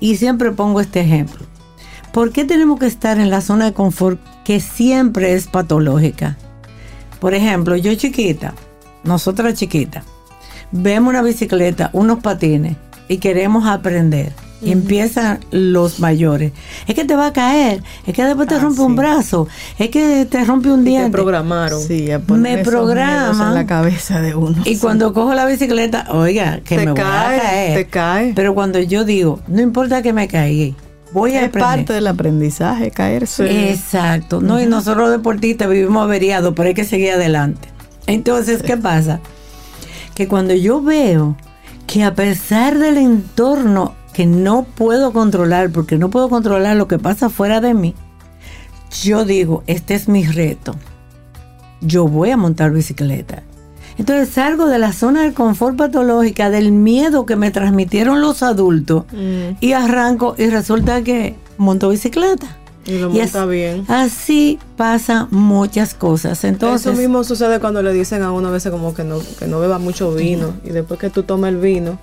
Y 0.00 0.16
siempre 0.16 0.52
pongo 0.52 0.80
este 0.80 1.00
ejemplo. 1.00 1.44
¿Por 2.10 2.32
qué 2.32 2.46
tenemos 2.46 2.80
que 2.80 2.86
estar 2.86 3.18
en 3.18 3.28
la 3.28 3.42
zona 3.42 3.66
de 3.66 3.74
confort 3.74 4.18
que 4.42 4.58
siempre 4.58 5.34
es 5.34 5.48
patológica? 5.48 6.38
Por 7.20 7.34
ejemplo, 7.34 7.76
yo 7.76 7.94
chiquita, 7.94 8.54
nosotras 9.04 9.52
chiquita, 9.52 10.02
vemos 10.70 11.10
una 11.10 11.20
bicicleta, 11.20 11.90
unos 11.92 12.20
patines, 12.20 12.74
y 13.06 13.18
queremos 13.18 13.66
aprender. 13.66 14.32
Y 14.62 14.72
empiezan 14.72 15.40
los 15.50 15.98
mayores. 15.98 16.52
Es 16.86 16.94
que 16.94 17.04
te 17.04 17.16
va 17.16 17.26
a 17.26 17.32
caer, 17.32 17.82
es 18.06 18.14
que 18.14 18.24
después 18.24 18.48
te 18.48 18.54
ah, 18.54 18.60
rompe 18.60 18.82
un 18.82 18.94
brazo, 18.94 19.48
es 19.78 19.90
que 19.90 20.24
te 20.24 20.44
rompe 20.44 20.70
un 20.70 20.84
diente. 20.84 21.06
te 21.06 21.12
programaron. 21.12 21.80
Sí, 21.82 22.08
me 22.28 22.58
programan 22.58 23.48
en 23.48 23.54
la 23.54 23.66
cabeza 23.66 24.20
de 24.20 24.34
uno. 24.34 24.62
Y 24.64 24.78
cuando 24.78 25.12
cojo 25.12 25.34
la 25.34 25.46
bicicleta, 25.46 26.06
oiga, 26.10 26.60
que 26.60 26.76
me 26.76 26.92
voy 26.92 27.00
a 27.00 27.38
caer. 27.38 27.74
Te 27.74 27.86
cae. 27.86 28.32
Pero 28.34 28.54
cuando 28.54 28.78
yo 28.78 29.04
digo, 29.04 29.40
no 29.48 29.60
importa 29.60 30.02
que 30.02 30.12
me 30.12 30.28
caiga, 30.28 30.76
voy 31.12 31.34
a 31.34 31.44
es 31.44 31.50
parte 31.50 31.92
del 31.92 32.06
aprendizaje 32.06 32.90
caerse. 32.90 33.70
Exacto. 33.70 34.40
No, 34.40 34.60
y 34.60 34.66
nosotros 34.66 35.08
los 35.08 35.10
deportistas 35.10 35.68
vivimos 35.68 36.04
averiados, 36.04 36.54
pero 36.54 36.68
hay 36.68 36.74
que 36.74 36.84
seguir 36.84 37.12
adelante. 37.12 37.68
Entonces, 38.06 38.62
¿qué 38.62 38.76
pasa? 38.76 39.20
Que 40.14 40.28
cuando 40.28 40.54
yo 40.54 40.82
veo 40.82 41.36
que 41.86 42.04
a 42.04 42.14
pesar 42.14 42.78
del 42.78 42.96
entorno 42.96 43.94
que 44.12 44.26
no 44.26 44.64
puedo 44.64 45.12
controlar, 45.12 45.70
porque 45.70 45.98
no 45.98 46.10
puedo 46.10 46.28
controlar 46.28 46.76
lo 46.76 46.88
que 46.88 46.98
pasa 46.98 47.30
fuera 47.30 47.60
de 47.60 47.74
mí, 47.74 47.94
yo 49.02 49.24
digo, 49.24 49.62
este 49.66 49.94
es 49.94 50.08
mi 50.08 50.24
reto. 50.24 50.74
Yo 51.80 52.06
voy 52.06 52.30
a 52.30 52.36
montar 52.36 52.72
bicicleta. 52.72 53.42
Entonces 53.98 54.30
salgo 54.30 54.66
de 54.66 54.78
la 54.78 54.92
zona 54.92 55.22
de 55.22 55.32
confort 55.32 55.76
patológica, 55.76 56.50
del 56.50 56.72
miedo 56.72 57.26
que 57.26 57.36
me 57.36 57.50
transmitieron 57.50 58.20
los 58.20 58.42
adultos, 58.42 59.04
mm. 59.12 59.56
y 59.60 59.72
arranco 59.72 60.34
y 60.38 60.46
resulta 60.46 61.02
que 61.02 61.36
monto 61.58 61.88
bicicleta. 61.88 62.58
Y 62.84 62.98
lo 62.98 63.10
monta 63.10 63.46
bien. 63.46 63.84
Así 63.88 64.58
pasan 64.76 65.28
muchas 65.30 65.94
cosas. 65.94 66.42
Entonces, 66.44 66.92
Eso 66.92 67.00
mismo 67.00 67.22
sucede 67.22 67.60
cuando 67.60 67.82
le 67.82 67.92
dicen 67.92 68.22
a 68.22 68.32
uno 68.32 68.48
a 68.48 68.50
veces 68.50 68.72
como 68.72 68.92
que 68.94 69.04
no, 69.04 69.18
que 69.38 69.46
no 69.46 69.60
beba 69.60 69.78
mucho 69.78 70.12
vino. 70.14 70.54
Y 70.64 70.70
después 70.70 70.98
que 70.98 71.08
tú 71.08 71.22
tomas 71.22 71.50
el 71.50 71.58
vino, 71.58 71.98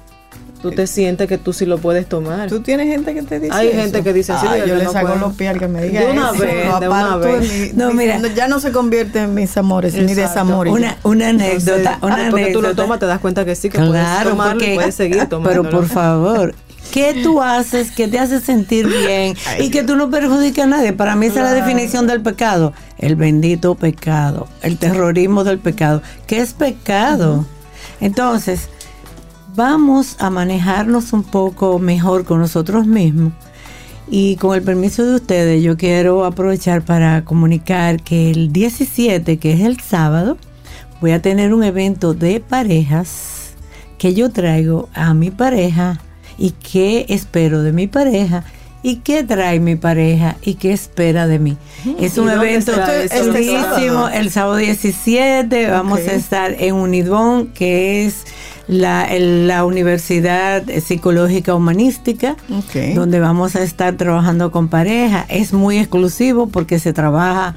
tú 0.61 0.71
te 0.71 0.87
sientes 0.87 1.27
que 1.27 1.37
tú 1.37 1.53
sí 1.53 1.65
lo 1.65 1.77
puedes 1.77 2.07
tomar. 2.07 2.49
¿Tú 2.49 2.61
tienes 2.61 2.87
gente 2.87 3.13
que 3.13 3.21
te 3.21 3.39
dice 3.39 3.53
Hay 3.53 3.71
gente 3.71 4.03
que 4.03 4.13
dice 4.13 4.33
así. 4.33 4.45
yo, 4.67 4.75
le 4.75 4.85
saco 4.87 5.15
los 5.15 5.33
pies 5.33 5.51
al 5.51 5.59
que 5.59 5.67
me 5.67 5.83
diga 5.83 6.01
De 6.01 6.11
una 6.11 6.31
vez, 6.31 6.79
de 6.79 6.87
una 6.89 7.17
vez. 7.17 7.73
no, 7.73 7.93
mira. 7.93 8.19
Ya 8.35 8.47
no 8.47 8.59
se 8.59 8.71
convierte 8.71 9.19
en 9.19 9.33
mis 9.33 9.55
amores 9.57 9.93
ni 9.93 10.13
desamores. 10.13 10.73
Una, 10.73 10.97
una 11.03 11.29
anécdota. 11.29 11.99
una 12.01 12.15
anécdota. 12.15 12.31
Porque 12.31 12.53
tú 12.53 12.61
lo 12.61 12.75
tomas, 12.75 12.99
te 12.99 13.05
das 13.05 13.19
cuenta 13.19 13.45
que 13.45 13.55
sí, 13.55 13.69
que 13.69 13.79
puedes 13.79 14.23
tomarlo 14.23 14.63
y 14.63 14.75
puedes 14.75 14.95
seguir 14.95 15.25
tomando. 15.25 15.49
Pero 15.49 15.69
por 15.69 15.87
favor, 15.87 16.53
¿Qué 16.91 17.19
tú 17.21 17.41
haces 17.41 17.91
que 17.91 18.07
te 18.07 18.17
hace 18.17 18.39
sentir 18.41 18.87
bien 19.05 19.35
y 19.59 19.69
que 19.69 19.83
tú 19.83 19.95
no 19.95 20.09
perjudicas 20.09 20.65
a 20.65 20.67
nadie? 20.67 20.93
Para 20.93 21.15
mí 21.15 21.27
esa 21.27 21.39
es 21.39 21.45
la 21.45 21.53
definición 21.53 22.07
del 22.07 22.21
pecado. 22.21 22.73
El 22.97 23.15
bendito 23.15 23.75
pecado, 23.75 24.47
el 24.61 24.77
terrorismo 24.77 25.43
del 25.43 25.59
pecado. 25.59 26.01
¿Qué 26.25 26.39
es 26.39 26.53
pecado? 26.53 27.45
Entonces, 28.01 28.69
vamos 29.55 30.15
a 30.19 30.29
manejarnos 30.29 31.13
un 31.13 31.23
poco 31.23 31.79
mejor 31.79 32.25
con 32.25 32.39
nosotros 32.39 32.85
mismos. 32.85 33.33
Y 34.11 34.37
con 34.37 34.55
el 34.55 34.63
permiso 34.63 35.05
de 35.05 35.15
ustedes, 35.15 35.61
yo 35.63 35.77
quiero 35.77 36.25
aprovechar 36.25 36.83
para 36.83 37.23
comunicar 37.25 38.01
que 38.01 38.31
el 38.31 38.51
17, 38.51 39.37
que 39.37 39.53
es 39.53 39.61
el 39.61 39.79
sábado, 39.79 40.37
voy 40.99 41.11
a 41.11 41.21
tener 41.21 41.53
un 41.53 41.63
evento 41.63 42.13
de 42.13 42.39
parejas 42.39 43.53
que 43.97 44.13
yo 44.15 44.31
traigo 44.31 44.89
a 44.93 45.13
mi 45.13 45.29
pareja 45.29 45.99
y 46.37 46.51
qué 46.51 47.05
espero 47.09 47.61
de 47.61 47.71
mi 47.71 47.85
pareja 47.85 48.45
y 48.81 48.97
qué 48.97 49.23
trae 49.23 49.59
mi 49.59 49.75
pareja 49.75 50.37
y 50.41 50.55
qué 50.55 50.71
espera 50.71 51.27
de 51.27 51.37
mí. 51.37 51.57
Es 51.99 52.17
un 52.17 52.29
evento 52.29 52.71
chulísimo, 53.09 54.07
el 54.07 54.31
sábado 54.31 54.55
17 54.55 55.69
vamos 55.69 55.99
a 55.99 56.13
estar 56.13 56.55
en 56.59 56.75
Unidón, 56.75 57.47
que 57.47 58.05
es 58.05 58.25
la, 58.69 59.07
la 59.17 59.65
Universidad 59.65 60.63
Psicológica 60.79 61.55
Humanística, 61.55 62.37
donde 62.93 63.19
vamos 63.19 63.55
a 63.55 63.63
estar 63.63 63.97
trabajando 63.97 64.51
con 64.51 64.67
pareja. 64.67 65.25
Es 65.27 65.53
muy 65.53 65.79
exclusivo 65.79 66.47
porque 66.47 66.77
se 66.77 66.93
trabaja 66.93 67.55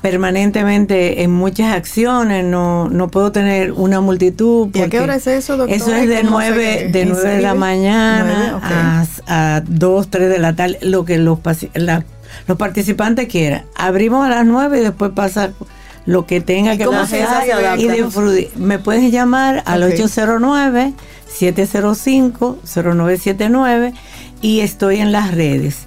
permanentemente 0.00 1.22
en 1.22 1.32
muchas 1.32 1.74
acciones, 1.74 2.44
no, 2.44 2.88
no 2.88 3.08
puedo 3.08 3.30
tener 3.30 3.72
una 3.72 4.00
multitud. 4.00 4.68
¿Y 4.72 4.80
a 4.80 4.88
qué 4.88 5.00
hora 5.00 5.16
es 5.16 5.26
eso, 5.26 5.58
doctor? 5.58 5.76
Eso 5.76 5.94
es 5.94 6.08
de 6.08 6.22
9, 6.22 6.88
de 6.92 7.04
9 7.04 7.28
de 7.28 7.42
la 7.42 7.54
mañana 7.54 8.58
a, 9.26 9.56
a 9.56 9.60
2, 9.66 10.08
3 10.08 10.30
de 10.30 10.38
la 10.38 10.56
tarde, 10.56 10.78
lo 10.80 11.04
que 11.04 11.18
los, 11.18 11.40
los 12.46 12.56
participantes 12.56 13.28
quieran. 13.28 13.64
Abrimos 13.76 14.24
a 14.24 14.30
las 14.30 14.46
9 14.46 14.78
y 14.78 14.82
después 14.82 15.10
pasa 15.10 15.50
lo 16.08 16.24
que 16.24 16.40
tenga 16.40 16.78
que 16.78 16.86
pasar 16.86 17.46
y 17.78 18.48
Me 18.56 18.78
puedes 18.78 19.12
llamar 19.12 19.62
al 19.66 19.82
809 19.82 20.94
705 21.28 22.58
0979 22.64 23.92
y 24.40 24.60
estoy 24.60 25.00
en 25.00 25.12
las 25.12 25.34
redes. 25.34 25.80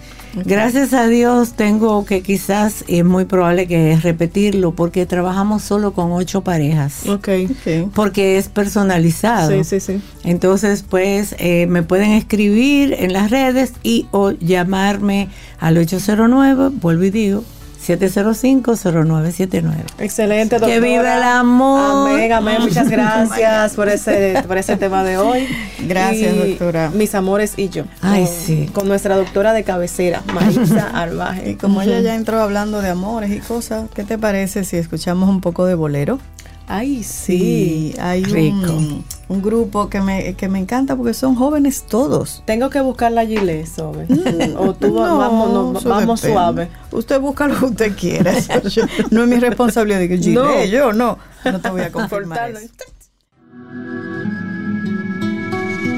Gracias 0.45 0.93
a 0.93 1.07
Dios 1.07 1.53
tengo 1.53 2.05
que 2.05 2.21
quizás, 2.21 2.85
es 2.87 3.03
muy 3.03 3.25
probable 3.25 3.67
que 3.67 3.97
repetirlo, 3.97 4.73
porque 4.73 5.07
trabajamos 5.07 5.63
solo 5.63 5.91
con 5.91 6.11
ocho 6.11 6.41
parejas. 6.41 7.09
Ok. 7.09 7.29
Porque 7.95 8.37
es 8.37 8.47
personalizado. 8.47 9.49
Sí, 9.49 9.63
sí, 9.63 9.79
sí. 9.79 10.01
Entonces, 10.23 10.85
pues, 10.87 11.35
eh, 11.39 11.65
me 11.65 11.81
pueden 11.81 12.11
escribir 12.11 12.95
en 12.99 13.11
las 13.11 13.31
redes 13.31 13.73
y 13.81 14.05
o 14.11 14.31
llamarme 14.31 15.29
al 15.59 15.79
809, 15.79 16.69
vuelvo 16.79 17.03
y 17.05 17.09
digo, 17.09 17.43
705-0979. 17.81 19.73
Excelente, 19.99 20.59
doctora. 20.59 20.73
Que 20.73 20.79
viva 20.79 21.17
el 21.17 21.23
amor. 21.23 22.09
Amén, 22.09 22.31
amén. 22.31 22.57
Muchas 22.61 22.89
gracias 22.89 23.73
por 23.73 23.89
ese, 23.89 24.43
por 24.47 24.57
ese 24.57 24.77
tema 24.77 25.03
de 25.03 25.17
hoy. 25.17 25.47
Gracias, 25.87 26.33
Y 26.35 26.37
doctora. 26.49 26.91
Mis 26.93 27.15
amores 27.15 27.53
y 27.57 27.69
yo. 27.69 27.85
Ay, 28.01 28.25
con, 28.25 28.33
sí. 28.33 28.69
Con 28.73 28.87
nuestra 28.87 29.15
doctora 29.15 29.53
de 29.53 29.63
cabecera, 29.63 30.21
Marisa 30.33 30.89
Arbaje. 30.93 31.51
Y 31.51 31.55
como 31.55 31.81
ella 31.81 31.99
ya 32.01 32.15
entró 32.15 32.39
hablando 32.41 32.81
de 32.81 32.89
amores 32.89 33.31
y 33.31 33.39
cosas, 33.39 33.89
¿qué 33.93 34.03
te 34.03 34.17
parece 34.17 34.63
si 34.63 34.77
escuchamos 34.77 35.27
un 35.29 35.41
poco 35.41 35.65
de 35.65 35.75
bolero? 35.75 36.19
Ay, 36.67 37.03
sí. 37.03 37.93
hay 37.99 38.23
rico. 38.23 38.73
Un, 38.73 39.03
un 39.31 39.41
grupo 39.41 39.89
que 39.89 40.01
me, 40.01 40.33
que 40.35 40.49
me 40.49 40.59
encanta 40.59 40.95
porque 40.97 41.13
son 41.13 41.35
jóvenes 41.35 41.85
todos. 41.87 42.43
Tengo 42.45 42.69
que 42.69 42.81
buscar 42.81 43.13
la 43.13 43.25
gilet, 43.25 43.65
Sobe. 43.65 44.05
o 44.57 44.73
tú 44.73 44.87
No, 44.93 45.17
vamos, 45.17 45.73
no, 45.73 46.17
suave. 46.17 46.69
Usted 46.91 47.19
busca 47.21 47.47
lo 47.47 47.57
que 47.57 47.65
usted 47.65 47.95
quiera. 47.95 48.37
Yo- 48.69 48.83
no 49.09 49.23
es 49.23 49.29
mi 49.29 49.37
responsabilidad 49.37 49.99
de 49.99 50.09
que 50.09 50.17
Gile, 50.17 50.33
No. 50.35 50.65
yo 50.65 50.91
no. 50.91 51.17
No 51.45 51.59
te 51.61 51.69
voy 51.69 51.81
a 51.81 51.87
eso. 51.87 51.99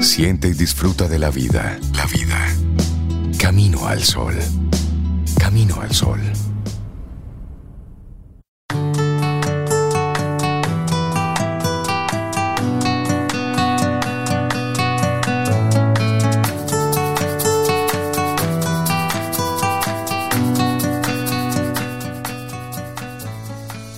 Siente 0.00 0.48
y 0.48 0.52
disfruta 0.52 1.08
de 1.08 1.18
la 1.18 1.30
vida. 1.30 1.78
La 1.94 2.06
vida. 2.06 2.38
Camino 3.38 3.86
al 3.86 4.02
sol. 4.02 4.34
Camino 5.38 5.80
al 5.80 5.90
sol. 5.92 6.20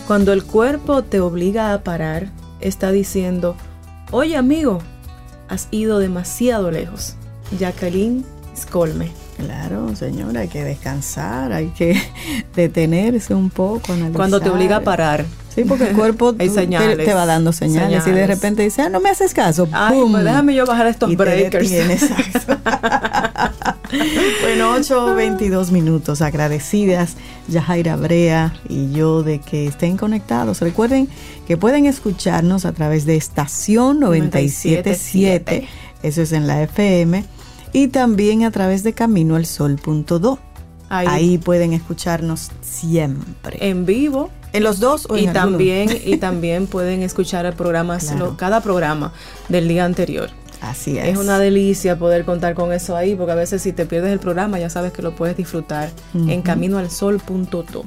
Cuando 0.07 0.33
el 0.33 0.45
cuerpo 0.45 1.03
te 1.03 1.21
obliga 1.21 1.73
a 1.73 1.83
parar, 1.83 2.29
está 2.61 2.93
diciendo, 2.93 3.57
oye 4.13 4.37
amigo, 4.37 4.79
has 5.49 5.69
ido 5.71 5.99
demasiado 5.99 6.71
lejos. 6.71 7.15
Jacqueline 7.59 8.25
Scolme. 8.57 9.11
Claro, 9.37 9.95
señora, 9.97 10.41
hay 10.41 10.49
que 10.49 10.65
descansar, 10.65 11.53
hay 11.53 11.69
que 11.69 12.01
detenerse 12.57 13.35
un 13.35 13.51
poco, 13.51 13.93
analizar. 13.93 14.17
Cuando 14.17 14.41
te 14.41 14.49
obliga 14.49 14.77
a 14.77 14.81
parar. 14.81 15.27
Sí, 15.55 15.65
porque 15.65 15.89
el 15.91 15.97
cuerpo 15.97 16.35
Hay 16.39 16.49
te, 16.49 16.55
señales. 16.55 17.05
te 17.07 17.13
va 17.15 17.27
dando 17.27 17.53
señales, 17.53 17.91
y 17.91 17.95
de 17.97 18.03
Señales. 18.03 18.29
repente 18.29 18.63
dice, 18.63 18.83
ah, 18.83 18.89
no 18.89 19.01
me 19.01 19.11
haces 19.11 19.35
caso. 19.35 19.69
Ay, 19.73 19.99
¡pum! 20.01 20.13
pues 20.13 20.25
déjame 20.25 20.55
yo 20.55 20.65
bajar 20.67 20.87
estos 20.87 21.11
y 21.11 21.17
te 21.17 21.23
breakers. 21.23 21.71
detiene, 21.71 21.99
bueno, 24.43 24.77
8.22 24.77 25.71
minutos. 25.71 26.23
Agradecidas 26.23 27.17
Yajaira 27.49 27.97
Brea 27.97 28.55
y 28.69 28.93
yo 28.93 29.23
de 29.23 29.41
que 29.41 29.67
estén 29.67 29.97
conectados. 29.97 30.61
Recuerden 30.61 31.09
que 31.47 31.57
pueden 31.57 31.87
escucharnos 31.87 32.65
a 32.65 32.73
través 32.73 33.07
de 33.07 33.17
estación 33.17 34.01
977. 34.01 35.69
Eso 36.03 36.23
es 36.23 36.33
en 36.33 36.47
la 36.47 36.63
FM. 36.63 37.25
Y 37.73 37.89
también 37.89 38.45
a 38.45 38.51
través 38.51 38.83
de 38.83 38.93
caminoalsol.do. 38.93 40.39
Ahí, 40.89 41.07
Ahí 41.11 41.39
pueden 41.39 41.73
escucharnos 41.73 42.51
siempre. 42.63 43.59
en 43.69 43.87
vivo 43.87 44.31
¿En 44.53 44.63
los 44.63 44.79
dos 44.79 45.07
o 45.11 45.17
y 45.17 45.25
en 45.25 45.31
alguno? 45.37 45.51
también 45.59 45.89
y 46.05 46.17
también 46.19 46.69
pueden 46.69 47.03
escuchar 47.03 47.45
el 47.45 47.55
programa 47.55 47.99
Claro. 47.99 48.37
cada 48.39 48.61
programa 48.61 49.13
del 49.49 49.67
día 49.67 49.85
anterior. 49.85 50.31
Así 50.61 50.99
es. 50.99 51.09
Es 51.09 51.19
una 51.19 51.39
delicia 51.39 51.99
poder 51.99 52.25
contar 52.25 52.55
con 52.55 52.73
eso 52.73 52.97
ahí, 52.97 53.15
porque 53.15 53.33
a 53.33 53.37
veces 53.37 53.63
si 53.63 53.73
te 53.73 53.87
pierdes 53.87 54.13
el 54.13 54.19
programa 54.19 54.59
ya 54.59 54.71
sabes 54.71 54.93
que 54.93 55.03
lo 55.03 55.15
puedes 55.15 55.37
disfrutar 55.37 55.91
en 56.15 56.43
caminoalsol.to. 56.43 57.85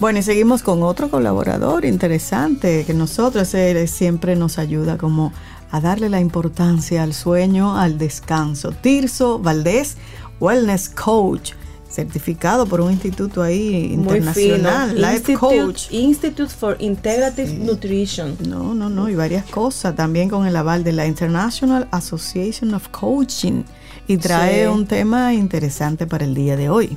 Bueno, 0.00 0.18
y 0.18 0.22
seguimos 0.22 0.62
con 0.62 0.82
otro 0.82 1.08
colaborador 1.10 1.84
interesante 1.84 2.84
que 2.84 2.92
nosotros 2.92 3.54
él 3.54 3.86
siempre 3.86 4.34
nos 4.34 4.58
ayuda 4.58 4.98
como 4.98 5.32
a 5.70 5.80
darle 5.80 6.08
la 6.08 6.20
importancia 6.20 7.02
al 7.02 7.14
sueño, 7.14 7.78
al 7.78 7.98
descanso. 7.98 8.72
Tirso 8.72 9.38
Valdés, 9.38 9.96
Wellness 10.40 10.88
Coach, 10.88 11.52
certificado 11.92 12.66
por 12.66 12.80
un 12.80 12.90
instituto 12.90 13.42
ahí 13.42 13.92
internacional. 13.92 14.94
Life 14.94 15.12
Institute, 15.32 15.38
Coach. 15.62 15.92
Institute 15.92 16.48
for 16.50 16.76
Integrative 16.80 17.52
Nutrition. 17.52 18.36
No, 18.48 18.74
no, 18.74 18.88
no, 18.88 19.08
y 19.08 19.14
varias 19.14 19.44
cosas. 19.46 19.94
También 19.94 20.28
con 20.28 20.46
el 20.46 20.56
aval 20.56 20.82
de 20.84 20.92
la 20.92 21.06
International 21.06 21.86
Association 21.90 22.74
of 22.74 22.88
Coaching. 22.88 23.64
Y 24.08 24.16
trae 24.16 24.62
Sí. 24.62 24.66
un 24.66 24.86
tema 24.86 25.32
interesante 25.34 26.06
para 26.06 26.24
el 26.24 26.34
día 26.34 26.56
de 26.56 26.68
hoy. 26.68 26.96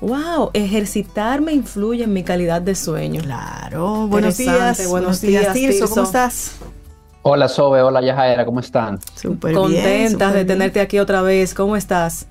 Wow, 0.00 0.50
ejercitarme 0.54 1.52
influye 1.52 2.04
en 2.04 2.12
mi 2.12 2.24
calidad 2.24 2.60
de 2.62 2.74
sueño. 2.74 3.20
Claro, 3.22 4.08
buenos 4.08 4.36
días. 4.36 4.86
buenos 4.88 5.20
días, 5.20 5.52
Tirso, 5.52 5.88
¿cómo 5.88 6.02
estás? 6.02 6.52
Hola 7.24 7.46
Sobe, 7.48 7.82
hola 7.82 8.00
Yajaira, 8.02 8.44
¿cómo 8.44 8.58
están? 8.58 8.98
Súper 9.14 9.54
Contentas 9.54 9.84
bien, 9.92 10.10
súper 10.10 10.26
de 10.28 10.34
bien. 10.34 10.46
tenerte 10.48 10.80
aquí 10.80 10.98
otra 10.98 11.22
vez. 11.22 11.54
¿Cómo 11.54 11.76
estás? 11.76 12.26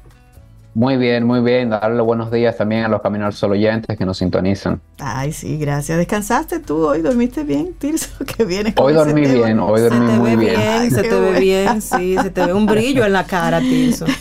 Muy 0.73 0.95
bien, 0.95 1.25
muy 1.25 1.41
bien. 1.41 1.69
Darle 1.69 2.01
buenos 2.01 2.31
días 2.31 2.55
también 2.55 2.85
a 2.85 2.87
los 2.87 3.01
Caminos 3.01 3.25
al 3.27 3.33
Sol 3.33 3.51
oyentes 3.51 3.97
que 3.97 4.05
nos 4.05 4.17
sintonizan. 4.17 4.79
Ay, 4.99 5.33
sí, 5.33 5.57
gracias. 5.57 5.97
¿Descansaste 5.97 6.59
tú 6.59 6.85
hoy? 6.87 7.01
¿Dormiste 7.01 7.43
bien, 7.43 7.73
Tirso? 7.77 8.07
Que 8.37 8.45
viene 8.45 8.73
con 8.73 8.85
Hoy 8.85 8.93
dormí 8.93 9.21
bien, 9.21 9.59
hoy 9.59 9.79
Se 9.79 9.89
dormí 9.89 10.07
te 10.07 10.13
muy 10.13 10.29
ve 10.29 10.35
bien. 10.37 10.55
bien, 10.55 10.71
Ay, 10.71 10.89
se 10.91 11.01
te 11.03 11.19
ve 11.19 11.39
bien, 11.41 11.81
sí, 11.81 12.15
se 12.21 12.29
te 12.29 12.45
ve 12.45 12.53
un 12.53 12.65
brillo 12.65 13.03
en 13.05 13.11
la 13.13 13.25
cara, 13.25 13.59
Tirso. 13.59 14.05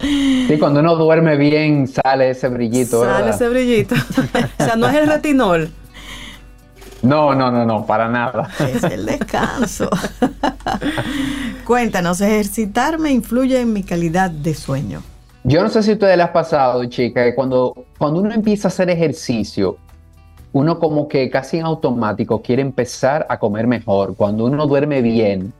Sí, 0.00 0.56
cuando 0.58 0.80
uno 0.80 0.96
duerme 0.96 1.36
bien 1.36 1.86
sale 1.86 2.30
ese 2.30 2.48
brillito, 2.48 3.02
Sale 3.02 3.12
¿verdad? 3.22 3.34
ese 3.36 3.48
brillito. 3.48 3.94
o 4.58 4.64
sea, 4.64 4.74
no 4.74 4.88
es 4.88 4.94
el 4.96 5.06
retinol. 5.06 5.70
No, 7.02 7.36
no, 7.36 7.52
no, 7.52 7.64
no, 7.64 7.86
para 7.86 8.08
nada. 8.08 8.50
Es 8.58 8.82
el 8.82 9.06
descanso. 9.06 9.88
Cuéntanos, 11.64 12.20
¿ejercitarme 12.20 13.12
influye 13.12 13.60
en 13.60 13.72
mi 13.72 13.84
calidad 13.84 14.28
de 14.32 14.54
sueño? 14.54 15.02
Yo 15.44 15.62
no 15.62 15.68
sé 15.68 15.82
si 15.82 15.90
a 15.90 15.94
ustedes 15.94 16.16
les 16.16 16.26
ha 16.26 16.32
pasado, 16.32 16.84
chicas, 16.84 17.24
que 17.24 17.34
cuando, 17.34 17.74
cuando 17.98 18.20
uno 18.20 18.32
empieza 18.32 18.68
a 18.68 18.70
hacer 18.70 18.90
ejercicio, 18.90 19.76
uno 20.52 20.78
como 20.78 21.08
que 21.08 21.28
casi 21.30 21.58
en 21.58 21.64
automático 21.64 22.42
quiere 22.42 22.62
empezar 22.62 23.26
a 23.28 23.38
comer 23.38 23.66
mejor. 23.66 24.14
Cuando 24.14 24.44
uno 24.44 24.66
duerme 24.66 25.02
bien, 25.02 25.52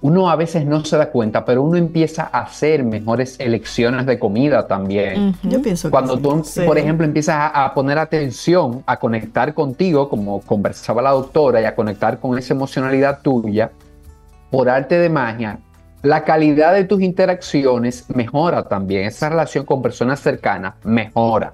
uno 0.00 0.28
a 0.28 0.36
veces 0.36 0.66
no 0.66 0.84
se 0.84 0.96
da 0.96 1.10
cuenta, 1.10 1.44
pero 1.44 1.62
uno 1.62 1.76
empieza 1.76 2.28
a 2.32 2.40
hacer 2.40 2.82
mejores 2.82 3.38
elecciones 3.38 4.06
de 4.06 4.18
comida 4.18 4.66
también. 4.66 5.36
Yo 5.42 5.62
pienso 5.62 5.90
Cuando 5.90 6.16
que 6.16 6.22
tú, 6.22 6.42
sí. 6.44 6.62
por 6.62 6.76
ejemplo, 6.76 7.06
empiezas 7.06 7.36
a, 7.36 7.64
a 7.64 7.74
poner 7.74 7.98
atención, 7.98 8.82
a 8.86 8.98
conectar 8.98 9.54
contigo, 9.54 10.08
como 10.08 10.40
conversaba 10.40 11.00
la 11.00 11.10
doctora, 11.10 11.60
y 11.60 11.64
a 11.64 11.76
conectar 11.76 12.18
con 12.18 12.36
esa 12.36 12.54
emocionalidad 12.54 13.20
tuya, 13.22 13.70
por 14.50 14.68
arte 14.68 14.98
de 14.98 15.08
magia, 15.08 15.60
la 16.06 16.24
calidad 16.24 16.72
de 16.74 16.84
tus 16.84 17.02
interacciones 17.02 18.06
mejora 18.14 18.64
también. 18.64 19.06
Esa 19.06 19.28
relación 19.28 19.64
con 19.64 19.82
personas 19.82 20.20
cercanas 20.20 20.74
mejora. 20.84 21.52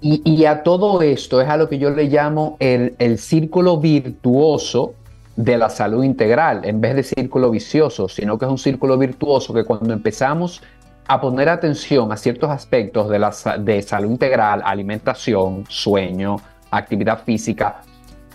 Y, 0.00 0.22
y 0.24 0.44
a 0.46 0.62
todo 0.62 1.02
esto 1.02 1.40
es 1.40 1.48
a 1.48 1.56
lo 1.56 1.68
que 1.68 1.78
yo 1.78 1.90
le 1.90 2.04
llamo 2.04 2.56
el, 2.60 2.94
el 2.98 3.18
círculo 3.18 3.78
virtuoso 3.78 4.94
de 5.36 5.58
la 5.58 5.68
salud 5.68 6.04
integral, 6.04 6.60
en 6.64 6.80
vez 6.80 6.94
de 6.94 7.02
círculo 7.02 7.50
vicioso, 7.50 8.08
sino 8.08 8.38
que 8.38 8.44
es 8.44 8.50
un 8.50 8.58
círculo 8.58 8.96
virtuoso 8.96 9.52
que 9.52 9.64
cuando 9.64 9.92
empezamos 9.92 10.62
a 11.06 11.20
poner 11.20 11.48
atención 11.48 12.10
a 12.12 12.16
ciertos 12.16 12.50
aspectos 12.50 13.10
de, 13.10 13.18
la, 13.18 13.34
de 13.58 13.82
salud 13.82 14.10
integral, 14.10 14.62
alimentación, 14.64 15.64
sueño, 15.68 16.36
actividad 16.70 17.22
física, 17.24 17.82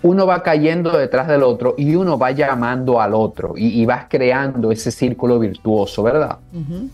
uno 0.01 0.25
va 0.25 0.41
cayendo 0.43 0.97
detrás 0.97 1.27
del 1.27 1.43
otro 1.43 1.75
y 1.77 1.93
uno 1.95 2.17
va 2.17 2.31
llamando 2.31 3.01
al 3.01 3.13
otro 3.13 3.53
y, 3.57 3.81
y 3.81 3.85
vas 3.85 4.05
creando 4.09 4.71
ese 4.71 4.91
círculo 4.91 5.39
virtuoso, 5.39 6.03
¿verdad? 6.03 6.37
Ujú. 6.53 6.89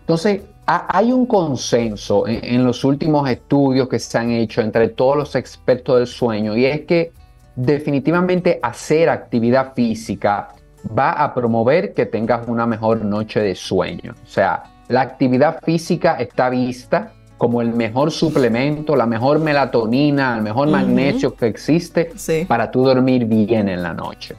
Entonces, 0.00 0.42
ha- 0.66 0.86
hay 0.98 1.12
un 1.12 1.26
consenso 1.26 2.26
en, 2.26 2.40
en 2.42 2.64
los 2.64 2.82
últimos 2.84 3.28
estudios 3.30 3.88
que 3.88 3.98
se 3.98 4.18
han 4.18 4.30
hecho 4.30 4.60
entre 4.62 4.88
todos 4.88 5.16
los 5.16 5.34
expertos 5.36 5.96
del 5.98 6.06
sueño 6.06 6.56
y 6.56 6.64
es 6.66 6.80
que 6.82 7.12
definitivamente 7.54 8.58
hacer 8.62 9.08
actividad 9.08 9.74
física 9.74 10.48
va 10.96 11.12
a 11.12 11.34
promover 11.34 11.92
que 11.92 12.06
tengas 12.06 12.46
una 12.48 12.66
mejor 12.66 13.04
noche 13.04 13.40
de 13.40 13.54
sueño. 13.54 14.14
O 14.24 14.26
sea, 14.26 14.62
la 14.88 15.02
actividad 15.02 15.60
física 15.62 16.14
está 16.14 16.48
vista 16.50 17.12
como 17.38 17.62
el 17.62 17.72
mejor 17.72 18.10
suplemento, 18.10 18.96
la 18.96 19.06
mejor 19.06 19.38
melatonina, 19.38 20.36
el 20.36 20.42
mejor 20.42 20.68
magnesio 20.68 21.34
que 21.34 21.46
existe 21.46 22.10
Sí. 22.16 22.44
para 22.46 22.70
tú 22.70 22.84
dormir 22.84 23.24
bien 23.24 23.68
en 23.68 23.82
la 23.82 23.94
noche. 23.94 24.34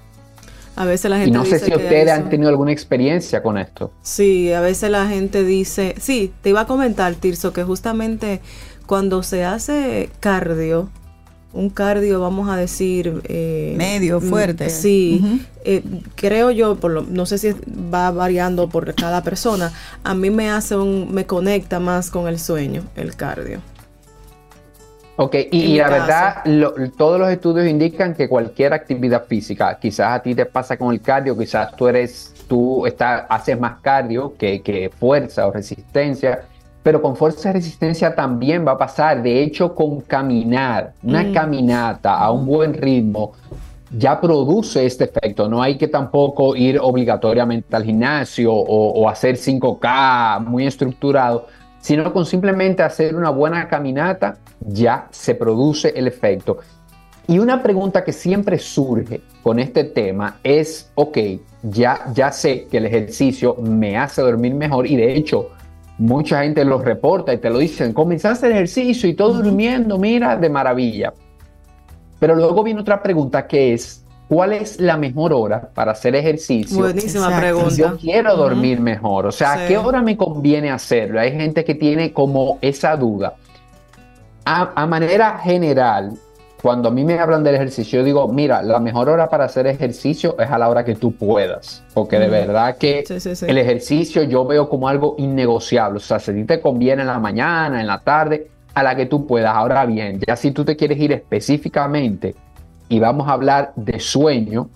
A 0.76 0.86
veces 0.86 1.10
la 1.10 1.18
Y 1.18 1.22
gente 1.22 1.38
no 1.38 1.44
sé 1.46 1.60
si 1.60 1.74
ustedes 1.74 2.10
han 2.10 2.30
tenido 2.30 2.50
alguna 2.50 2.72
experiencia 2.72 3.42
con 3.42 3.58
esto. 3.58 3.92
Sí, 4.02 4.54
a 4.54 4.62
veces 4.62 4.90
la 4.92 5.08
gente 5.08 5.44
dice, 5.44 5.96
sí, 6.00 6.32
te 6.42 6.50
iba 6.50 6.62
a 6.62 6.66
comentar, 6.68 7.16
Tirso, 7.16 7.52
que 7.52 7.64
justamente 7.64 8.40
cuando 8.86 9.24
se 9.24 9.44
hace 9.44 10.10
cardio, 10.20 10.90
un 11.54 11.70
cardio, 11.70 12.20
vamos 12.20 12.50
a 12.50 12.56
decir... 12.56 13.22
Eh, 13.26 13.74
Medio, 13.78 14.20
mm, 14.20 14.24
fuerte. 14.24 14.70
Sí, 14.70 15.46
eh, 15.64 15.84
creo 16.16 16.52
yo, 16.52 16.76
por 16.76 16.92
lo, 16.92 17.02
no 17.04 17.26
sé 17.26 17.38
si 17.38 17.56
va 17.94 18.12
variando 18.12 18.70
por 18.70 18.94
cada 18.96 19.24
persona, 19.24 19.72
a 20.04 20.14
mí 20.14 20.30
me 20.30 20.50
hace 20.50 20.76
un, 20.76 21.12
me 21.12 21.26
conecta 21.26 21.80
más 21.80 22.12
con 22.12 22.28
el 22.28 22.40
sueño, 22.40 22.84
el 22.96 23.16
cardio. 23.16 23.62
Ok, 25.22 25.36
y, 25.52 25.78
la 25.78 25.90
verdad, 25.90 26.44
todos 26.98 27.20
los 27.20 27.30
estudios 27.30 27.68
indican 27.68 28.16
que 28.16 28.30
cualquier 28.30 28.72
actividad 28.72 29.26
física, 29.26 29.78
quizás 29.78 30.14
a 30.18 30.22
ti 30.22 30.34
te 30.34 30.46
pasa 30.46 30.78
con 30.78 30.94
el 30.94 31.02
cardio, 31.02 31.38
quizás 31.38 31.76
tú 31.76 31.90
eres, 31.90 32.34
tú 32.48 32.86
estás, 32.86 33.26
haces 33.28 33.60
más 33.60 33.82
cardio 33.82 34.34
que, 34.38 34.62
que 34.62 34.90
fuerza 34.98 35.46
o 35.46 35.52
resistencia, 35.52 36.46
pero 36.90 37.04
con 37.04 37.16
fuerza 37.16 37.52
y 37.52 37.54
resistencia 37.54 38.16
también 38.16 38.66
va 38.66 38.72
a 38.72 38.78
pasar. 38.80 39.22
De 39.22 39.44
hecho, 39.44 39.76
con 39.76 40.02
caminar, 40.02 40.94
una 41.04 41.22
mm. 41.22 41.34
caminata 41.36 42.16
a 42.16 42.32
un 42.32 42.48
buen 42.48 42.74
ritmo, 42.74 43.34
ya 43.96 44.20
produce 44.20 44.88
este 44.88 45.04
efecto. 45.04 45.48
No 45.48 45.62
hay 45.62 45.78
que 45.78 45.88
tampoco 45.88 46.56
ir 46.56 46.80
obligatoriamente 46.82 47.76
al 47.76 47.84
gimnasio 47.84 48.52
o, 48.52 49.08
hacer 49.08 49.36
5K 49.36 50.44
muy 50.48 50.66
estructurado, 50.66 51.46
sino 51.80 52.12
con 52.12 52.26
simplemente 52.26 52.82
hacer 52.82 53.16
una 53.16 53.30
buena 53.30 53.68
caminata 53.68 54.38
ya 54.60 55.10
se 55.12 55.36
produce 55.36 55.94
el 55.96 56.08
efecto. 56.08 56.58
Y 57.28 57.38
una 57.38 57.62
pregunta 57.62 58.04
que 58.04 58.14
siempre 58.14 58.58
surge 58.58 59.22
con 59.44 59.60
este 59.60 59.84
tema 59.84 60.40
es, 60.44 60.90
ok, 60.96 61.20
ya, 61.62 62.12
ya 62.16 62.32
sé 62.32 62.66
que 62.66 62.78
el 62.78 62.88
ejercicio 62.88 63.58
me 63.62 63.96
hace 63.96 64.24
dormir 64.24 64.56
mejor 64.56 64.88
y 64.88 64.96
de 64.96 65.14
hecho 65.14 65.52
mucha 66.00 66.44
gente 66.44 66.66
lo 66.66 66.80
reporta 66.82 67.34
y 67.34 67.38
te 67.38 67.50
lo 67.50 67.60
dicen, 67.60 67.94
comenzaste 67.94 68.48
el 68.48 68.54
ejercicio 68.54 69.08
y 69.08 69.14
todo 69.14 69.34
durmiendo, 69.34 69.98
mira, 69.98 70.38
de 70.38 70.50
maravilla. 70.50 71.14
Pero 72.20 72.36
luego 72.36 72.64
viene 72.64 72.82
otra 72.82 73.04
pregunta 73.04 73.46
que 73.46 73.74
es, 73.74 74.06
¿cuál 74.28 74.54
es 74.54 74.80
la 74.80 74.98
mejor 74.98 75.34
hora 75.34 75.70
para 75.74 75.92
hacer 75.92 76.16
ejercicio? 76.16 76.78
Buenísima 76.78 77.38
pregunta. 77.38 77.76
Yo 77.76 77.98
quiero 77.98 78.36
dormir 78.36 78.80
mejor, 78.80 79.28
o 79.28 79.32
sea, 79.32 79.54
¿a 79.54 79.68
qué 79.68 79.78
hora 79.78 80.02
me 80.02 80.18
conviene 80.18 80.72
hacerlo? 80.72 81.20
Hay 81.20 81.34
gente 81.34 81.64
que 81.64 81.76
tiene 81.76 82.14
como 82.14 82.58
esa 82.62 82.96
duda. 82.96 83.36
a 84.46 84.86
manera 84.88 85.38
general, 85.38 86.14
cuando 86.62 86.90
a 86.90 86.92
mí 86.92 87.06
me 87.06 87.18
hablan 87.18 87.44
del 87.44 87.56
ejercicio, 87.56 88.00
yo 88.00 88.06
digo, 88.06 88.28
mira, 88.28 88.62
la 88.62 88.80
mejor 88.80 89.08
hora 89.10 89.30
para 89.30 89.46
hacer 89.46 89.66
ejercicio 89.66 90.36
es 90.40 90.50
a 90.50 90.58
la 90.58 90.68
hora 90.68 90.84
que 90.84 90.96
tú 90.96 91.14
puedas, 91.14 91.84
porque 91.94 92.20
de 92.20 92.28
verdad 92.28 92.78
que 92.78 93.06
el 93.48 93.58
ejercicio 93.58 94.24
yo 94.24 94.46
veo 94.46 94.68
como 94.68 94.90
algo 94.90 95.16
innegociable, 95.18 95.98
o 95.98 96.02
sea, 96.02 96.20
si 96.20 96.32
a 96.32 96.46
te 96.46 96.60
conviene 96.60 97.04
en 97.04 97.08
la 97.08 97.20
mañana, 97.20 97.80
en 97.80 97.88
la 97.88 98.00
tarde, 98.00 98.50
a 98.74 98.84
la 98.84 98.96
que 98.96 99.06
tú 99.06 99.26
puedas. 99.26 99.56
Ahora 99.56 99.86
bien, 99.86 100.20
ya 100.28 100.36
si 100.36 100.52
tú 100.52 100.66
te 100.66 100.76
quieres 100.76 101.00
ir 101.00 101.14
específicamente 101.14 102.36
y 102.90 103.00
vamos 103.00 103.30
a 103.30 103.34
hablar 103.34 103.72
de 103.78 104.00
sueño, 104.00 104.70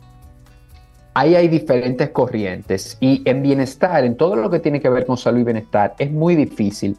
ahí 1.13 1.35
hay 1.35 1.49
diferentes 1.49 2.09
corrientes 2.11 2.97
y 3.01 3.21
en 3.25 3.43
bienestar, 3.43 4.05
en 4.05 4.15
todo 4.15 4.37
lo 4.37 4.49
que 4.49 4.59
tiene 4.59 4.79
que 4.79 4.89
ver 4.89 5.05
con 5.05 5.17
salud 5.17 5.41
y 5.41 5.43
bienestar, 5.43 5.95
es 5.99 6.09
muy 6.11 6.35
difícil 6.35 6.97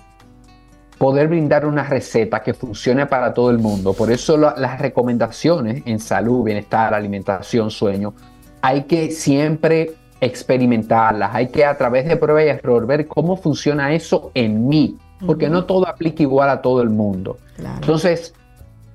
poder 0.98 1.28
brindar 1.28 1.66
una 1.66 1.84
receta 1.84 2.42
que 2.42 2.54
funcione 2.54 3.06
para 3.06 3.34
todo 3.34 3.50
el 3.50 3.58
mundo. 3.58 3.92
Por 3.92 4.10
eso 4.10 4.36
las 4.36 4.78
recomendaciones 4.78 5.82
en 5.86 5.98
salud, 5.98 6.44
bienestar, 6.44 6.94
alimentación, 6.94 7.70
sueño, 7.70 8.14
hay 8.62 8.84
que 8.84 9.10
siempre 9.10 9.94
experimentarlas, 10.20 11.34
hay 11.34 11.48
que 11.48 11.64
a 11.64 11.76
través 11.76 12.06
de 12.06 12.16
prueba 12.16 12.42
y 12.42 12.48
error 12.48 12.86
ver 12.86 13.06
cómo 13.06 13.36
funciona 13.36 13.92
eso 13.92 14.30
en 14.34 14.68
mí, 14.68 14.96
porque 15.26 15.50
no 15.50 15.64
todo 15.64 15.86
aplica 15.86 16.22
igual 16.22 16.48
a 16.48 16.62
todo 16.62 16.80
el 16.80 16.90
mundo. 16.90 17.36
Entonces, 17.58 18.32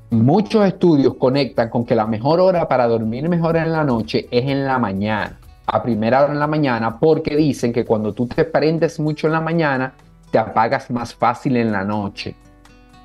muchos 0.10 0.66
estudios 0.66 1.16
conectan 1.16 1.70
con 1.70 1.86
que 1.86 1.95
la 1.95 2.08
mejor 2.08 2.39
hora 2.39 2.68
para 2.68 2.88
dormir 2.88 3.30
mejor 3.30 3.58
en 3.58 3.72
la 3.72 3.84
noche 3.84 4.28
es 4.32 4.45
en 4.47 4.66
la 4.66 4.80
mañana, 4.80 5.38
a 5.68 5.84
primera 5.84 6.24
hora 6.24 6.34
en 6.34 6.39
la 6.39 6.47
mañana, 6.47 6.97
porque 6.97 7.36
dicen 7.36 7.72
que 7.72 7.86
cuando 7.86 8.14
tú 8.14 8.26
te 8.26 8.45
prendes 8.45 9.00
mucho 9.00 9.28
en 9.28 9.34
la 9.34 9.41
mañana, 9.41 9.93
te 10.32 10.38
apagas 10.38 10.90
más 10.92 11.14
fácil 11.14 11.58
en 11.58 11.72
la 11.72 11.84
noche. 11.84 12.36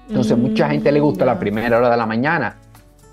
Entonces, 0.08 0.36
mucha 0.36 0.68
gente 0.68 0.92
le 0.92 1.00
gusta 1.00 1.24
la 1.24 1.34
mm. 1.34 1.38
primera 1.38 1.78
hora 1.78 1.90
de 1.90 1.96
la 1.96 2.06
mañana. 2.06 2.56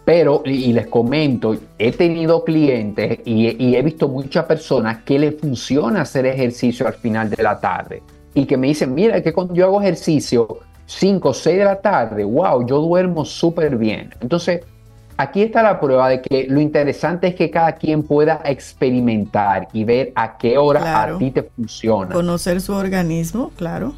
Pero, 0.04 0.42
y, 0.46 0.74
les 0.74 0.88
comento, 0.88 1.56
he 1.78 1.92
tenido 1.92 2.44
clientes 2.44 3.20
y, 3.24 3.76
he 3.76 3.82
visto 3.82 4.08
muchas 4.08 4.46
personas 4.46 5.04
que 5.04 5.20
le 5.20 5.32
funciona 5.32 6.02
hacer 6.02 6.26
ejercicio 6.26 6.88
al 6.88 6.96
final 6.96 7.30
de 7.30 7.42
la 7.42 7.60
tarde. 7.60 8.02
Y 8.34 8.46
que 8.46 8.58
me 8.58 8.68
dicen, 8.68 8.94
mira, 8.94 9.22
que 9.22 9.32
cuando 9.32 9.54
yo 9.54 9.66
hago 9.66 9.82
ejercicio 9.82 10.60
5 10.88 11.30
o 11.30 11.34
6 11.34 11.58
de 11.58 11.66
la 11.66 11.80
tarde, 11.80 12.24
wow, 12.24 12.66
yo 12.66 12.80
duermo 12.80 13.24
súper 13.24 13.78
bien. 13.78 14.10
Entonces, 14.20 14.62
aquí 15.22 15.44
está 15.44 15.62
la 15.62 15.80
prueba 15.80 16.10
de 16.10 16.22
que 16.22 16.48
lo 16.50 16.60
interesante 16.60 17.28
es 17.28 17.36
que 17.36 17.50
cada 17.50 17.74
quien 17.74 18.04
pueda 18.04 18.42
experimentar 18.44 19.68
y 19.72 19.84
ver 19.84 20.12
a 20.16 20.38
qué 20.38 20.58
hora 20.58 21.04
a 21.04 21.18
ti 21.18 21.32
te 21.32 21.44
funciona. 21.44 22.14
Conocer 22.14 22.60
su 22.60 22.74
organismo, 22.74 23.52
claro. 23.56 23.94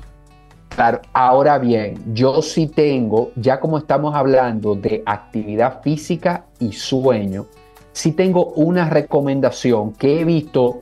Claro, 0.76 1.02
ahora 1.14 1.60
bien, 1.60 2.14
yo 2.14 2.42
sí 2.42 2.68
tengo, 2.68 3.32
ya 3.36 3.60
como 3.60 3.78
estamos 3.78 4.16
hablando 4.16 4.76
de 4.76 5.04
actividad 5.06 5.82
física 5.82 6.46
y 6.60 6.74
sueño, 6.74 7.46
sí 7.92 8.12
tengo 8.12 8.48
una 8.54 8.90
recomendación 8.90 9.94
que 9.94 10.20
he 10.20 10.26
visto, 10.26 10.82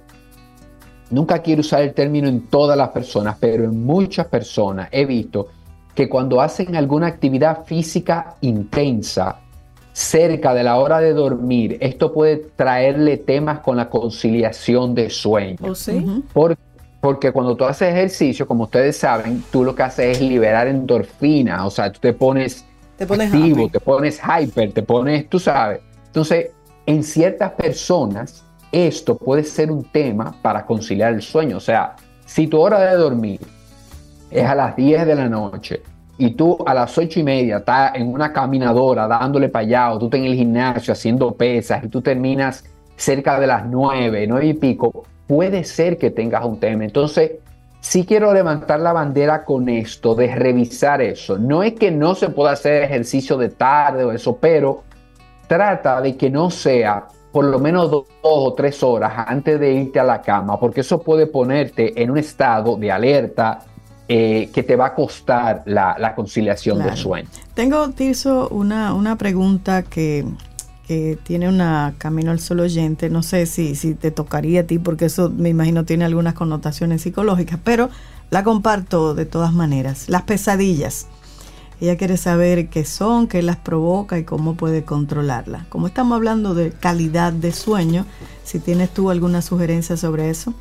nunca 1.09 1.39
quiero 1.39 1.59
usar 1.59 1.81
el 1.81 1.93
término 1.93 2.29
en 2.29 2.47
todas 2.47 2.77
las 2.77 2.89
personas, 2.89 3.35
pero 3.39 3.65
en 3.65 3.83
muchas 3.83 4.27
personas 4.27 4.87
he 4.91 5.05
visto 5.05 5.49
que 5.93 6.07
cuando 6.07 6.39
hacen 6.41 6.75
alguna 6.77 7.07
actividad 7.07 7.65
física 7.65 8.37
intensa, 8.39 9.41
cerca 9.93 10.53
de 10.53 10.63
la 10.63 10.77
hora 10.77 10.99
de 10.99 11.13
dormir, 11.13 11.77
esto 11.81 12.13
puede 12.13 12.37
traerle 12.55 13.17
temas 13.17 13.59
con 13.59 13.77
la 13.77 13.89
conciliación 13.89 14.95
de 14.95 15.09
sueño. 15.09 15.57
¿Oh, 15.61 15.75
sí? 15.75 16.23
porque 17.01 17.31
cuando 17.31 17.55
tú 17.55 17.65
haces 17.65 17.89
ejercicio, 17.89 18.47
como 18.47 18.65
ustedes 18.65 18.95
saben, 18.95 19.43
tú 19.51 19.63
lo 19.63 19.73
que 19.73 19.81
haces 19.81 20.17
es 20.17 20.21
liberar 20.21 20.67
endorfina, 20.67 21.65
o 21.65 21.71
sea, 21.71 21.91
tú 21.91 21.99
te 21.99 22.13
pones, 22.13 22.63
te 22.95 23.07
pones 23.07 23.33
activo, 23.33 23.69
te 23.69 23.79
pones 23.79 24.21
hyper, 24.21 24.71
te 24.71 24.83
pones, 24.83 25.27
tú 25.27 25.39
sabes. 25.39 25.81
Entonces, 26.05 26.51
en 26.85 27.03
ciertas 27.03 27.53
personas, 27.53 28.43
esto 28.71 29.17
puede 29.17 29.43
ser 29.43 29.71
un 29.71 29.83
tema 29.83 30.35
para 30.43 30.63
conciliar 30.63 31.13
el 31.13 31.23
sueño. 31.23 31.57
O 31.57 31.61
sea, 31.61 31.95
si 32.25 32.45
tu 32.45 32.59
hora 32.59 32.79
de 32.79 32.95
dormir 32.95 33.39
es 34.29 34.45
a 34.45 34.53
las 34.53 34.75
10 34.75 35.07
de 35.07 35.15
la 35.15 35.27
noche 35.27 35.81
y 36.17 36.31
tú 36.31 36.57
a 36.65 36.73
las 36.73 36.97
ocho 36.97 37.19
y 37.19 37.23
media 37.23 37.57
estás 37.57 37.95
en 37.95 38.13
una 38.13 38.31
caminadora 38.31 39.07
dándole 39.07 39.49
para 39.49 39.65
allá, 39.65 39.91
o 39.91 39.99
tú 39.99 40.05
estás 40.05 40.19
en 40.19 40.27
el 40.27 40.35
gimnasio 40.35 40.93
haciendo 40.93 41.31
pesas 41.33 41.83
y 41.83 41.87
tú 41.87 42.01
terminas 42.01 42.63
cerca 42.95 43.39
de 43.39 43.47
las 43.47 43.65
nueve, 43.65 44.25
nueve 44.27 44.45
y 44.45 44.53
pico, 44.53 45.05
puede 45.27 45.63
ser 45.63 45.97
que 45.97 46.11
tengas 46.11 46.45
un 46.45 46.59
tema. 46.59 46.83
Entonces, 46.83 47.31
sí 47.79 48.05
quiero 48.05 48.33
levantar 48.33 48.79
la 48.79 48.93
bandera 48.93 49.43
con 49.43 49.67
esto, 49.69 50.13
de 50.13 50.35
revisar 50.35 51.01
eso. 51.01 51.37
No 51.37 51.63
es 51.63 51.73
que 51.73 51.89
no 51.91 52.15
se 52.15 52.29
pueda 52.29 52.51
hacer 52.51 52.83
ejercicio 52.83 53.37
de 53.37 53.49
tarde 53.49 54.03
o 54.03 54.11
eso, 54.11 54.37
pero 54.37 54.83
trata 55.47 55.99
de 56.01 56.15
que 56.15 56.29
no 56.29 56.49
sea 56.49 57.07
por 57.31 57.45
lo 57.45 57.59
menos 57.59 57.89
dos, 57.89 58.05
o 58.21 58.53
tres 58.53 58.83
horas 58.83 59.13
antes 59.25 59.59
de 59.59 59.73
irte 59.73 59.99
a 59.99 60.03
la 60.03 60.21
cama, 60.21 60.59
porque 60.59 60.81
eso 60.81 61.01
puede 61.01 61.27
ponerte 61.27 62.01
en 62.01 62.11
un 62.11 62.17
estado 62.17 62.75
de 62.75 62.91
alerta, 62.91 63.59
eh, 64.13 64.49
que 64.53 64.61
te 64.61 64.75
va 64.75 64.87
a 64.87 64.93
costar 64.93 65.63
la, 65.65 66.13
conciliación 66.17 66.79
del 66.79 66.97
sueño. 66.97 67.29
Tengo, 67.53 67.91
Tirso, 67.91 68.49
una, 68.49 68.93
una 68.93 69.17
pregunta 69.17 69.83
que, 69.83 70.25
tiene 71.23 71.47
una 71.47 71.93
Camino 71.97 72.31
al 72.31 72.41
Sol 72.41 72.59
oyente. 72.59 73.09
No 73.09 73.23
sé 73.23 73.45
si, 73.45 73.73
si 73.75 73.93
te 73.93 74.11
tocaría 74.11 74.59
a 74.59 74.63
ti, 74.65 74.79
porque 74.79 75.05
eso 75.05 75.29
me 75.29 75.47
imagino 75.47 75.85
tiene 75.85 76.03
algunas 76.03 76.33
connotaciones 76.33 77.03
psicológicas, 77.03 77.57
pero 77.63 77.89
la 78.31 78.43
comparto 78.43 79.15
de 79.15 79.25
todas 79.25 79.53
maneras. 79.53 80.09
Las 80.09 80.23
pesadillas. 80.23 81.07
Ella 81.79 81.95
quiere 81.95 82.17
saber 82.17 82.67
qué 82.67 82.83
son, 82.83 83.29
qué 83.29 83.41
las 83.41 83.55
provoca 83.55 84.19
y 84.19 84.25
cómo 84.25 84.55
puede 84.55 84.83
controlarlas. 84.83 85.65
Como 85.67 85.87
estamos 85.87 86.17
hablando 86.17 86.53
de 86.53 86.71
calidad 86.71 87.31
de 87.31 87.53
sueño, 87.53 88.05
si 88.43 88.59
tienes 88.59 88.89
tú 88.89 89.09
alguna 89.09 89.41
sugerencia 89.41 89.95
sobre 89.95 90.29
eso. 90.29 90.53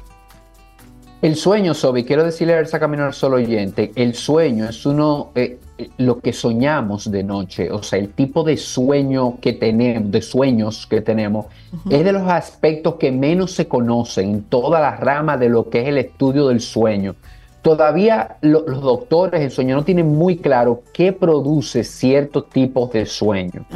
El 1.23 1.37
sueño, 1.37 1.75
Sobi, 1.75 2.05
quiero 2.05 2.25
decirle 2.25 2.55
a 2.55 2.61
esa 2.61 2.81
Camino 2.81 3.05
al 3.05 3.13
Sol 3.13 3.35
oyente, 3.35 3.93
el 3.95 4.15
sueño 4.15 4.67
es 4.67 4.87
uno, 4.87 5.33
eh, 5.35 5.59
lo 5.99 6.19
que 6.19 6.33
soñamos 6.33 7.11
de 7.11 7.23
noche, 7.23 7.71
o 7.71 7.83
sea, 7.83 7.99
el 7.99 8.09
tipo 8.09 8.43
de 8.43 8.57
sueño 8.57 9.37
que 9.39 9.53
tenemos, 9.53 10.11
de 10.11 10.23
sueños 10.23 10.87
que 10.87 11.03
tenemos, 11.03 11.45
es 11.91 12.05
de 12.05 12.13
los 12.13 12.27
aspectos 12.27 12.95
que 12.95 13.13
menos 13.13 13.53
se 13.53 13.69
conocen 13.69 14.31
en 14.31 14.43
toda 14.45 14.81
la 14.81 14.97
rama 14.97 15.37
de 15.37 15.51
lo 15.51 15.69
que 15.69 15.83
es 15.83 15.89
el 15.89 15.99
estudio 15.99 16.49
del 16.49 16.61
sueño. 16.61 17.15
Todavía 17.61 18.39
los 18.41 18.81
doctores 18.81 19.43
del 19.43 19.51
sueño 19.51 19.77
no 19.77 19.85
tienen 19.85 20.09
muy 20.09 20.39
claro 20.39 20.83
qué 20.95 21.13
produce 21.13 21.85
ciertos 21.85 22.49
tipos 22.49 22.91
de 22.93 23.05
sueño. 23.05 23.67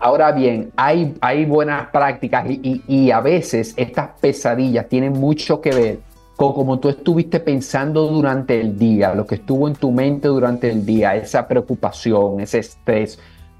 Ahora 0.00 0.32
bien, 0.32 0.72
hay, 0.74 1.14
hay 1.20 1.44
buenas 1.44 1.90
prácticas 1.90 2.50
y, 2.50 2.82
y 2.88 3.12
a 3.12 3.20
veces 3.20 3.72
estas 3.76 4.10
pesadillas 4.20 4.88
tienen 4.88 5.12
mucho 5.12 5.60
que 5.60 5.70
ver 5.70 6.11
como 6.50 6.80
tú 6.80 6.88
estuviste 6.88 7.38
pensando 7.38 8.08
durante 8.08 8.60
el 8.60 8.76
día, 8.76 9.14
lo 9.14 9.24
que 9.24 9.36
estuvo 9.36 9.68
en 9.68 9.74
tu 9.74 9.92
mente 9.92 10.26
durante 10.26 10.68
el 10.68 10.84
día, 10.84 11.14
esa 11.14 11.46
preocupación, 11.46 12.40
ese 12.40 12.58
estrés, 12.58 13.18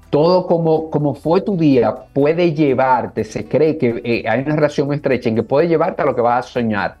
todo 0.09 0.45
como, 0.45 0.91
como 0.91 1.15
fue 1.15 1.41
tu 1.41 1.55
día 1.55 1.95
puede 2.13 2.53
llevarte, 2.53 3.23
se 3.23 3.47
cree 3.47 3.77
que 3.77 4.01
eh, 4.03 4.23
hay 4.27 4.41
una 4.41 4.55
relación 4.55 4.87
muy 4.87 4.97
estrecha 4.97 5.29
en 5.29 5.35
que 5.35 5.43
puede 5.43 5.67
llevarte 5.67 6.01
a 6.01 6.05
lo 6.05 6.13
que 6.13 6.21
vas 6.21 6.45
a 6.45 6.49
soñar. 6.49 6.97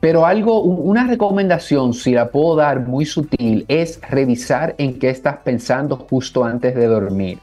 Pero 0.00 0.26
algo, 0.26 0.60
una 0.62 1.06
recomendación, 1.06 1.94
si 1.94 2.12
la 2.12 2.28
puedo 2.28 2.56
dar 2.56 2.80
muy 2.80 3.06
sutil, 3.06 3.64
es 3.68 4.00
revisar 4.10 4.74
en 4.76 4.98
qué 4.98 5.10
estás 5.10 5.36
pensando 5.44 5.96
justo 5.96 6.44
antes 6.44 6.74
de 6.74 6.86
dormir. 6.86 7.38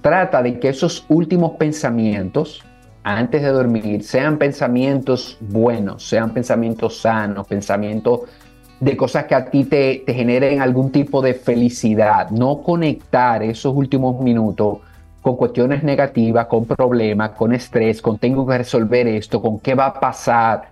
Trata 0.00 0.42
de 0.42 0.58
que 0.58 0.68
esos 0.68 1.06
últimos 1.08 1.52
pensamientos, 1.52 2.62
antes 3.04 3.42
de 3.42 3.48
dormir, 3.48 4.02
sean 4.02 4.38
pensamientos 4.38 5.36
buenos, 5.40 6.08
sean 6.08 6.30
pensamientos 6.30 7.00
sanos, 7.00 7.46
pensamientos 7.46 8.22
de 8.80 8.96
cosas 8.96 9.26
que 9.26 9.34
a 9.34 9.44
ti 9.44 9.64
te, 9.64 10.02
te 10.04 10.14
generen 10.14 10.60
algún 10.60 10.90
tipo 10.90 11.22
de 11.22 11.34
felicidad. 11.34 12.30
No 12.30 12.62
conectar 12.62 13.42
esos 13.42 13.74
últimos 13.74 14.20
minutos 14.20 14.78
con 15.24 15.36
cuestiones 15.36 15.82
negativas, 15.82 16.46
con 16.48 16.66
problemas, 16.66 17.30
con 17.30 17.54
estrés, 17.54 18.02
con 18.02 18.18
tengo 18.18 18.46
que 18.46 18.58
resolver 18.58 19.08
esto, 19.08 19.40
con 19.40 19.58
qué 19.58 19.74
va 19.74 19.86
a 19.86 19.94
pasar 19.98 20.68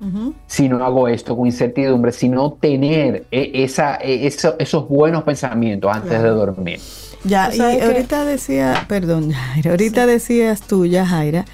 si 0.47 0.69
no 0.69 0.85
hago 0.85 1.09
esto, 1.09 1.35
con 1.35 1.47
incertidumbre, 1.47 2.13
sino 2.13 2.53
tener 2.53 3.25
e, 3.31 3.51
esa, 3.65 3.97
e, 3.97 4.27
esos 4.27 4.89
buenos 4.91 5.23
pensamientos 5.23 5.91
antes 5.91 6.23
de 6.23 6.29
dormir. 6.29 6.81
Ya, 7.25 7.51
y 7.55 7.81
ahorita 7.81 8.27
decía, 8.27 8.85
perdón, 8.89 9.33
ahorita 9.65 10.05
decías 10.05 10.61
tú, 10.61 10.85
ya 10.85 11.07
Jaira, 11.07 11.47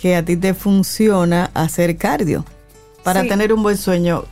que 0.00 0.16
a 0.16 0.24
ti 0.24 0.38
te 0.38 0.54
funciona 0.54 1.50
hacer 1.52 1.98
cardio 1.98 2.46
para 3.04 3.22
tener 3.24 3.52
un 3.52 3.62
buen 3.62 3.76
sueño. 3.76 4.24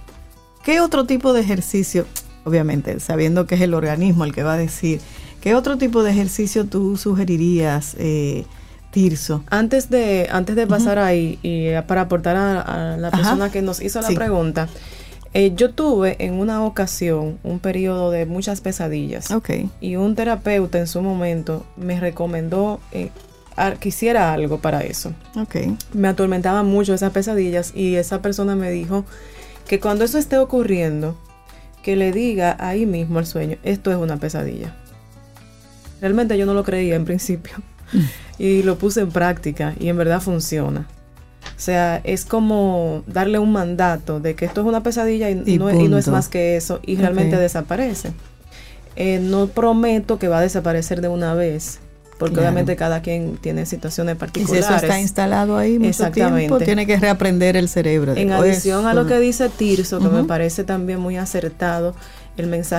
¿Qué 0.64 0.81
otro 0.81 1.05
tipo 1.05 1.35
de 1.35 1.43
ejercicio, 1.43 2.07
obviamente, 2.47 3.01
sabiendo 3.01 3.47
que 3.47 3.57
es 3.57 3.61
el 3.61 3.75
organismo 3.75 4.25
el 4.25 4.33
que 4.33 4.43
va 4.43 4.55
a 4.55 4.57
decir, 4.57 5.03
¿qué 5.43 5.55
otro 5.55 5.77
tipo 5.77 6.03
de 6.03 6.11
ejercicio 6.12 6.64
tú 6.64 6.97
sugerirías, 6.97 7.97
eh, 7.99 8.47
Tirso? 8.93 9.45
Antes 9.51 9.91
de, 9.91 10.29
antes 10.31 10.57
de 10.57 10.66
pasar 10.66 10.99
ahí, 10.99 11.39
y 11.43 11.69
para 11.87 12.01
aportar 12.01 12.37
a, 12.37 12.97
la 12.97 13.11
persona 13.11 13.53
que 13.53 13.61
nos 13.61 13.83
hizo 13.83 14.01
la 14.01 14.09
pregunta, 14.09 14.71
eh, 15.35 15.53
yo 15.55 15.75
tuve 15.75 16.16
en 16.21 16.33
una 16.41 16.64
ocasión 16.64 17.39
un 17.43 17.59
periodo 17.59 18.11
de 18.11 18.25
muchas 18.25 18.62
pesadillas. 18.62 19.31
Okay. 19.31 19.69
Y 19.83 19.97
un 19.97 20.14
terapeuta 20.14 20.79
en 20.79 20.87
su 20.87 21.03
momento 21.03 21.66
me 21.77 22.01
recomendó 22.01 22.81
eh, 22.93 23.11
que 23.81 23.89
hiciera 23.89 24.33
algo 24.33 24.59
para 24.59 24.81
eso. 24.83 25.13
Okay. 25.37 25.77
Me 25.93 26.09
atormentaban 26.09 26.67
mucho 26.67 26.95
esas 26.95 27.13
pesadillas 27.13 27.73
y 27.75 27.97
esa 27.97 28.23
persona 28.23 28.57
me 28.57 28.71
dijo 28.71 29.05
que 29.67 29.81
cuando 29.81 30.05
eso 30.05 30.19
esté 30.19 30.39
ocurriendo, 30.39 31.17
que 31.83 31.97
le 31.97 32.13
diga 32.13 32.57
ahí 32.59 32.87
mismo 32.87 33.19
al 33.19 33.27
sueño, 33.27 33.57
esto 33.63 33.91
es 33.91 33.97
una 33.97 34.17
pesadilla. 34.17 34.75
Realmente 36.01 36.39
yo 36.39 36.47
no 36.47 36.55
lo 36.55 36.65
creía 36.65 36.95
en 36.95 37.05
principio 37.05 37.55
y 38.39 38.63
lo 38.63 38.79
puse 38.79 39.01
en 39.01 39.11
práctica 39.11 39.75
y 39.79 39.89
en 39.89 39.97
verdad 39.97 40.21
funciona. 40.21 40.87
O 41.57 41.61
sea, 41.61 42.01
es 42.05 42.25
como 42.25 43.03
darle 43.07 43.39
un 43.39 43.53
mandato 43.53 44.21
de 44.21 44.35
que 44.35 44.45
esto 44.45 44.61
es 44.61 44.67
una 44.67 44.83
pesadilla 44.83 45.29
y, 45.31 45.59
no, 45.59 45.69
es 45.71 46.09
más 46.09 46.29
que 46.29 46.57
eso 46.57 46.81
y 46.85 46.97
realmente 46.97 47.37
desaparece. 47.37 48.13
Eh, 48.95 49.19
no 49.21 49.49
prometo 49.49 50.19
que 50.19 50.29
va 50.29 50.39
a 50.39 50.43
desaparecer 50.43 51.01
de 51.01 51.09
una 51.09 51.35
vez, 51.35 51.81
porque 52.19 52.41
obviamente 52.41 52.77
cada 52.77 53.01
quien 53.01 53.37
tiene 53.37 53.64
situaciones 53.64 54.16
particulares. 54.16 54.64
Y 54.64 54.69
si 54.69 54.75
eso 54.75 54.85
está 54.85 55.01
instalado 55.01 55.57
ahí 55.57 55.79
mucho 55.79 55.91
Exactamente. 55.91 56.49
tiempo, 56.49 56.59
tiene 56.59 56.87
que 56.87 56.97
reaprender 56.97 57.57
el 57.57 57.69
cerebro. 57.69 58.14
En 58.16 58.33
adición 58.33 58.87
a 58.87 58.95
lo 58.95 59.07
que 59.07 59.19
dice 59.21 59.49
Tirso, 59.49 60.01
que 60.01 60.09
me 60.09 60.25
parece 60.25 60.64
también 60.64 61.01
muy 61.01 61.16
acertado, 61.16 61.95
el 62.37 62.47
mensaje 62.47 62.77